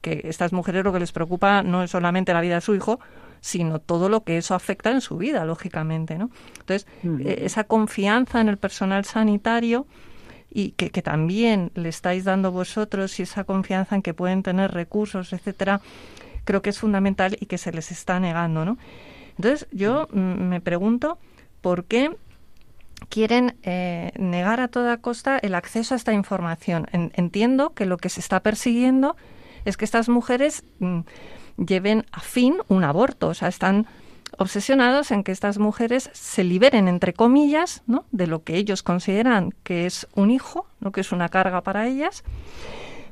que 0.00 0.22
estas 0.24 0.54
mujeres 0.54 0.84
lo 0.84 0.92
que 0.94 1.00
les 1.00 1.12
preocupa 1.12 1.62
no 1.62 1.82
es 1.82 1.90
solamente 1.90 2.32
la 2.32 2.40
vida 2.40 2.54
de 2.54 2.60
su 2.62 2.74
hijo, 2.74 2.98
sino 3.42 3.78
todo 3.78 4.08
lo 4.08 4.24
que 4.24 4.38
eso 4.38 4.54
afecta 4.54 4.90
en 4.90 5.02
su 5.02 5.18
vida, 5.18 5.44
lógicamente, 5.44 6.16
¿no? 6.16 6.30
Entonces, 6.60 6.86
eh, 7.04 7.42
esa 7.44 7.64
confianza 7.64 8.40
en 8.40 8.48
el 8.48 8.56
personal 8.56 9.04
sanitario 9.04 9.86
y 10.58 10.72
que, 10.72 10.90
que, 10.90 11.02
también 11.02 11.70
le 11.74 11.88
estáis 11.88 12.24
dando 12.24 12.50
vosotros 12.50 13.20
y 13.20 13.22
esa 13.22 13.44
confianza 13.44 13.94
en 13.94 14.02
que 14.02 14.12
pueden 14.12 14.42
tener 14.42 14.72
recursos, 14.72 15.32
etcétera, 15.32 15.80
creo 16.44 16.62
que 16.62 16.70
es 16.70 16.80
fundamental 16.80 17.36
y 17.38 17.46
que 17.46 17.58
se 17.58 17.70
les 17.70 17.92
está 17.92 18.18
negando, 18.18 18.64
¿no? 18.64 18.76
Entonces, 19.36 19.68
yo 19.70 20.08
me 20.10 20.60
pregunto 20.60 21.18
por 21.60 21.84
qué 21.84 22.10
quieren 23.08 23.56
eh, 23.62 24.10
negar 24.18 24.58
a 24.58 24.66
toda 24.66 24.96
costa 24.96 25.38
el 25.38 25.54
acceso 25.54 25.94
a 25.94 25.96
esta 25.96 26.12
información. 26.12 26.88
entiendo 26.92 27.70
que 27.70 27.86
lo 27.86 27.96
que 27.96 28.08
se 28.08 28.18
está 28.18 28.40
persiguiendo 28.40 29.14
es 29.64 29.76
que 29.76 29.84
estas 29.84 30.08
mujeres 30.08 30.64
mm, 30.80 31.00
lleven 31.56 32.04
a 32.10 32.18
fin 32.18 32.56
un 32.66 32.82
aborto, 32.82 33.28
o 33.28 33.34
sea, 33.34 33.46
están 33.46 33.86
obsesionados 34.38 35.10
en 35.10 35.24
que 35.24 35.32
estas 35.32 35.58
mujeres 35.58 36.10
se 36.14 36.44
liberen, 36.44 36.88
entre 36.88 37.12
comillas, 37.12 37.82
¿no? 37.86 38.04
de 38.12 38.26
lo 38.26 38.42
que 38.44 38.56
ellos 38.56 38.82
consideran 38.82 39.52
que 39.62 39.84
es 39.84 40.06
un 40.14 40.30
hijo, 40.30 40.66
¿no? 40.80 40.92
que 40.92 41.02
es 41.02 41.12
una 41.12 41.28
carga 41.28 41.60
para 41.60 41.86
ellas, 41.86 42.24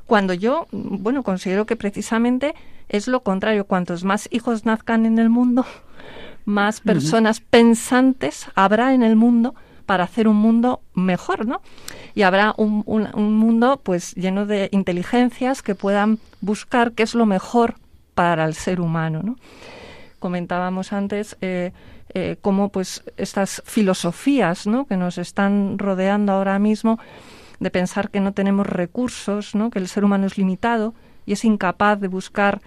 cuando 0.07 0.33
yo, 0.33 0.67
bueno, 0.71 1.21
considero 1.21 1.65
que 1.65 1.75
precisamente 1.75 2.55
es 2.87 3.07
lo 3.07 3.21
contrario. 3.21 3.65
Cuantos 3.65 4.05
más 4.05 4.29
hijos 4.31 4.65
nazcan 4.65 5.05
en 5.05 5.19
el 5.19 5.29
mundo, 5.29 5.65
más 6.45 6.79
personas 6.79 7.41
pensantes 7.41 8.47
habrá 8.55 8.93
en 8.93 9.03
el 9.03 9.17
mundo 9.17 9.53
para 9.85 10.05
hacer 10.05 10.27
un 10.27 10.37
mundo 10.37 10.81
mejor, 10.93 11.45
¿no? 11.45 11.61
Y 12.15 12.21
habrá 12.21 12.53
un, 12.57 12.83
mundo 13.15 13.79
pues 13.83 14.15
lleno 14.15 14.45
de 14.45 14.69
inteligencias 14.71 15.61
que 15.61 15.75
puedan 15.75 16.19
buscar 16.39 16.93
qué 16.93 17.03
es 17.03 17.13
lo 17.13 17.25
mejor 17.25 17.75
para 18.15 18.45
el 18.45 18.53
ser 18.53 18.79
humano, 18.79 19.21
¿no? 19.23 19.35
Comentábamos 20.19 20.93
antes 20.93 21.37
eh, 21.41 21.71
eh, 22.13 22.37
cómo 22.41 22.69
pues 22.69 23.03
estas 23.17 23.61
filosofías, 23.65 24.67
¿no? 24.67 24.85
Que 24.85 24.97
nos 24.97 25.17
están 25.17 25.77
rodeando 25.77 26.33
ahora 26.33 26.57
mismo 26.59 26.99
de 27.59 27.71
pensar 27.71 28.09
que 28.09 28.19
no 28.19 28.33
tenemos 28.33 28.67
recursos, 28.67 29.55
¿no? 29.55 29.69
que 29.69 29.79
el 29.79 29.87
ser 29.87 30.05
humano 30.05 30.27
es 30.27 30.37
limitado 30.37 30.93
y 31.25 31.33
es 31.33 31.43
incapaz 31.45 31.99
de 31.99 32.07
buscar 32.07 32.61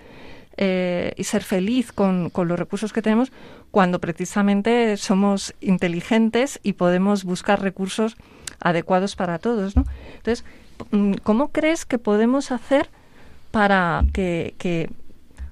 eh, 0.57 1.13
y 1.17 1.25
ser 1.25 1.43
feliz 1.43 1.93
con, 1.93 2.29
con, 2.31 2.49
los 2.49 2.59
recursos 2.59 2.93
que 2.93 3.03
tenemos, 3.03 3.33
cuando 3.71 3.99
precisamente 4.01 4.97
somos 4.97 5.55
inteligentes 5.61 6.61
y 6.63 6.75
podemos 6.75 7.25
buscar 7.25 7.63
recursos 7.63 8.17
adecuados 8.59 9.17
para 9.17 9.39
todos. 9.39 9.77
¿no? 9.77 9.85
Entonces, 10.17 10.45
mm, 10.91 11.15
¿cómo 11.23 11.49
crees 11.49 11.87
que 11.87 11.99
podemos 11.99 12.51
hacer 12.51 12.91
para 13.53 14.05
que, 14.13 14.55
que 14.59 14.91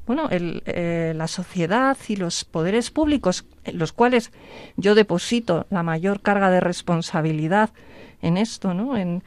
bueno, 0.09 0.29
el, 0.31 0.63
eh, 0.65 1.13
la 1.15 1.29
sociedad 1.29 1.97
y 2.09 2.17
los 2.17 2.47
poderes 2.47 2.91
públicos, 2.91 3.45
en 3.65 3.79
los 3.79 3.93
cuales 3.93 4.33
yo 4.79 4.95
deposito 4.95 5.67
la 5.69 5.83
mayor 5.83 6.23
carga 6.23 6.51
de 6.51 6.61
responsabilidad 6.61 7.71
en 8.23 8.39
esto, 8.39 8.73
¿no? 8.73 8.97
En, 8.97 9.23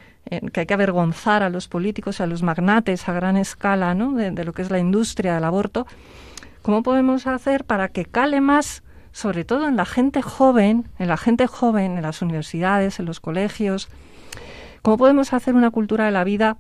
que 0.54 0.62
hay 0.62 0.66
que 0.66 0.74
avergonzar 0.74 1.44
a 1.44 1.50
los 1.50 1.68
políticos, 1.68 2.20
a 2.20 2.26
los 2.26 2.42
magnates 2.42 3.08
a 3.08 3.14
gran 3.14 3.38
escala, 3.38 3.94
¿no? 3.94 4.14
De, 4.14 4.44
lo 4.44 4.54
que 4.54 4.64
es 4.64 4.72
la 4.72 4.80
industria 4.80 5.36
del 5.36 5.44
aborto. 5.44 5.86
¿Cómo 6.64 6.82
podemos 6.82 7.28
hacer 7.28 7.64
para 7.64 7.90
que 7.90 8.06
cale 8.06 8.42
más, 8.42 8.82
sobre 9.12 9.46
todo 9.46 9.68
en 9.68 9.76
la 9.76 9.86
gente 9.86 10.24
joven, 10.24 10.88
en 10.98 11.08
la 11.10 11.18
gente 11.18 11.46
joven, 11.46 11.98
en 11.98 12.02
las 12.02 12.24
universidades, 12.24 13.00
en 13.00 13.06
los 13.06 13.20
colegios? 13.20 13.88
¿Cómo 14.82 14.98
podemos 14.98 15.34
hacer 15.34 15.54
una 15.54 15.70
cultura 15.70 16.06
de 16.06 16.12
la 16.12 16.24
vida 16.24 16.58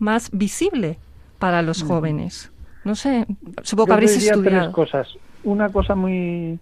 más 0.00 0.30
visible 0.32 0.98
para 1.38 1.62
los 1.62 1.84
jóvenes? 1.84 2.51
No 2.84 2.94
sé, 2.94 3.26
supongo 3.62 3.86
que 3.86 3.92
habréis 3.92 4.16
estudiado. 4.16 4.42
tres 4.42 4.68
cosas. 4.74 5.08
Una 5.44 5.70
cosa 5.70 5.94
muy, 5.94 6.58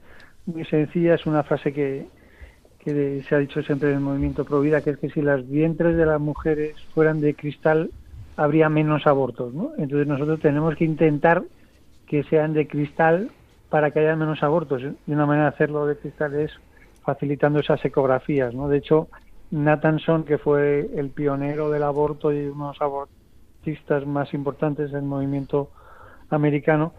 muy 0.46 0.64
sencilla 0.66 1.14
es 1.14 1.26
una 1.26 1.42
frase 1.42 1.72
que, 1.72 2.06
que 2.78 3.22
se 3.28 3.34
ha 3.34 3.38
dicho 3.38 3.62
siempre 3.62 3.90
en 3.90 3.96
el 3.96 4.00
movimiento 4.00 4.44
Pro 4.44 4.60
Vida, 4.60 4.80
que 4.80 4.90
es 4.90 4.98
que 4.98 5.10
si 5.10 5.22
las 5.22 5.48
vientres 5.48 5.96
de 5.96 6.06
las 6.06 6.20
mujeres 6.20 6.74
fueran 6.94 7.20
de 7.20 7.34
cristal, 7.34 7.90
habría 8.36 8.68
menos 8.68 9.06
abortos, 9.06 9.52
¿no? 9.54 9.72
Entonces 9.78 10.06
nosotros 10.06 10.40
tenemos 10.40 10.74
que 10.76 10.84
intentar 10.84 11.42
que 12.06 12.22
sean 12.24 12.54
de 12.54 12.66
cristal 12.66 13.30
para 13.68 13.90
que 13.90 14.00
haya 14.00 14.16
menos 14.16 14.42
abortos. 14.42 14.82
Y 15.06 15.12
una 15.12 15.26
manera 15.26 15.50
de 15.50 15.54
hacerlo 15.54 15.86
de 15.86 15.96
cristal 15.96 16.34
es 16.34 16.50
facilitando 17.02 17.60
esas 17.60 17.84
ecografías, 17.84 18.54
¿no? 18.54 18.68
De 18.68 18.78
hecho, 18.78 19.08
Nathanson, 19.50 20.24
que 20.24 20.38
fue 20.38 20.90
el 20.96 21.10
pionero 21.10 21.70
del 21.70 21.82
aborto 21.82 22.32
y 22.32 22.46
uno 22.46 22.66
de 22.66 22.72
los 22.72 22.82
abortistas 22.82 24.06
más 24.06 24.32
importantes 24.34 24.90
del 24.92 25.02
movimiento 25.02 25.70
americano, 26.30 26.92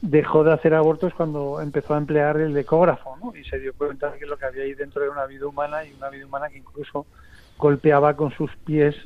dejó 0.00 0.42
de 0.42 0.52
hacer 0.52 0.74
abortos 0.74 1.14
cuando 1.14 1.60
empezó 1.60 1.94
a 1.94 1.98
emplear 1.98 2.36
el 2.38 2.56
ecógrafo 2.56 3.16
¿no? 3.22 3.36
y 3.36 3.44
se 3.44 3.58
dio 3.58 3.72
cuenta 3.72 4.10
de 4.10 4.18
que 4.18 4.26
lo 4.26 4.36
que 4.36 4.46
había 4.46 4.64
ahí 4.64 4.74
dentro 4.74 5.02
era 5.02 5.12
una 5.12 5.26
vida 5.26 5.46
humana 5.46 5.84
y 5.84 5.92
una 5.92 6.10
vida 6.10 6.26
humana 6.26 6.48
que 6.48 6.58
incluso 6.58 7.06
golpeaba 7.56 8.14
con 8.14 8.32
sus 8.32 8.50
pies 8.64 8.96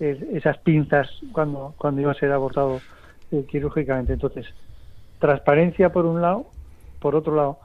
eh, 0.00 0.32
esas 0.34 0.58
pinzas 0.58 1.08
cuando, 1.32 1.74
cuando 1.78 2.02
iba 2.02 2.12
a 2.12 2.14
ser 2.14 2.30
abortado 2.32 2.80
eh, 3.30 3.46
quirúrgicamente. 3.48 4.12
Entonces, 4.12 4.46
transparencia 5.18 5.90
por 5.90 6.04
un 6.04 6.20
lado, 6.20 6.46
por 7.00 7.14
otro 7.14 7.34
lado, 7.34 7.58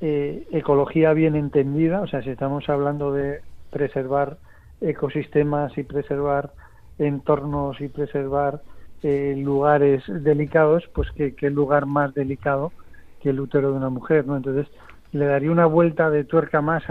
eh, 0.00 0.46
ecología 0.52 1.12
bien 1.12 1.36
entendida, 1.36 2.00
o 2.00 2.06
sea, 2.06 2.22
si 2.22 2.30
estamos 2.30 2.68
hablando 2.68 3.12
de 3.12 3.40
preservar 3.70 4.38
ecosistemas 4.80 5.76
y 5.76 5.82
preservar 5.82 6.52
entornos 6.98 7.80
y 7.80 7.88
preservar 7.88 8.62
eh, 9.02 9.34
lugares 9.36 10.02
delicados, 10.06 10.88
pues 10.94 11.10
que, 11.12 11.34
el 11.40 11.54
lugar 11.54 11.86
más 11.86 12.14
delicado 12.14 12.72
que 13.20 13.30
el 13.30 13.40
útero 13.40 13.70
de 13.70 13.76
una 13.76 13.90
mujer, 13.90 14.26
¿no? 14.26 14.36
Entonces 14.36 14.66
le 15.12 15.26
daría 15.26 15.50
una 15.50 15.66
vuelta 15.66 16.10
de 16.10 16.24
tuerca 16.24 16.60
más 16.60 16.82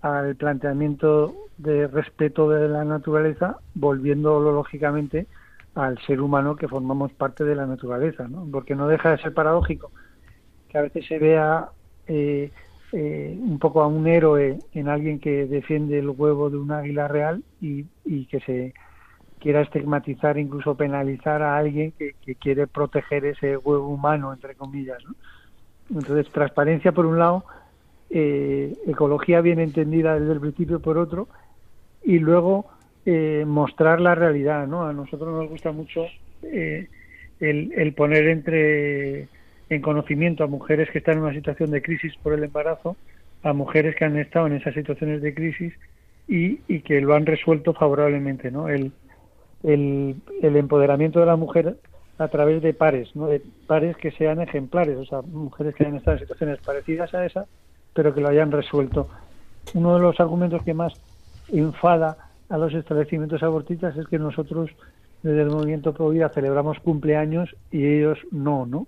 al 0.00 0.36
planteamiento 0.36 1.34
de 1.58 1.86
respeto 1.86 2.48
de 2.48 2.68
la 2.68 2.84
naturaleza, 2.84 3.58
volviéndolo 3.74 4.52
lógicamente 4.52 5.26
al 5.74 5.98
ser 6.06 6.20
humano 6.20 6.56
que 6.56 6.68
formamos 6.68 7.12
parte 7.12 7.44
de 7.44 7.54
la 7.54 7.66
naturaleza, 7.66 8.26
¿no? 8.28 8.46
Porque 8.50 8.74
no 8.74 8.88
deja 8.88 9.10
de 9.10 9.18
ser 9.18 9.34
paradójico 9.34 9.90
que 10.74 10.78
a 10.78 10.82
veces 10.82 11.06
se 11.06 11.18
vea 11.20 11.68
eh, 12.08 12.50
eh, 12.92 13.38
un 13.40 13.60
poco 13.60 13.80
a 13.80 13.86
un 13.86 14.08
héroe 14.08 14.58
en 14.72 14.88
alguien 14.88 15.20
que 15.20 15.46
defiende 15.46 16.00
el 16.00 16.10
huevo 16.10 16.50
de 16.50 16.56
un 16.56 16.72
águila 16.72 17.06
real 17.06 17.44
y, 17.60 17.86
y 18.04 18.26
que 18.26 18.40
se 18.40 18.74
quiera 19.44 19.60
estigmatizar, 19.60 20.38
incluso 20.38 20.74
penalizar 20.74 21.42
a 21.42 21.58
alguien 21.58 21.92
que, 21.92 22.14
quiere 22.36 22.66
proteger 22.66 23.26
ese 23.26 23.58
huevo 23.58 23.88
humano, 23.88 24.32
entre 24.32 24.54
comillas. 24.54 24.96
Entonces, 25.90 26.32
transparencia 26.32 26.92
por 26.92 27.04
un 27.04 27.18
lado, 27.18 27.44
eh, 28.08 28.74
ecología 28.86 29.42
bien 29.42 29.60
entendida 29.60 30.18
desde 30.18 30.32
el 30.32 30.40
principio 30.40 30.80
por 30.80 30.96
otro, 30.96 31.28
y 32.02 32.20
luego 32.20 32.70
eh, 33.04 33.44
mostrar 33.46 34.00
la 34.00 34.14
realidad. 34.14 34.66
¿no? 34.66 34.86
A 34.86 34.94
nosotros 34.94 35.28
nos 35.28 35.50
gusta 35.50 35.72
mucho 35.72 36.06
eh, 36.42 36.88
el, 37.38 37.70
el, 37.76 37.92
poner 37.92 38.28
entre 38.28 39.28
en 39.68 39.82
conocimiento 39.82 40.42
a 40.42 40.46
mujeres 40.46 40.88
que 40.90 40.98
están 40.98 41.18
en 41.18 41.24
una 41.24 41.34
situación 41.34 41.70
de 41.70 41.82
crisis 41.82 42.14
por 42.22 42.32
el 42.32 42.44
embarazo, 42.44 42.96
a 43.42 43.52
mujeres 43.52 43.94
que 43.94 44.06
han 44.06 44.16
estado 44.16 44.46
en 44.46 44.54
esas 44.54 44.72
situaciones 44.72 45.20
de 45.20 45.34
crisis 45.34 45.74
y, 46.28 46.60
y 46.66 46.80
que 46.80 47.02
lo 47.02 47.14
han 47.14 47.26
resuelto 47.26 47.74
favorablemente. 47.74 48.50
¿no? 48.50 48.70
El, 48.70 48.90
el, 49.64 50.16
el 50.42 50.56
empoderamiento 50.56 51.20
de 51.20 51.26
la 51.26 51.36
mujer 51.36 51.76
a 52.18 52.28
través 52.28 52.62
de 52.62 52.74
pares, 52.74 53.14
¿no? 53.16 53.26
de 53.26 53.42
pares 53.66 53.96
que 53.96 54.12
sean 54.12 54.40
ejemplares, 54.40 54.96
o 54.98 55.04
sea, 55.04 55.22
mujeres 55.22 55.74
que 55.74 55.84
hayan 55.84 55.96
estado 55.96 56.16
en 56.16 56.22
situaciones 56.22 56.60
parecidas 56.60 57.12
a 57.14 57.26
esa, 57.26 57.46
pero 57.92 58.14
que 58.14 58.20
lo 58.20 58.28
hayan 58.28 58.52
resuelto. 58.52 59.08
Uno 59.74 59.94
de 59.94 60.00
los 60.00 60.20
argumentos 60.20 60.62
que 60.62 60.74
más 60.74 60.92
enfada 61.48 62.16
a 62.48 62.58
los 62.58 62.72
establecimientos 62.74 63.42
abortistas 63.42 63.96
es 63.96 64.06
que 64.06 64.18
nosotros 64.18 64.70
desde 65.22 65.42
el 65.42 65.50
movimiento 65.50 65.94
Pro 65.94 66.10
Vida 66.10 66.28
celebramos 66.28 66.78
cumpleaños 66.80 67.56
y 67.70 67.86
ellos 67.86 68.18
no, 68.30 68.66
¿no? 68.66 68.86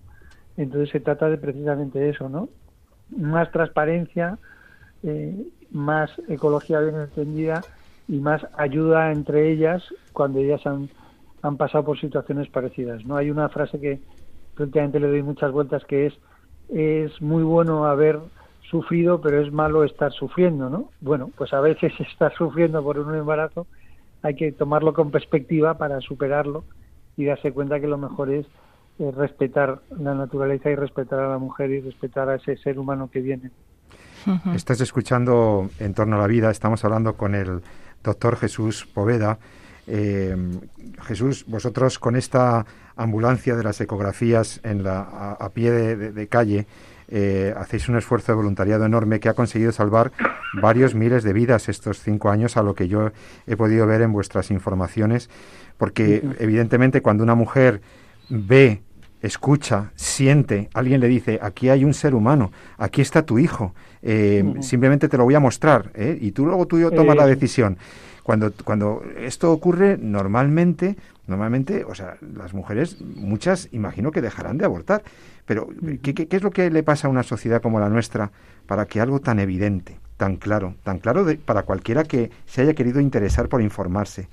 Entonces 0.57 0.91
se 0.91 1.01
trata 1.01 1.29
de 1.29 1.39
precisamente 1.39 2.09
eso, 2.09 2.29
¿no? 2.29 2.49
Más 3.17 3.51
transparencia, 3.51 4.39
eh, 5.03 5.35
más 5.71 6.11
ecología 6.29 6.81
bien 6.81 6.97
entendida 6.97 7.63
y 8.09 8.19
más 8.19 8.47
ayuda 8.57 9.13
entre 9.13 9.51
ellas 9.51 9.83
cuando 10.13 10.39
ellas 10.39 10.65
han, 10.67 10.89
han 11.43 11.57
pasado 11.57 11.85
por 11.85 12.01
situaciones 12.01 12.49
parecidas. 12.49 13.05
No 13.05 13.17
hay 13.17 13.31
una 13.31 13.49
frase 13.49 13.81
que 13.81 14.01
prácticamente 14.55 15.01
le 15.01 15.09
doy 15.09 15.23
muchas 15.23 15.53
vueltas 15.53 15.85
que 15.85 16.07
es 16.07 16.15
es 16.69 17.21
muy 17.23 17.45
bueno 17.45 17.87
haber 17.87 18.19
sufrido, 18.71 19.21
pero 19.21 19.41
es 19.41 19.53
malo 19.53 19.85
estar 19.85 20.13
sufriendo, 20.13 20.69
¿no? 20.69 20.91
Bueno, 21.01 21.31
pues 21.37 21.53
a 21.53 21.61
veces 21.61 21.93
estar 22.01 22.35
sufriendo 22.35 22.83
por 22.83 22.99
un 22.99 23.15
embarazo 23.15 23.67
hay 24.23 24.35
que 24.35 24.51
tomarlo 24.51 24.93
con 24.93 25.11
perspectiva 25.11 25.79
para 25.79 26.01
superarlo 26.01 26.65
y 27.17 27.27
darse 27.27 27.53
cuenta 27.53 27.81
que 27.81 27.87
lo 27.87 27.99
mejor 27.99 28.31
es 28.31 28.47
eh, 28.99 29.13
respetar 29.15 29.81
la 29.99 30.15
naturaleza 30.15 30.71
y 30.71 30.75
respetar 30.75 31.21
a 31.21 31.29
la 31.29 31.39
mujer 31.39 31.71
y 31.71 31.81
respetar 31.81 32.29
a 32.29 32.37
ese 32.37 32.57
ser 32.57 32.79
humano 32.79 33.09
que 33.11 33.21
viene. 33.21 33.51
Estás 34.55 34.81
escuchando 34.81 35.69
En 35.79 35.95
torno 35.95 36.17
a 36.17 36.19
la 36.19 36.27
vida, 36.27 36.51
estamos 36.51 36.85
hablando 36.85 37.15
con 37.17 37.37
el 37.37 37.61
doctor 38.07 38.37
Jesús 38.37 38.87
Poveda. 38.93 39.39
Eh, 39.87 40.37
Jesús, 41.03 41.45
vosotros 41.47 41.99
con 41.99 42.17
esta 42.17 42.65
ambulancia 42.97 43.55
de 43.55 43.63
las 43.63 43.81
ecografías 43.81 44.61
en 44.65 44.83
la, 44.83 45.37
a, 45.39 45.51
pie 45.51 45.71
de 45.71 46.27
calle, 46.29 46.67
eh, 47.09 47.55
hacéis 47.57 47.89
un 47.89 47.97
esfuerzo 47.97 48.33
de 48.33 48.37
voluntariado 48.37 48.85
enorme 48.85 49.21
que 49.21 49.29
ha 49.29 49.35
conseguido 49.35 49.71
salvar 49.71 50.11
varios 50.61 50.95
miles 50.95 51.23
de 51.23 51.33
vidas 51.33 51.69
estos 51.69 52.01
cinco 52.01 52.31
años, 52.31 52.57
a 52.57 52.63
lo 52.63 52.75
que 52.75 52.89
yo 52.89 53.13
he 53.47 53.57
podido 53.57 53.87
ver 53.87 54.03
en 54.03 54.13
vuestras 54.13 54.51
informaciones, 54.51 55.31
porque 55.79 56.23
evidentemente 56.41 57.03
cuando 57.03 57.23
una 57.23 57.37
mujer 57.37 57.81
ve 58.29 58.83
escucha, 59.23 59.93
siente, 59.95 60.69
alguien 60.75 61.01
le 61.01 61.09
dice, 61.09 61.39
aquí 61.43 61.69
hay 61.69 61.85
un 61.85 61.95
ser 61.95 62.15
humano, 62.15 62.53
aquí 62.77 63.03
está 63.03 63.23
tu 63.23 63.39
hijo, 63.39 63.75
eh, 64.09 64.55
simplemente 64.61 65.09
te 65.09 65.17
lo 65.17 65.25
voy 65.25 65.35
a 65.35 65.41
mostrar, 65.41 65.91
¿eh? 65.95 66.17
y 66.21 66.31
tú 66.31 66.47
luego 66.47 66.67
tú 66.67 66.79
tomas 66.93 67.17
la 67.17 67.27
decisión. 67.27 67.77
Cuando, 68.23 68.53
cuando 68.53 69.03
esto 69.19 69.51
ocurre, 69.51 69.99
normalmente, 70.01 70.97
normalmente, 71.27 71.85
o 71.85 71.93
sea, 71.93 72.17
las 72.37 72.55
mujeres, 72.55 72.99
muchas, 73.01 73.69
imagino 73.73 74.13
que 74.13 74.23
dejarán 74.23 74.59
de 74.59 74.65
abortar. 74.65 75.03
Pero, 75.45 75.69
¿qué, 76.03 76.15
qué, 76.15 76.29
es 76.31 76.43
lo 76.43 76.53
que 76.53 76.71
le 76.71 76.85
pasa 76.85 77.09
a 77.09 77.11
una 77.11 77.25
sociedad 77.25 77.61
como 77.61 77.81
la 77.81 77.89
nuestra 77.89 78.31
para 78.69 78.87
que 78.87 79.01
algo 79.01 79.19
tan 79.19 79.41
evidente, 79.41 79.99
tan 80.17 80.37
claro, 80.37 80.75
tan 80.85 80.99
claro 80.99 81.27
para 81.45 81.65
cualquiera 81.65 82.05
que 82.05 82.31
se 82.47 82.63
haya 82.63 82.75
querido 82.75 83.01
interesar 83.01 83.49
por 83.49 83.61
informarse, 83.61 84.29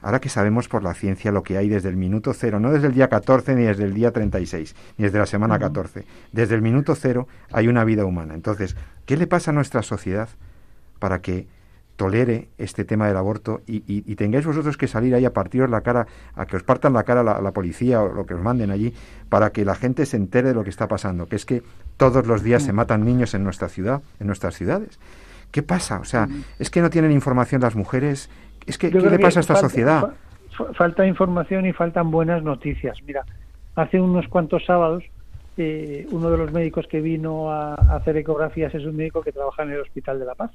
ahora 0.00 0.20
que 0.20 0.28
sabemos 0.28 0.68
por 0.68 0.82
la 0.82 0.94
ciencia 0.94 1.32
lo 1.32 1.42
que 1.42 1.56
hay 1.56 1.68
desde 1.68 1.88
el 1.88 1.96
minuto 1.96 2.32
cero, 2.34 2.60
no 2.60 2.70
desde 2.70 2.88
el 2.88 2.94
día 2.94 3.08
14 3.08 3.54
ni 3.54 3.64
desde 3.64 3.84
el 3.84 3.94
día 3.94 4.12
36, 4.12 4.74
ni 4.96 5.04
desde 5.04 5.18
la 5.18 5.26
semana 5.26 5.58
14, 5.58 6.04
desde 6.32 6.54
el 6.54 6.62
minuto 6.62 6.94
cero 6.94 7.26
hay 7.52 7.68
una 7.68 7.84
vida 7.84 8.04
humana. 8.04 8.34
Entonces, 8.34 8.76
¿qué 9.06 9.16
le 9.16 9.26
pasa 9.26 9.50
a 9.50 9.54
nuestra 9.54 9.82
sociedad 9.82 10.28
para 10.98 11.20
que 11.20 11.46
tolere 11.98 12.48
este 12.58 12.84
tema 12.84 13.08
del 13.08 13.16
aborto 13.16 13.60
y, 13.66 14.14
tengáis 14.14 14.46
vosotros 14.46 14.76
que 14.76 14.86
salir 14.86 15.16
ahí 15.16 15.24
a 15.24 15.32
partiros 15.32 15.68
la 15.68 15.80
cara, 15.80 16.06
a 16.36 16.46
que 16.46 16.56
os 16.56 16.62
partan 16.62 16.92
la 16.92 17.02
cara 17.02 17.24
la, 17.24 17.40
la, 17.40 17.50
policía 17.50 18.00
o 18.00 18.14
lo 18.14 18.24
que 18.24 18.34
os 18.34 18.40
manden 18.40 18.70
allí, 18.70 18.94
para 19.28 19.50
que 19.50 19.64
la 19.64 19.74
gente 19.74 20.06
se 20.06 20.16
entere 20.16 20.50
de 20.50 20.54
lo 20.54 20.62
que 20.62 20.70
está 20.70 20.86
pasando, 20.86 21.26
que 21.26 21.34
es 21.34 21.44
que 21.44 21.64
todos 21.96 22.24
los 22.24 22.44
días 22.44 22.62
se 22.62 22.72
matan 22.72 23.04
niños 23.04 23.34
en 23.34 23.42
nuestra 23.42 23.68
ciudad, 23.68 24.00
en 24.20 24.28
nuestras 24.28 24.54
ciudades. 24.54 25.00
¿Qué 25.50 25.62
pasa? 25.62 26.00
O 26.00 26.04
sea, 26.04 26.28
es 26.58 26.70
que 26.70 26.80
no 26.80 26.90
tienen 26.90 27.12
información 27.12 27.60
las 27.60 27.74
mujeres. 27.74 28.30
Es 28.66 28.78
que, 28.78 28.90
¿qué 28.90 29.00
le 29.00 29.18
pasa 29.18 29.40
a 29.40 29.42
esta 29.42 29.56
sociedad? 29.56 30.12
falta 30.74 31.06
información 31.06 31.66
y 31.66 31.72
faltan 31.72 32.10
buenas 32.10 32.42
noticias. 32.42 32.98
Mira, 33.06 33.24
hace 33.76 34.00
unos 34.00 34.26
cuantos 34.28 34.64
sábados, 34.64 35.04
eh, 35.56 36.06
uno 36.10 36.30
de 36.30 36.38
los 36.38 36.52
médicos 36.52 36.86
que 36.88 37.00
vino 37.00 37.50
a 37.50 37.74
hacer 37.74 38.16
ecografías 38.16 38.74
es 38.74 38.84
un 38.84 38.96
médico 38.96 39.22
que 39.22 39.32
trabaja 39.32 39.62
en 39.62 39.70
el 39.70 39.80
Hospital 39.80 40.18
de 40.18 40.24
la 40.24 40.34
Paz 40.34 40.50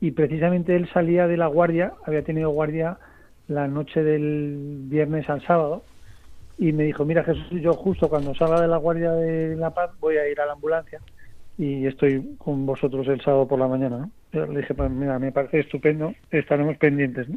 y 0.00 0.10
precisamente 0.10 0.74
él 0.74 0.90
salía 0.92 1.28
de 1.28 1.36
la 1.36 1.46
guardia, 1.46 1.92
había 2.04 2.22
tenido 2.22 2.50
guardia 2.50 2.98
la 3.48 3.68
noche 3.68 4.02
del 4.02 4.80
viernes 4.88 5.28
al 5.30 5.46
sábado 5.46 5.84
y 6.58 6.72
me 6.72 6.84
dijo, 6.84 7.04
mira 7.04 7.24
Jesús, 7.24 7.46
yo 7.50 7.72
justo 7.74 8.08
cuando 8.08 8.34
salga 8.34 8.60
de 8.60 8.68
la 8.68 8.76
guardia 8.76 9.12
de 9.12 9.56
La 9.56 9.70
Paz 9.70 9.90
voy 10.00 10.16
a 10.16 10.28
ir 10.28 10.40
a 10.40 10.46
la 10.46 10.52
ambulancia 10.52 11.00
y 11.58 11.86
estoy 11.86 12.36
con 12.38 12.66
vosotros 12.66 13.06
el 13.08 13.20
sábado 13.20 13.46
por 13.46 13.58
la 13.58 13.68
mañana, 13.68 14.10
¿no? 14.32 14.46
Le 14.46 14.60
dije, 14.60 14.74
pues 14.74 14.90
mira, 14.90 15.18
me 15.18 15.32
parece 15.32 15.60
estupendo, 15.60 16.14
estaremos 16.30 16.76
pendientes. 16.78 17.28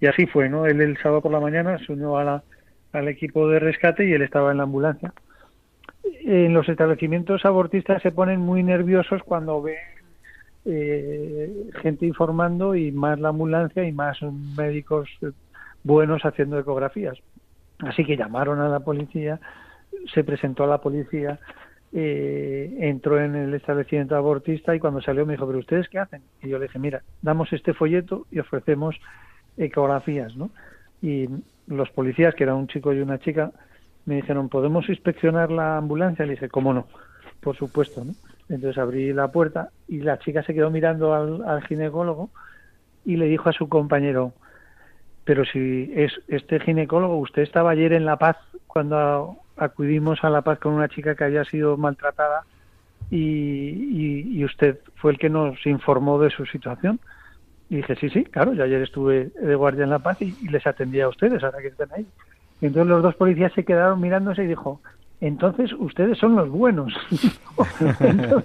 Y 0.00 0.06
así 0.06 0.26
fue, 0.26 0.48
¿no? 0.48 0.66
Él 0.66 0.80
el 0.80 0.96
sábado 0.98 1.22
por 1.22 1.32
la 1.32 1.40
mañana 1.40 1.78
se 1.78 1.92
unió 1.92 2.16
al 2.16 3.08
equipo 3.08 3.48
de 3.48 3.58
rescate 3.58 4.08
y 4.08 4.12
él 4.12 4.22
estaba 4.22 4.50
en 4.50 4.58
la 4.58 4.62
ambulancia. 4.62 5.12
En 6.22 6.54
los 6.54 6.68
establecimientos 6.68 7.44
abortistas 7.44 8.02
se 8.02 8.12
ponen 8.12 8.40
muy 8.40 8.62
nerviosos 8.62 9.22
cuando 9.22 9.60
ven 9.60 9.76
eh, 10.64 11.70
gente 11.82 12.06
informando 12.06 12.74
y 12.74 12.92
más 12.92 13.18
la 13.18 13.30
ambulancia 13.30 13.84
y 13.84 13.92
más 13.92 14.18
médicos 14.56 15.08
buenos 15.82 16.24
haciendo 16.24 16.58
ecografías. 16.58 17.18
Así 17.80 18.04
que 18.04 18.16
llamaron 18.16 18.60
a 18.60 18.68
la 18.68 18.80
policía, 18.80 19.40
se 20.12 20.22
presentó 20.24 20.64
a 20.64 20.68
la 20.68 20.78
policía, 20.78 21.38
eh, 21.92 22.76
entró 22.80 23.20
en 23.20 23.34
el 23.34 23.54
establecimiento 23.54 24.16
abortista 24.16 24.74
y 24.74 24.80
cuando 24.80 25.00
salió 25.00 25.26
me 25.26 25.34
dijo, 25.34 25.46
pero 25.46 25.58
ustedes 25.58 25.88
qué 25.88 25.98
hacen? 25.98 26.22
Y 26.42 26.48
yo 26.48 26.58
le 26.58 26.66
dije, 26.66 26.78
mira, 26.78 27.02
damos 27.22 27.52
este 27.52 27.74
folleto 27.74 28.26
y 28.30 28.38
ofrecemos 28.38 28.96
ecografías, 29.56 30.36
¿no? 30.36 30.50
Y 31.02 31.28
los 31.66 31.90
policías, 31.90 32.34
que 32.34 32.44
era 32.44 32.54
un 32.54 32.68
chico 32.68 32.92
y 32.92 33.00
una 33.00 33.18
chica, 33.18 33.52
me 34.06 34.16
dijeron, 34.16 34.48
¿podemos 34.48 34.88
inspeccionar 34.88 35.50
la 35.50 35.76
ambulancia? 35.78 36.24
Le 36.24 36.32
dije, 36.32 36.48
¿cómo 36.48 36.72
no? 36.72 36.86
Por 37.40 37.56
supuesto, 37.56 38.04
¿no? 38.04 38.12
Entonces 38.48 38.78
abrí 38.78 39.12
la 39.12 39.28
puerta 39.28 39.70
y 39.86 40.00
la 40.00 40.18
chica 40.18 40.42
se 40.42 40.54
quedó 40.54 40.70
mirando 40.70 41.14
al, 41.14 41.62
ginecólogo 41.66 42.30
y 43.04 43.16
le 43.16 43.26
dijo 43.26 43.48
a 43.48 43.52
su 43.52 43.68
compañero, 43.68 44.32
pero 45.24 45.44
si 45.44 45.92
es 45.94 46.12
este 46.26 46.58
ginecólogo, 46.58 47.18
usted 47.18 47.42
estaba 47.42 47.70
ayer 47.70 47.92
en 47.92 48.04
La 48.04 48.16
Paz 48.16 48.36
cuando 48.66 49.36
acudimos 49.60 50.24
a 50.24 50.30
La 50.30 50.42
Paz 50.42 50.58
con 50.58 50.72
una 50.72 50.88
chica 50.88 51.14
que 51.14 51.24
había 51.24 51.44
sido 51.44 51.76
maltratada 51.76 52.44
y, 53.10 54.44
usted 54.44 54.78
fue 54.96 55.12
el 55.12 55.18
que 55.18 55.28
nos 55.28 55.64
informó 55.66 56.20
de 56.20 56.30
su 56.30 56.46
situación. 56.46 57.00
Y 57.68 57.76
dije, 57.76 57.94
sí, 57.96 58.10
sí, 58.10 58.24
claro, 58.24 58.52
yo 58.52 58.64
ayer 58.64 58.82
estuve 58.82 59.30
de 59.40 59.54
guardia 59.54 59.84
en 59.84 59.90
La 59.90 60.00
Paz 60.00 60.20
y, 60.22 60.36
y 60.42 60.48
les 60.48 60.66
atendí 60.66 61.00
a 61.00 61.08
ustedes, 61.08 61.42
ahora 61.42 61.60
que 61.60 61.68
están 61.68 61.88
ahí. 61.92 62.06
Y 62.60 62.66
entonces 62.66 62.88
los 62.88 63.02
dos 63.02 63.14
policías 63.14 63.52
se 63.52 63.64
quedaron 63.64 64.00
mirándose 64.00 64.44
y 64.44 64.48
dijo, 64.48 64.80
entonces 65.20 65.72
ustedes 65.78 66.18
son 66.18 66.36
los 66.36 66.48
buenos. 66.48 66.94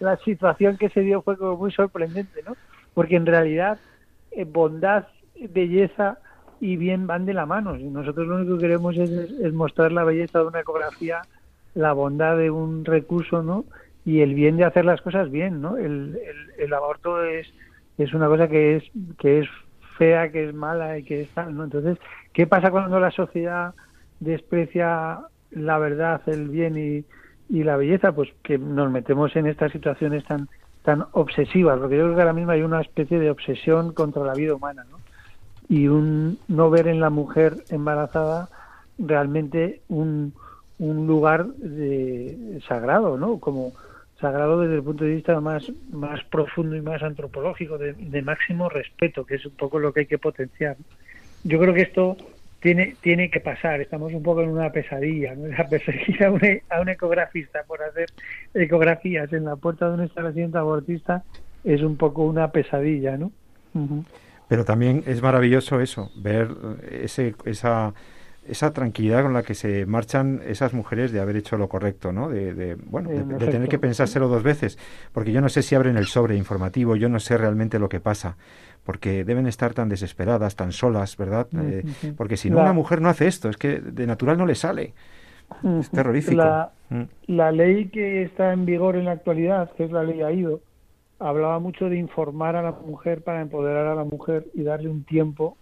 la, 0.00 0.16
situación 0.18 0.76
que 0.78 0.88
se 0.88 1.00
dio 1.00 1.22
fue 1.22 1.36
como 1.36 1.56
muy 1.56 1.70
sorprendente, 1.70 2.42
¿no? 2.46 2.56
Porque 2.94 3.16
en 3.16 3.26
realidad 3.26 3.78
eh, 4.30 4.44
bondad, 4.44 5.06
belleza 5.50 6.18
y 6.60 6.76
bien 6.76 7.06
van 7.06 7.26
de 7.26 7.34
la 7.34 7.46
mano. 7.46 7.76
Y 7.76 7.84
nosotros 7.84 8.26
lo 8.26 8.36
único 8.36 8.54
que 8.54 8.62
queremos 8.62 8.96
es, 8.96 9.52
mostrar 9.52 9.92
la 9.92 10.04
belleza 10.04 10.40
de 10.40 10.46
una 10.46 10.60
ecografía, 10.60 11.22
la 11.74 11.92
bondad 11.92 12.36
de 12.36 12.50
un 12.50 12.84
recurso, 12.84 13.42
¿no? 13.42 13.64
Y 14.04 14.20
el 14.20 14.34
bien 14.34 14.56
de 14.56 14.64
hacer 14.64 14.84
las 14.84 15.00
cosas 15.02 15.30
bien, 15.30 15.60
¿no? 15.60 15.76
El, 15.76 16.18
el, 16.24 16.50
el 16.58 16.72
aborto 16.72 17.22
es, 17.22 17.52
es 17.98 18.12
una 18.14 18.28
cosa 18.28 18.48
que 18.48 18.76
es, 18.76 18.84
que 19.18 19.40
es 19.40 19.48
fea, 19.96 20.30
que 20.30 20.48
es 20.48 20.54
mala 20.54 20.98
y 20.98 21.04
que 21.04 21.22
es 21.22 21.28
tal, 21.30 21.54
¿no? 21.54 21.64
Entonces, 21.64 21.98
¿qué 22.32 22.46
pasa 22.46 22.70
cuando 22.70 23.00
la 23.00 23.10
sociedad 23.10 23.74
desprecia 24.20 25.20
la 25.50 25.78
verdad, 25.78 26.20
el 26.26 26.48
bien 26.48 26.76
y, 26.76 27.04
y 27.48 27.64
la 27.64 27.76
belleza, 27.76 28.12
pues 28.12 28.28
que 28.42 28.58
nos 28.58 28.90
metemos 28.90 29.34
en 29.36 29.46
estas 29.46 29.72
situaciones 29.72 30.24
tan 30.24 30.48
tan 30.82 31.04
obsesivas, 31.12 31.78
porque 31.78 31.98
yo 31.98 32.04
creo 32.04 32.14
que 32.14 32.22
ahora 32.22 32.32
mismo 32.32 32.52
hay 32.52 32.62
una 32.62 32.80
especie 32.80 33.18
de 33.18 33.30
obsesión 33.30 33.92
contra 33.92 34.24
la 34.24 34.32
vida 34.32 34.54
humana, 34.54 34.84
¿no? 34.90 34.97
Y 35.68 35.88
un 35.88 36.38
no 36.48 36.70
ver 36.70 36.88
en 36.88 37.00
la 37.00 37.10
mujer 37.10 37.64
embarazada 37.70 38.48
realmente 38.98 39.82
un, 39.88 40.32
un 40.78 41.06
lugar 41.06 41.46
de, 41.46 42.60
sagrado, 42.66 43.18
¿no? 43.18 43.38
Como 43.38 43.72
sagrado 44.20 44.60
desde 44.60 44.76
el 44.76 44.82
punto 44.82 45.04
de 45.04 45.14
vista 45.14 45.40
más, 45.40 45.70
más 45.92 46.24
profundo 46.24 46.74
y 46.74 46.80
más 46.80 47.02
antropológico, 47.02 47.78
de, 47.78 47.92
de 47.92 48.22
máximo 48.22 48.68
respeto, 48.68 49.24
que 49.24 49.36
es 49.36 49.46
un 49.46 49.52
poco 49.52 49.78
lo 49.78 49.92
que 49.92 50.00
hay 50.00 50.06
que 50.06 50.18
potenciar. 50.18 50.76
Yo 51.44 51.58
creo 51.60 51.74
que 51.74 51.82
esto 51.82 52.16
tiene, 52.60 52.96
tiene 53.00 53.30
que 53.30 53.40
pasar. 53.40 53.80
Estamos 53.80 54.12
un 54.12 54.22
poco 54.22 54.42
en 54.42 54.50
una 54.50 54.70
pesadilla, 54.70 55.34
¿no? 55.34 55.48
perseguir 55.70 56.24
a 56.24 56.30
un, 56.30 56.40
a 56.70 56.80
un 56.80 56.88
ecografista 56.88 57.62
por 57.66 57.82
hacer 57.82 58.08
ecografías 58.54 59.32
en 59.32 59.44
la 59.44 59.56
puerta 59.56 59.88
de 59.88 59.94
un 59.94 60.02
establecimiento 60.02 60.58
abortista 60.58 61.22
es 61.64 61.82
un 61.82 61.96
poco 61.96 62.22
una 62.22 62.50
pesadilla, 62.50 63.16
¿no? 63.16 63.32
Pero 64.48 64.64
también 64.64 65.02
es 65.06 65.22
maravilloso 65.22 65.80
eso, 65.80 66.10
ver 66.16 66.48
ese, 66.90 67.34
esa, 67.44 67.92
esa 68.48 68.72
tranquilidad 68.72 69.22
con 69.22 69.34
la 69.34 69.42
que 69.42 69.54
se 69.54 69.84
marchan 69.84 70.40
esas 70.46 70.72
mujeres 70.72 71.12
de 71.12 71.20
haber 71.20 71.36
hecho 71.36 71.58
lo 71.58 71.68
correcto, 71.68 72.12
¿no? 72.12 72.30
De, 72.30 72.76
bueno, 72.86 73.10
de, 73.10 73.46
tener 73.46 73.68
que 73.68 73.78
pensárselo 73.78 74.28
dos 74.28 74.42
veces, 74.42 74.78
porque 75.12 75.32
yo 75.32 75.40
no 75.40 75.48
sé 75.48 75.62
si 75.62 75.74
abren 75.74 75.96
el 75.96 76.06
sobre 76.06 76.36
informativo, 76.36 76.96
yo 76.96 77.08
no 77.08 77.20
sé 77.20 77.36
realmente 77.36 77.78
lo 77.78 77.88
que 77.88 78.00
pasa 78.00 78.36
porque 78.88 79.22
deben 79.22 79.46
estar 79.46 79.74
tan 79.74 79.90
desesperadas, 79.90 80.56
tan 80.56 80.72
solas, 80.72 81.18
¿verdad? 81.18 81.46
Eh, 81.60 81.84
porque 82.16 82.38
si 82.38 82.48
no, 82.48 82.58
una 82.58 82.72
mujer 82.72 83.02
no 83.02 83.10
hace 83.10 83.26
esto, 83.26 83.50
es 83.50 83.58
que 83.58 83.80
de 83.80 84.06
natural 84.06 84.38
no 84.38 84.46
le 84.46 84.54
sale. 84.54 84.94
Es 85.78 85.90
terrorífico. 85.90 86.36
La, 86.36 86.70
mm. 86.88 87.02
la, 87.26 87.52
ley 87.52 87.88
que 87.88 88.22
está 88.22 88.50
en 88.54 88.64
vigor 88.64 88.96
en 88.96 89.04
la 89.04 89.12
actualidad, 89.12 89.70
que 89.72 89.84
es 89.84 89.92
la 89.92 90.02
ley 90.04 90.22
AIDO, 90.22 90.60
hablaba 91.18 91.58
mucho 91.58 91.88
de 91.88 91.96
informar 91.96 92.56
a 92.56 92.62
la 92.62 92.72
mujer 92.72 93.22
para 93.22 93.40
empoderar 93.40 93.86
a 93.86 93.94
la 93.94 94.04
mujer 94.04 94.46
y 94.54 94.62
darle 94.62 94.88
un 94.88 95.04
tiempo 95.04 95.56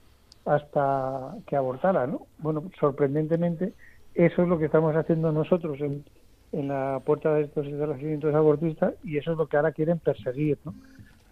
hasta 0.45 1.35
que 1.47 1.57
abortara, 1.57 2.07
¿no? 2.07 2.27
Bueno, 2.39 2.65
sorprendentemente, 2.79 3.73
eso 4.15 4.43
es 4.43 4.49
lo 4.49 4.59
que 4.59 4.67
estamos 4.67 4.95
haciendo 4.95 5.33
nosotros 5.33 5.81
en, 5.81 6.05
en 6.53 6.69
la 6.69 7.01
puerta 7.05 7.35
de 7.35 7.43
estos 7.43 7.67
establecimientos 7.67 8.35
abortistas 8.35 8.95
y 9.05 9.19
eso 9.19 9.33
es 9.33 9.39
lo 9.39 9.47
que 9.47 9.57
ahora 9.57 9.73
quieren 9.73 9.99
perseguir, 9.99 10.59
¿no? 10.65 10.75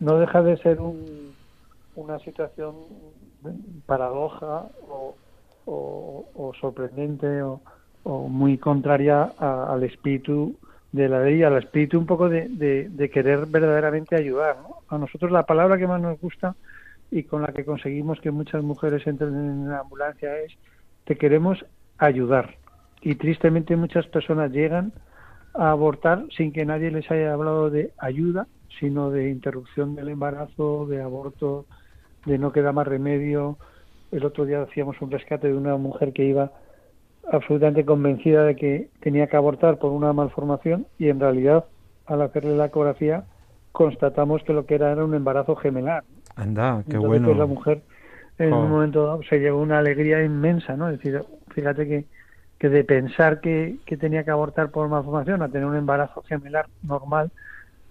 No 0.01 0.19
deja 0.19 0.43
de 0.43 0.57
ser 0.59 0.81
un, 0.81 1.33
una 1.95 2.19
situación 2.19 2.75
paradoja 3.87 4.67
o, 4.89 5.15
o, 5.67 6.53
sorprendente 6.61 7.43
o, 7.43 7.61
muy 8.05 8.59
contraria 8.59 9.33
al 9.39 9.83
espíritu 9.83 10.57
de 10.95 11.09
la 11.09 11.25
ley, 11.25 11.43
al 11.43 11.59
espíritu 11.59 11.99
un 11.99 12.07
poco 12.07 12.29
de, 12.29 12.49
de, 12.49 13.11
querer 13.11 13.47
verdaderamente 13.47 14.15
ayudar. 14.15 14.59
¿no? 14.63 14.77
A 14.89 14.97
nosotros 14.97 15.33
la 15.33 15.43
palabra 15.43 15.77
que 15.77 15.89
más 15.89 16.01
nos 16.01 16.21
gusta 16.21 16.55
y 17.11 17.25
con 17.25 17.43
la 17.43 17.49
que 17.49 17.65
conseguimos 17.65 18.21
que 18.21 18.31
muchas 18.31 18.63
mujeres 18.63 19.05
entren 19.09 19.35
en 19.35 19.69
la 19.69 19.81
ambulancia 19.81 20.39
es 20.39 20.53
te 21.03 21.17
queremos 21.17 21.67
ayudar. 21.99 22.55
Y 23.03 23.17
tristemente 23.17 23.75
muchas 23.75 24.07
personas 24.07 24.53
llegan 24.53 24.93
a 25.55 25.73
abortar 25.73 26.27
sin 26.37 26.53
que 26.53 26.65
nadie 26.65 26.93
les 26.93 27.11
haya 27.11 27.33
hablado 27.33 27.71
de 27.71 27.91
ayuda, 27.99 28.47
sino 28.79 29.11
de 29.11 29.31
interrupción 29.31 29.97
del 29.97 30.11
embarazo, 30.11 30.87
de 30.87 31.03
aborto, 31.03 31.67
de 32.25 32.39
no 32.39 32.53
queda 32.53 32.71
más 32.71 32.87
remedio. 32.87 33.59
El 34.13 34.25
otro 34.25 34.45
día 34.45 34.63
hacíamos 34.63 35.03
un 35.03 35.11
rescate 35.11 35.49
de 35.49 35.57
una 35.57 35.77
mujer 35.77 36.13
que 36.13 36.25
iba 36.25 36.53
absolutamente 37.35 37.85
convencida 37.85 38.45
de 38.45 38.57
que 38.57 38.89
tenía 39.01 39.27
que 39.27 39.37
abortar 39.37 39.79
por 39.79 39.93
una 39.93 40.13
malformación 40.13 40.87
y 40.99 41.09
en 41.09 41.21
realidad 41.21 41.65
al 42.07 42.23
hacerle 42.23 42.57
la 42.57 42.67
ecografía 42.67 43.25
constatamos 43.73 44.43
que 44.45 44.53
lo 44.53 44.67
que 44.67 44.77
era 44.77 44.93
era 44.93 45.05
un 45.05 45.15
embarazo 45.15 45.57
gemelar. 45.57 46.05
Anda, 46.37 46.83
qué 46.89 46.99
bueno. 46.99 47.35
la 47.35 47.47
mujer 47.47 47.83
en 48.39 48.53
un 48.53 48.71
momento 48.71 49.07
dado 49.07 49.23
se 49.23 49.39
llevó 49.39 49.61
una 49.61 49.79
alegría 49.79 50.23
inmensa, 50.23 50.77
¿no? 50.77 50.89
Es 50.89 50.99
decir, 50.99 51.23
fíjate 51.51 51.87
que, 51.87 52.05
que 52.59 52.69
de 52.69 52.85
pensar 52.85 53.41
que, 53.41 53.77
que 53.87 53.97
tenía 53.97 54.25
que 54.25 54.31
abortar 54.31 54.71
por 54.71 54.89
malformación 54.89 55.43
a 55.43 55.49
tener 55.49 55.67
un 55.67 55.77
embarazo 55.77 56.23
gemelar 56.23 56.67
normal, 56.83 57.31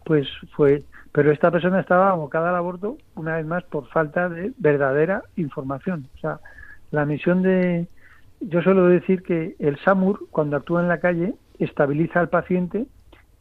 pues 0.03 0.27
fue 0.55 0.83
pero 1.13 1.31
esta 1.31 1.51
persona 1.51 1.79
estaba 1.79 2.09
abocada 2.09 2.49
al 2.49 2.55
aborto 2.55 2.97
una 3.15 3.37
vez 3.37 3.45
más 3.45 3.63
por 3.65 3.87
falta 3.87 4.29
de 4.29 4.51
verdadera 4.57 5.21
información. 5.35 6.07
O 6.15 6.17
sea, 6.19 6.39
la 6.91 7.05
misión 7.05 7.43
de... 7.43 7.87
Yo 8.49 8.61
suelo 8.61 8.87
decir 8.87 9.23
que 9.23 9.55
el 9.59 9.77
SAMUR, 9.79 10.27
cuando 10.29 10.57
actúa 10.57 10.81
en 10.81 10.87
la 10.87 10.99
calle, 10.99 11.35
estabiliza 11.59 12.19
al 12.19 12.29
paciente 12.29 12.85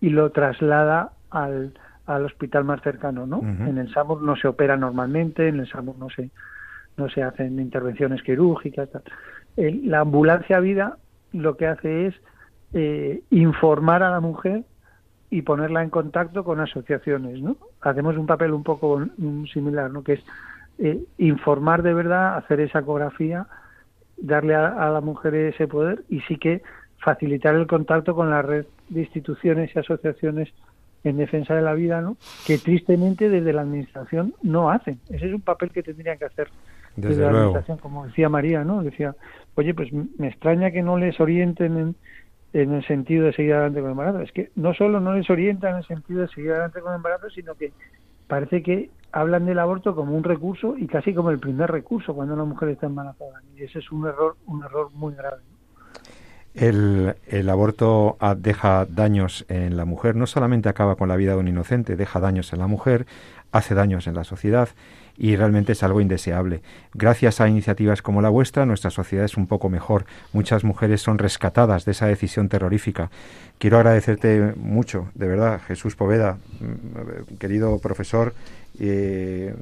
y 0.00 0.10
lo 0.10 0.30
traslada 0.30 1.12
al, 1.30 1.74
al 2.06 2.24
hospital 2.24 2.64
más 2.64 2.82
cercano, 2.82 3.26
¿no? 3.26 3.40
En 3.40 3.78
el 3.78 3.92
SAMUR 3.92 4.22
no 4.22 4.36
se 4.36 4.48
opera 4.48 4.76
normalmente, 4.76 5.48
en 5.48 5.60
el 5.60 5.68
SAMUR 5.68 5.96
no 5.98 6.08
se, 6.10 6.30
no 6.96 7.08
se 7.08 7.22
hacen 7.22 7.58
intervenciones 7.58 8.22
quirúrgicas. 8.22 8.90
Tal. 8.90 9.02
la 9.56 10.00
ambulancia 10.00 10.60
vida 10.60 10.98
lo 11.32 11.56
que 11.56 11.66
hace 11.66 12.06
es 12.06 12.14
eh, 12.74 13.22
informar 13.30 14.02
a 14.02 14.10
la 14.10 14.20
mujer 14.20 14.64
y 15.30 15.42
ponerla 15.42 15.82
en 15.82 15.90
contacto 15.90 16.44
con 16.44 16.60
asociaciones, 16.60 17.40
¿no? 17.40 17.56
Hacemos 17.80 18.16
un 18.16 18.26
papel 18.26 18.52
un 18.52 18.62
poco 18.62 19.02
similar, 19.52 19.90
¿no? 19.90 20.04
Que 20.04 20.14
es 20.14 20.24
eh, 20.78 21.02
informar 21.18 21.82
de 21.82 21.94
verdad, 21.94 22.36
hacer 22.36 22.60
esa 22.60 22.80
ecografía, 22.80 23.46
darle 24.22 24.54
a, 24.54 24.88
la 24.88 25.00
mujer 25.00 25.34
ese 25.34 25.68
poder 25.68 26.02
y 26.08 26.20
sí 26.22 26.36
que 26.36 26.62
facilitar 26.98 27.54
el 27.54 27.66
contacto 27.66 28.14
con 28.14 28.30
la 28.30 28.42
red 28.42 28.64
de 28.88 29.00
instituciones 29.00 29.70
y 29.74 29.78
asociaciones 29.78 30.48
en 31.04 31.16
defensa 31.16 31.54
de 31.54 31.62
la 31.62 31.74
vida, 31.74 32.00
¿no? 32.00 32.16
Que 32.46 32.58
tristemente 32.58 33.28
desde 33.28 33.52
la 33.52 33.62
administración 33.62 34.34
no 34.42 34.70
hacen. 34.70 35.00
Ese 35.10 35.26
es 35.26 35.34
un 35.34 35.40
papel 35.40 35.70
que 35.70 35.82
tendrían 35.82 36.16
que 36.16 36.26
hacer 36.26 36.48
desde, 36.94 37.22
la 37.22 37.30
administración, 37.30 37.78
como 37.78 38.06
decía 38.06 38.28
María, 38.28 38.62
¿no? 38.62 38.82
Decía, 38.82 39.16
oye, 39.56 39.74
pues 39.74 39.92
me 39.92 40.28
extraña 40.28 40.70
que 40.70 40.82
no 40.82 40.96
les 40.96 41.18
orienten 41.18 41.76
en 41.76 41.96
en 42.52 42.72
el 42.74 42.86
sentido 42.86 43.26
de 43.26 43.32
seguir 43.32 43.54
adelante 43.54 43.80
con 43.80 43.88
el 43.88 43.92
embarazo. 43.92 44.20
Es 44.20 44.32
que 44.32 44.50
no 44.56 44.74
solo 44.74 45.00
no 45.00 45.14
les 45.14 45.28
orienta 45.30 45.70
en 45.70 45.76
el 45.76 45.86
sentido 45.86 46.22
de 46.22 46.28
seguir 46.28 46.50
adelante 46.50 46.80
con 46.80 46.92
el 46.92 46.96
embarazo, 46.96 47.30
sino 47.30 47.54
que 47.54 47.72
parece 48.26 48.62
que 48.62 48.90
hablan 49.12 49.46
del 49.46 49.58
aborto 49.58 49.94
como 49.94 50.16
un 50.16 50.24
recurso 50.24 50.76
y 50.76 50.86
casi 50.86 51.14
como 51.14 51.30
el 51.30 51.38
primer 51.38 51.70
recurso 51.70 52.14
cuando 52.14 52.34
una 52.34 52.44
mujer 52.44 52.70
está 52.70 52.86
embarazada. 52.86 53.42
Y 53.54 53.62
ese 53.62 53.78
es 53.78 53.92
un 53.92 54.06
error, 54.06 54.36
un 54.46 54.64
error 54.64 54.90
muy 54.92 55.14
grave. 55.14 55.42
El, 56.54 57.14
el, 57.28 57.48
aborto 57.48 58.18
deja 58.36 58.84
daños 58.84 59.46
en 59.48 59.76
la 59.78 59.86
mujer, 59.86 60.16
no 60.16 60.26
solamente 60.26 60.68
acaba 60.68 60.96
con 60.96 61.08
la 61.08 61.16
vida 61.16 61.32
de 61.32 61.38
un 61.38 61.48
inocente, 61.48 61.96
deja 61.96 62.20
daños 62.20 62.52
en 62.52 62.58
la 62.58 62.66
mujer, 62.66 63.06
hace 63.52 63.74
daños 63.74 64.06
en 64.06 64.14
la 64.14 64.24
sociedad 64.24 64.68
y 65.16 65.36
realmente 65.36 65.72
es 65.72 65.82
algo 65.82 66.00
indeseable. 66.00 66.62
Gracias 66.94 67.40
a 67.40 67.48
iniciativas 67.48 68.02
como 68.02 68.22
la 68.22 68.28
vuestra, 68.28 68.66
nuestra 68.66 68.90
sociedad 68.90 69.24
es 69.24 69.36
un 69.36 69.46
poco 69.46 69.68
mejor. 69.68 70.04
Muchas 70.32 70.64
mujeres 70.64 71.00
son 71.00 71.18
rescatadas 71.18 71.84
de 71.84 71.92
esa 71.92 72.06
decisión 72.06 72.48
terrorífica. 72.48 73.10
Quiero 73.58 73.76
agradecerte 73.76 74.54
mucho, 74.56 75.08
de 75.14 75.28
verdad, 75.28 75.60
Jesús 75.66 75.94
Poveda, 75.96 76.38
mm, 76.60 77.36
querido 77.36 77.78
profesor. 77.78 78.34
Eh, 78.80 79.54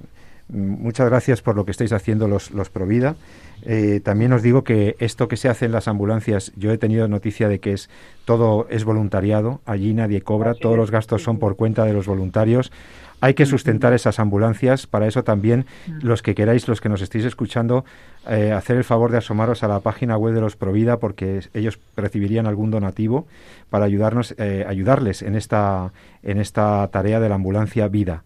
muchas 0.48 1.08
gracias 1.08 1.42
por 1.42 1.56
lo 1.56 1.64
que 1.64 1.70
estáis 1.70 1.92
haciendo 1.92 2.28
los, 2.28 2.50
los 2.50 2.70
Provida. 2.70 3.16
Eh, 3.62 4.00
también 4.02 4.32
os 4.32 4.42
digo 4.42 4.64
que 4.64 4.96
esto 4.98 5.28
que 5.28 5.36
se 5.36 5.48
hace 5.48 5.66
en 5.66 5.72
las 5.72 5.88
ambulancias, 5.88 6.52
yo 6.56 6.72
he 6.72 6.78
tenido 6.78 7.08
noticia 7.08 7.48
de 7.48 7.60
que 7.60 7.72
es 7.72 7.90
todo 8.24 8.66
es 8.70 8.84
voluntariado, 8.84 9.60
allí 9.66 9.92
nadie 9.92 10.22
cobra, 10.22 10.54
todos 10.54 10.76
los 10.76 10.90
gastos 10.90 11.22
son 11.22 11.38
por 11.38 11.56
cuenta 11.56 11.84
de 11.84 11.92
los 11.92 12.06
voluntarios. 12.06 12.72
Hay 13.20 13.34
que 13.34 13.46
sustentar 13.46 13.92
esas 13.92 14.18
ambulancias. 14.18 14.86
Para 14.86 15.06
eso 15.06 15.24
también 15.24 15.66
los 16.00 16.22
que 16.22 16.34
queráis, 16.34 16.68
los 16.68 16.80
que 16.80 16.88
nos 16.88 17.02
estéis 17.02 17.24
escuchando, 17.24 17.84
eh, 18.28 18.52
hacer 18.52 18.76
el 18.76 18.84
favor 18.84 19.12
de 19.12 19.18
asomaros 19.18 19.62
a 19.62 19.68
la 19.68 19.80
página 19.80 20.16
web 20.16 20.34
de 20.34 20.40
los 20.40 20.56
Provida 20.56 20.98
porque 20.98 21.40
ellos 21.54 21.78
recibirían 21.96 22.46
algún 22.46 22.70
donativo 22.70 23.26
para 23.68 23.84
ayudarnos, 23.84 24.34
eh, 24.38 24.64
ayudarles 24.66 25.22
en 25.22 25.36
esta, 25.36 25.92
en 26.22 26.38
esta 26.38 26.88
tarea 26.88 27.20
de 27.20 27.28
la 27.28 27.34
ambulancia 27.34 27.88
vida. 27.88 28.24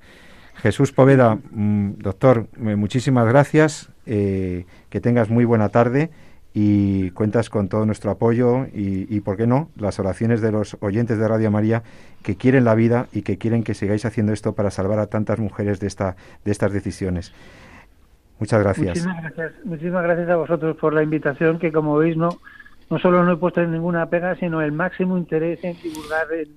Jesús 0.57 0.93
Poveda, 0.93 1.39
mm, 1.51 1.99
doctor, 1.99 2.47
muchísimas 2.57 3.27
gracias. 3.27 3.91
Eh, 4.07 4.67
que 4.91 5.01
tengas 5.01 5.31
muy 5.31 5.47
buena 5.47 5.71
tarde 5.71 6.11
y 6.57 7.11
cuentas 7.11 7.51
con 7.51 7.69
todo 7.69 7.85
nuestro 7.85 8.13
apoyo 8.13 8.67
y, 8.67 9.13
y, 9.15 9.21
¿por 9.21 9.37
qué 9.37 9.49
no?, 9.49 9.71
las 9.77 9.99
oraciones 9.99 10.41
de 10.41 10.53
los 10.53 10.77
oyentes 10.81 11.19
de 11.19 11.27
Radio 11.27 11.51
María 11.51 11.83
que 12.23 12.37
quieren 12.37 12.65
la 12.65 12.77
vida 12.77 13.09
y 13.13 13.23
que 13.23 13.39
quieren 13.39 13.65
que 13.65 13.75
sigáis 13.75 14.05
haciendo 14.05 14.33
esto 14.33 14.55
para 14.55 14.71
salvar 14.71 15.01
a 15.01 15.09
tantas 15.09 15.41
mujeres 15.41 15.81
de, 15.81 15.89
esta, 15.89 16.15
de 16.45 16.53
estas 16.53 16.73
decisiones. 16.73 17.33
Muchas 18.39 18.63
gracias. 18.63 18.89
Muchísimas 18.89 19.23
gracias. 19.23 19.53
Muchísimas 19.65 20.03
gracias 20.05 20.29
a 20.29 20.37
vosotros 20.37 20.77
por 20.77 20.95
la 20.95 21.03
invitación, 21.03 21.59
que 21.59 21.73
como 21.73 21.97
veis 21.97 22.17
no, 22.17 22.29
no 22.89 22.99
solo 23.01 23.25
no 23.25 23.33
he 23.33 23.37
puesto 23.37 23.61
ninguna 23.67 24.07
pega, 24.07 24.37
sino 24.37 24.63
el 24.63 24.71
máximo 24.71 25.19
interés 25.19 25.59
en 25.65 25.77
divulgar 25.83 26.33
el, 26.33 26.53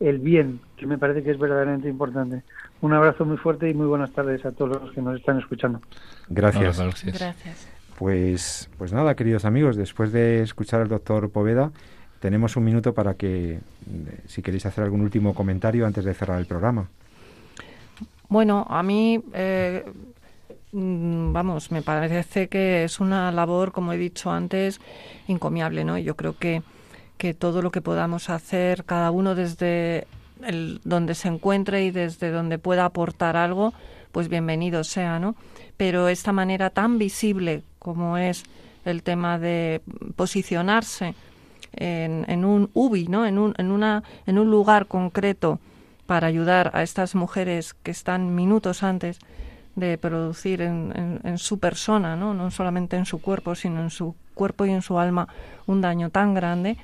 el 0.00 0.18
bien, 0.18 0.60
que 0.78 0.86
me 0.86 0.96
parece 0.96 1.22
que 1.22 1.30
es 1.30 1.38
verdaderamente 1.38 1.88
importante. 1.88 2.42
Un 2.80 2.94
abrazo 2.94 3.26
muy 3.26 3.36
fuerte 3.36 3.68
y 3.68 3.74
muy 3.74 3.86
buenas 3.86 4.12
tardes 4.12 4.44
a 4.46 4.52
todos 4.52 4.82
los 4.82 4.92
que 4.92 5.02
nos 5.02 5.18
están 5.18 5.38
escuchando. 5.38 5.80
Gracias. 6.28 6.78
Gracias. 7.04 7.68
Pues, 7.98 8.68
pues 8.78 8.92
nada, 8.92 9.14
queridos 9.14 9.44
amigos, 9.44 9.76
después 9.76 10.12
de 10.12 10.42
escuchar 10.42 10.80
al 10.80 10.88
doctor 10.88 11.30
Poveda, 11.30 11.70
tenemos 12.20 12.56
un 12.56 12.64
minuto 12.64 12.94
para 12.94 13.14
que, 13.14 13.60
si 14.26 14.42
queréis 14.42 14.64
hacer 14.66 14.84
algún 14.84 15.00
último 15.00 15.34
comentario 15.34 15.86
antes 15.86 16.04
de 16.04 16.14
cerrar 16.14 16.38
el 16.38 16.46
programa. 16.46 16.88
Bueno, 18.28 18.66
a 18.70 18.82
mí, 18.82 19.22
eh, 19.34 19.84
mm, 20.72 21.32
vamos, 21.32 21.70
me 21.70 21.82
parece 21.82 22.48
que 22.48 22.84
es 22.84 23.00
una 23.00 23.30
labor, 23.32 23.72
como 23.72 23.92
he 23.92 23.98
dicho 23.98 24.30
antes, 24.30 24.80
encomiable, 25.28 25.84
¿no? 25.84 25.98
Yo 25.98 26.16
creo 26.16 26.38
que, 26.38 26.62
que 27.18 27.34
todo 27.34 27.60
lo 27.60 27.70
que 27.70 27.82
podamos 27.82 28.30
hacer, 28.30 28.84
cada 28.84 29.10
uno 29.10 29.34
desde 29.34 30.06
el, 30.44 30.80
donde 30.84 31.14
se 31.14 31.28
encuentre 31.28 31.84
y 31.84 31.90
desde 31.90 32.30
donde 32.30 32.58
pueda 32.58 32.84
aportar 32.84 33.36
algo, 33.36 33.74
pues 34.12 34.28
bienvenido 34.28 34.84
sea, 34.84 35.18
¿no? 35.18 35.34
Pero 35.76 36.08
esta 36.08 36.32
manera 36.32 36.70
tan 36.70 36.98
visible 36.98 37.62
como 37.82 38.16
es 38.16 38.44
el 38.84 39.02
tema 39.02 39.38
de 39.38 39.82
posicionarse 40.16 41.14
en, 41.72 42.44
un 42.44 42.70
UBI, 42.74 43.08
¿no? 43.08 43.26
En 43.26 43.38
un, 43.38 43.54
en, 43.58 43.70
una, 43.70 44.04
en 44.26 44.38
un 44.38 44.50
lugar 44.50 44.86
concreto 44.86 45.58
para 46.06 46.28
ayudar 46.28 46.70
a 46.74 46.82
estas 46.82 47.14
mujeres 47.14 47.74
que 47.74 47.90
están 47.90 48.34
minutos 48.34 48.82
antes 48.82 49.18
de 49.74 49.98
producir 49.98 50.60
en, 50.60 51.38
su 51.38 51.58
persona, 51.58 52.14
¿no? 52.14 52.34
no 52.34 52.50
solamente 52.50 52.96
en 52.96 53.06
su 53.06 53.20
cuerpo, 53.22 53.54
sino 53.54 53.80
en 53.80 53.90
su 53.90 54.14
cuerpo 54.34 54.66
y 54.66 54.70
en 54.70 54.82
su 54.82 54.98
alma 54.98 55.28
un 55.66 55.80
daño 55.80 56.10
tan 56.10 56.34
grande, 56.34 56.76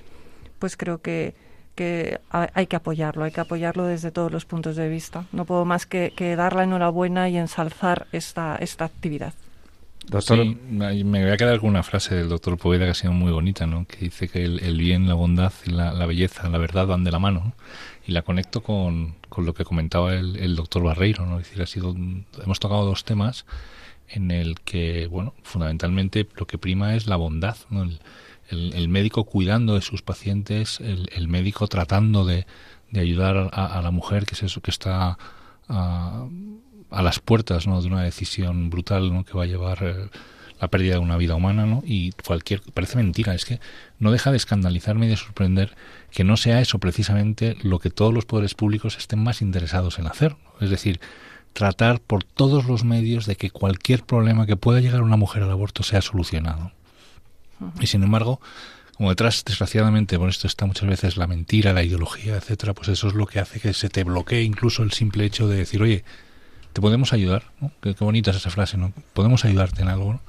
pues 0.58 0.76
creo 0.76 1.02
que, 1.02 1.34
que 1.74 2.20
hay 2.30 2.66
que 2.66 2.76
apoyarlo, 2.76 3.24
hay 3.24 3.32
que 3.32 3.42
apoyarlo 3.42 3.84
desde 3.84 4.10
todos 4.10 4.32
los 4.32 4.46
puntos 4.46 4.76
de 4.76 4.88
vista. 4.88 5.26
No 5.32 5.44
puedo 5.44 5.66
más 5.66 5.84
que, 5.84 6.14
que 6.16 6.34
dar 6.34 6.56
la 6.56 6.64
enhorabuena 6.64 7.28
y 7.28 7.36
ensalzar 7.36 8.06
esta, 8.12 8.56
esta 8.56 8.86
actividad. 8.86 9.34
Doctor... 10.10 10.38
Sí, 10.38 10.56
me 10.70 11.22
voy 11.22 11.30
a 11.30 11.36
quedar 11.36 11.60
con 11.60 11.70
una 11.70 11.82
frase 11.82 12.14
del 12.14 12.28
doctor 12.28 12.56
Poveda 12.56 12.86
que 12.86 12.92
ha 12.92 12.94
sido 12.94 13.12
muy 13.12 13.30
bonita, 13.30 13.66
¿no? 13.66 13.86
que 13.86 13.98
dice 13.98 14.28
que 14.28 14.44
el, 14.44 14.78
bien, 14.78 15.06
la 15.06 15.14
bondad 15.14 15.52
y 15.66 15.70
la, 15.70 15.92
belleza, 16.06 16.48
la 16.48 16.58
verdad 16.58 16.86
van 16.86 17.04
de 17.04 17.10
la 17.10 17.18
mano. 17.18 17.54
Y 18.06 18.12
la 18.12 18.22
conecto 18.22 18.62
con, 18.62 19.16
con, 19.28 19.44
lo 19.44 19.52
que 19.52 19.64
comentaba 19.64 20.14
el, 20.14 20.36
el 20.36 20.56
doctor 20.56 20.82
Barreiro. 20.82 21.26
¿no? 21.26 21.38
Es 21.38 21.48
decir, 21.48 21.62
ha 21.62 21.66
sido, 21.66 21.94
hemos 22.42 22.58
tocado 22.58 22.86
dos 22.86 23.04
temas 23.04 23.44
en 24.08 24.30
el 24.30 24.60
que, 24.60 25.06
bueno, 25.08 25.34
fundamentalmente 25.42 26.26
lo 26.36 26.46
que 26.46 26.56
prima 26.56 26.94
es 26.94 27.06
la 27.06 27.16
bondad. 27.16 27.56
¿no? 27.68 27.88
El, 28.48 28.88
médico 28.88 29.24
cuidando 29.24 29.74
de 29.74 29.82
sus 29.82 30.00
pacientes, 30.00 30.80
el, 30.80 31.28
médico 31.28 31.68
tratando 31.68 32.24
de, 32.24 32.46
de 32.90 33.00
ayudar 33.00 33.50
a, 33.52 33.82
la 33.82 33.90
mujer 33.90 34.24
que, 34.24 34.34
es 34.34 34.42
eso, 34.42 34.62
que 34.62 34.70
está 34.70 35.18
a 35.68 36.26
las 36.90 37.20
puertas 37.20 37.66
¿no? 37.66 37.80
de 37.80 37.88
una 37.88 38.02
decisión 38.02 38.70
brutal 38.70 39.12
¿no? 39.12 39.24
que 39.24 39.34
va 39.34 39.44
a 39.44 39.46
llevar 39.46 39.78
eh, 39.82 40.08
la 40.60 40.68
pérdida 40.68 40.94
de 40.94 41.00
una 41.00 41.16
vida 41.16 41.34
humana, 41.34 41.66
¿no? 41.66 41.82
Y 41.84 42.12
cualquier 42.12 42.60
parece 42.74 42.96
mentira, 42.96 43.34
es 43.34 43.44
que 43.44 43.60
no 43.98 44.10
deja 44.10 44.30
de 44.30 44.36
escandalizarme 44.36 45.06
y 45.06 45.10
de 45.10 45.16
sorprender 45.16 45.76
que 46.10 46.24
no 46.24 46.36
sea 46.36 46.60
eso 46.60 46.78
precisamente 46.78 47.56
lo 47.62 47.78
que 47.78 47.90
todos 47.90 48.12
los 48.12 48.24
poderes 48.24 48.54
públicos 48.54 48.96
estén 48.96 49.22
más 49.22 49.40
interesados 49.40 49.98
en 49.98 50.06
hacer, 50.06 50.36
es 50.60 50.70
decir, 50.70 51.00
tratar 51.52 52.00
por 52.00 52.24
todos 52.24 52.66
los 52.66 52.84
medios 52.84 53.26
de 53.26 53.36
que 53.36 53.50
cualquier 53.50 54.04
problema 54.04 54.46
que 54.46 54.56
pueda 54.56 54.80
llegar 54.80 55.00
a 55.00 55.04
una 55.04 55.16
mujer 55.16 55.42
al 55.42 55.50
aborto 55.50 55.82
sea 55.82 56.02
solucionado. 56.02 56.72
Y 57.80 57.86
sin 57.86 58.02
embargo, 58.02 58.40
como 58.96 59.10
detrás, 59.10 59.44
desgraciadamente, 59.44 60.18
por 60.18 60.28
esto 60.28 60.46
está 60.46 60.66
muchas 60.66 60.88
veces 60.88 61.16
la 61.16 61.26
mentira, 61.26 61.72
la 61.72 61.84
ideología, 61.84 62.36
etcétera, 62.36 62.74
pues 62.74 62.88
eso 62.88 63.08
es 63.08 63.14
lo 63.14 63.26
que 63.26 63.38
hace 63.38 63.60
que 63.60 63.72
se 63.72 63.88
te 63.88 64.04
bloquee 64.04 64.42
incluso 64.42 64.82
el 64.82 64.92
simple 64.92 65.24
hecho 65.24 65.46
de 65.48 65.56
decir, 65.56 65.82
oye, 65.82 66.04
¿te 66.78 66.82
podemos 66.82 67.12
ayudar? 67.12 67.42
Qué, 67.80 67.92
bonita 67.98 68.30
es 68.30 68.36
esa 68.36 68.50
frase, 68.50 68.76
¿no? 68.76 68.92
¿Podemos 69.12 69.44
ayudarte 69.44 69.82
en 69.82 69.88
algo? 69.88 70.20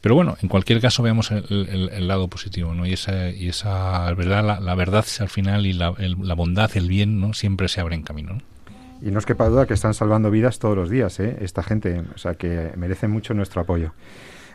Pero 0.00 0.14
bueno, 0.14 0.36
en 0.40 0.48
cualquier 0.48 0.80
caso 0.80 1.02
veamos 1.02 1.32
el, 1.32 2.06
lado 2.06 2.28
positivo, 2.28 2.72
¿no? 2.72 2.86
Y 2.86 2.92
esa, 2.92 3.30
y 3.30 3.48
esa 3.48 4.14
verdad, 4.14 4.60
la, 4.60 4.74
verdad 4.76 5.04
al 5.18 5.28
final 5.28 5.66
y 5.66 5.72
la, 5.72 5.92
la, 5.98 6.34
bondad, 6.34 6.70
el 6.76 6.86
bien, 6.86 7.20
¿no? 7.20 7.32
Siempre 7.32 7.66
se 7.66 7.80
abren 7.80 8.02
camino, 8.02 8.34
¿no? 8.34 8.42
Y 9.02 9.10
no 9.10 9.18
es 9.18 9.26
quepa 9.26 9.48
duda 9.48 9.66
que 9.66 9.74
están 9.74 9.92
salvando 9.92 10.30
vidas 10.30 10.60
todos 10.60 10.76
los 10.76 10.88
días, 10.88 11.18
¿eh? 11.18 11.38
Esta 11.40 11.64
gente, 11.64 12.04
o 12.14 12.18
sea, 12.18 12.36
que 12.36 12.70
merece 12.76 13.08
mucho 13.08 13.34
nuestro 13.34 13.62
apoyo. 13.62 13.92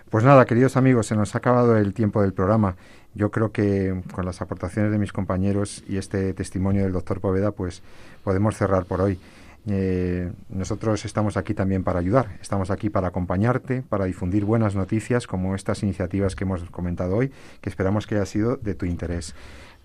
Pues 0.09 0.23
nada, 0.23 0.45
queridos 0.45 0.77
amigos, 0.77 1.07
se 1.07 1.15
nos 1.17 1.35
ha 1.35 1.39
acabado 1.39 1.75
el 1.75 1.93
tiempo 1.93 2.21
del 2.21 2.31
programa. 2.31 2.77
Yo 3.15 3.31
creo 3.31 3.51
que 3.51 4.01
con 4.13 4.25
las 4.25 4.41
aportaciones 4.41 4.93
de 4.93 4.97
mis 4.97 5.11
compañeros 5.11 5.83
y 5.89 5.97
este 5.97 6.33
testimonio 6.33 6.83
del 6.83 6.93
doctor 6.93 7.19
Poveda, 7.19 7.51
pues 7.51 7.83
podemos 8.23 8.55
cerrar 8.55 8.85
por 8.85 9.01
hoy. 9.01 9.19
Eh, 9.67 10.31
nosotros 10.49 11.05
estamos 11.05 11.37
aquí 11.37 11.55
también 11.55 11.83
para 11.83 11.99
ayudar, 11.99 12.37
estamos 12.39 12.69
aquí 12.69 12.91
para 12.91 13.07
acompañarte, 13.07 13.81
para 13.81 14.05
difundir 14.05 14.45
buenas 14.45 14.75
noticias 14.75 15.25
como 15.25 15.55
estas 15.55 15.81
iniciativas 15.81 16.35
que 16.35 16.43
hemos 16.43 16.69
comentado 16.69 17.15
hoy, 17.15 17.31
que 17.61 17.69
esperamos 17.69 18.05
que 18.05 18.15
haya 18.15 18.27
sido 18.27 18.57
de 18.57 18.75
tu 18.75 18.85
interés. 18.85 19.33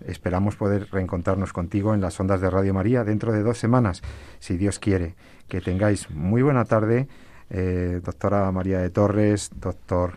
Esperamos 0.05 0.55
poder 0.55 0.87
reencontrarnos 0.91 1.51
contigo 1.51 1.95
en 1.95 2.01
las 2.01 2.19
ondas 2.19 2.41
de 2.41 2.49
Radio 2.49 2.73
María 2.73 3.03
dentro 3.03 3.31
de 3.33 3.41
dos 3.41 3.57
semanas, 3.57 4.01
si 4.39 4.57
Dios 4.57 4.77
quiere. 4.77 5.15
Que 5.47 5.61
tengáis 5.61 6.09
muy 6.11 6.43
buena 6.43 6.65
tarde, 6.65 7.07
eh, 7.49 8.01
doctora 8.03 8.51
María 8.51 8.79
de 8.79 8.89
Torres, 8.89 9.49
doctor 9.55 10.13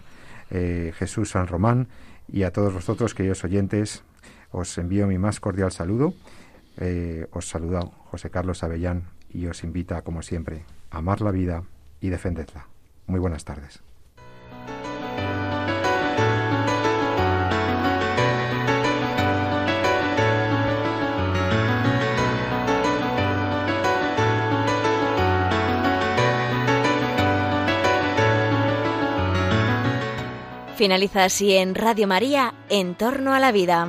eh, 0.51 0.93
Jesús 0.97 1.31
San 1.31 1.47
Román, 1.47 1.89
y 2.29 2.43
a 2.43 2.53
todos 2.53 2.73
vosotros, 2.73 3.15
queridos 3.15 3.45
oyentes, 3.45 4.05
os 4.51 4.77
envío 4.79 5.07
mi 5.07 5.19
más 5.19 5.41
cordial 5.41 5.73
saludo. 5.73 6.15
os 7.33 7.49
saluda 7.49 7.81
José 8.11 8.31
Carlos 8.31 8.63
Avellán 8.65 9.14
y 9.35 9.47
os 9.49 9.65
invita, 9.65 10.03
como 10.03 10.23
siempre, 10.23 10.65
a 10.91 10.99
amar 10.99 11.21
la 11.21 11.33
vida 11.33 11.65
y 12.01 12.09
defendedla. 12.09 12.69
Muy 13.07 13.21
buenas 13.21 13.45
tardes. 13.45 13.83
Finaliza 30.77 31.25
así 31.25 31.55
en 31.55 31.75
Radio 31.75 32.07
María, 32.07 32.53
En 32.69 32.95
torno 32.95 33.33
a 33.33 33.41
la 33.41 33.53
vida. 33.53 33.89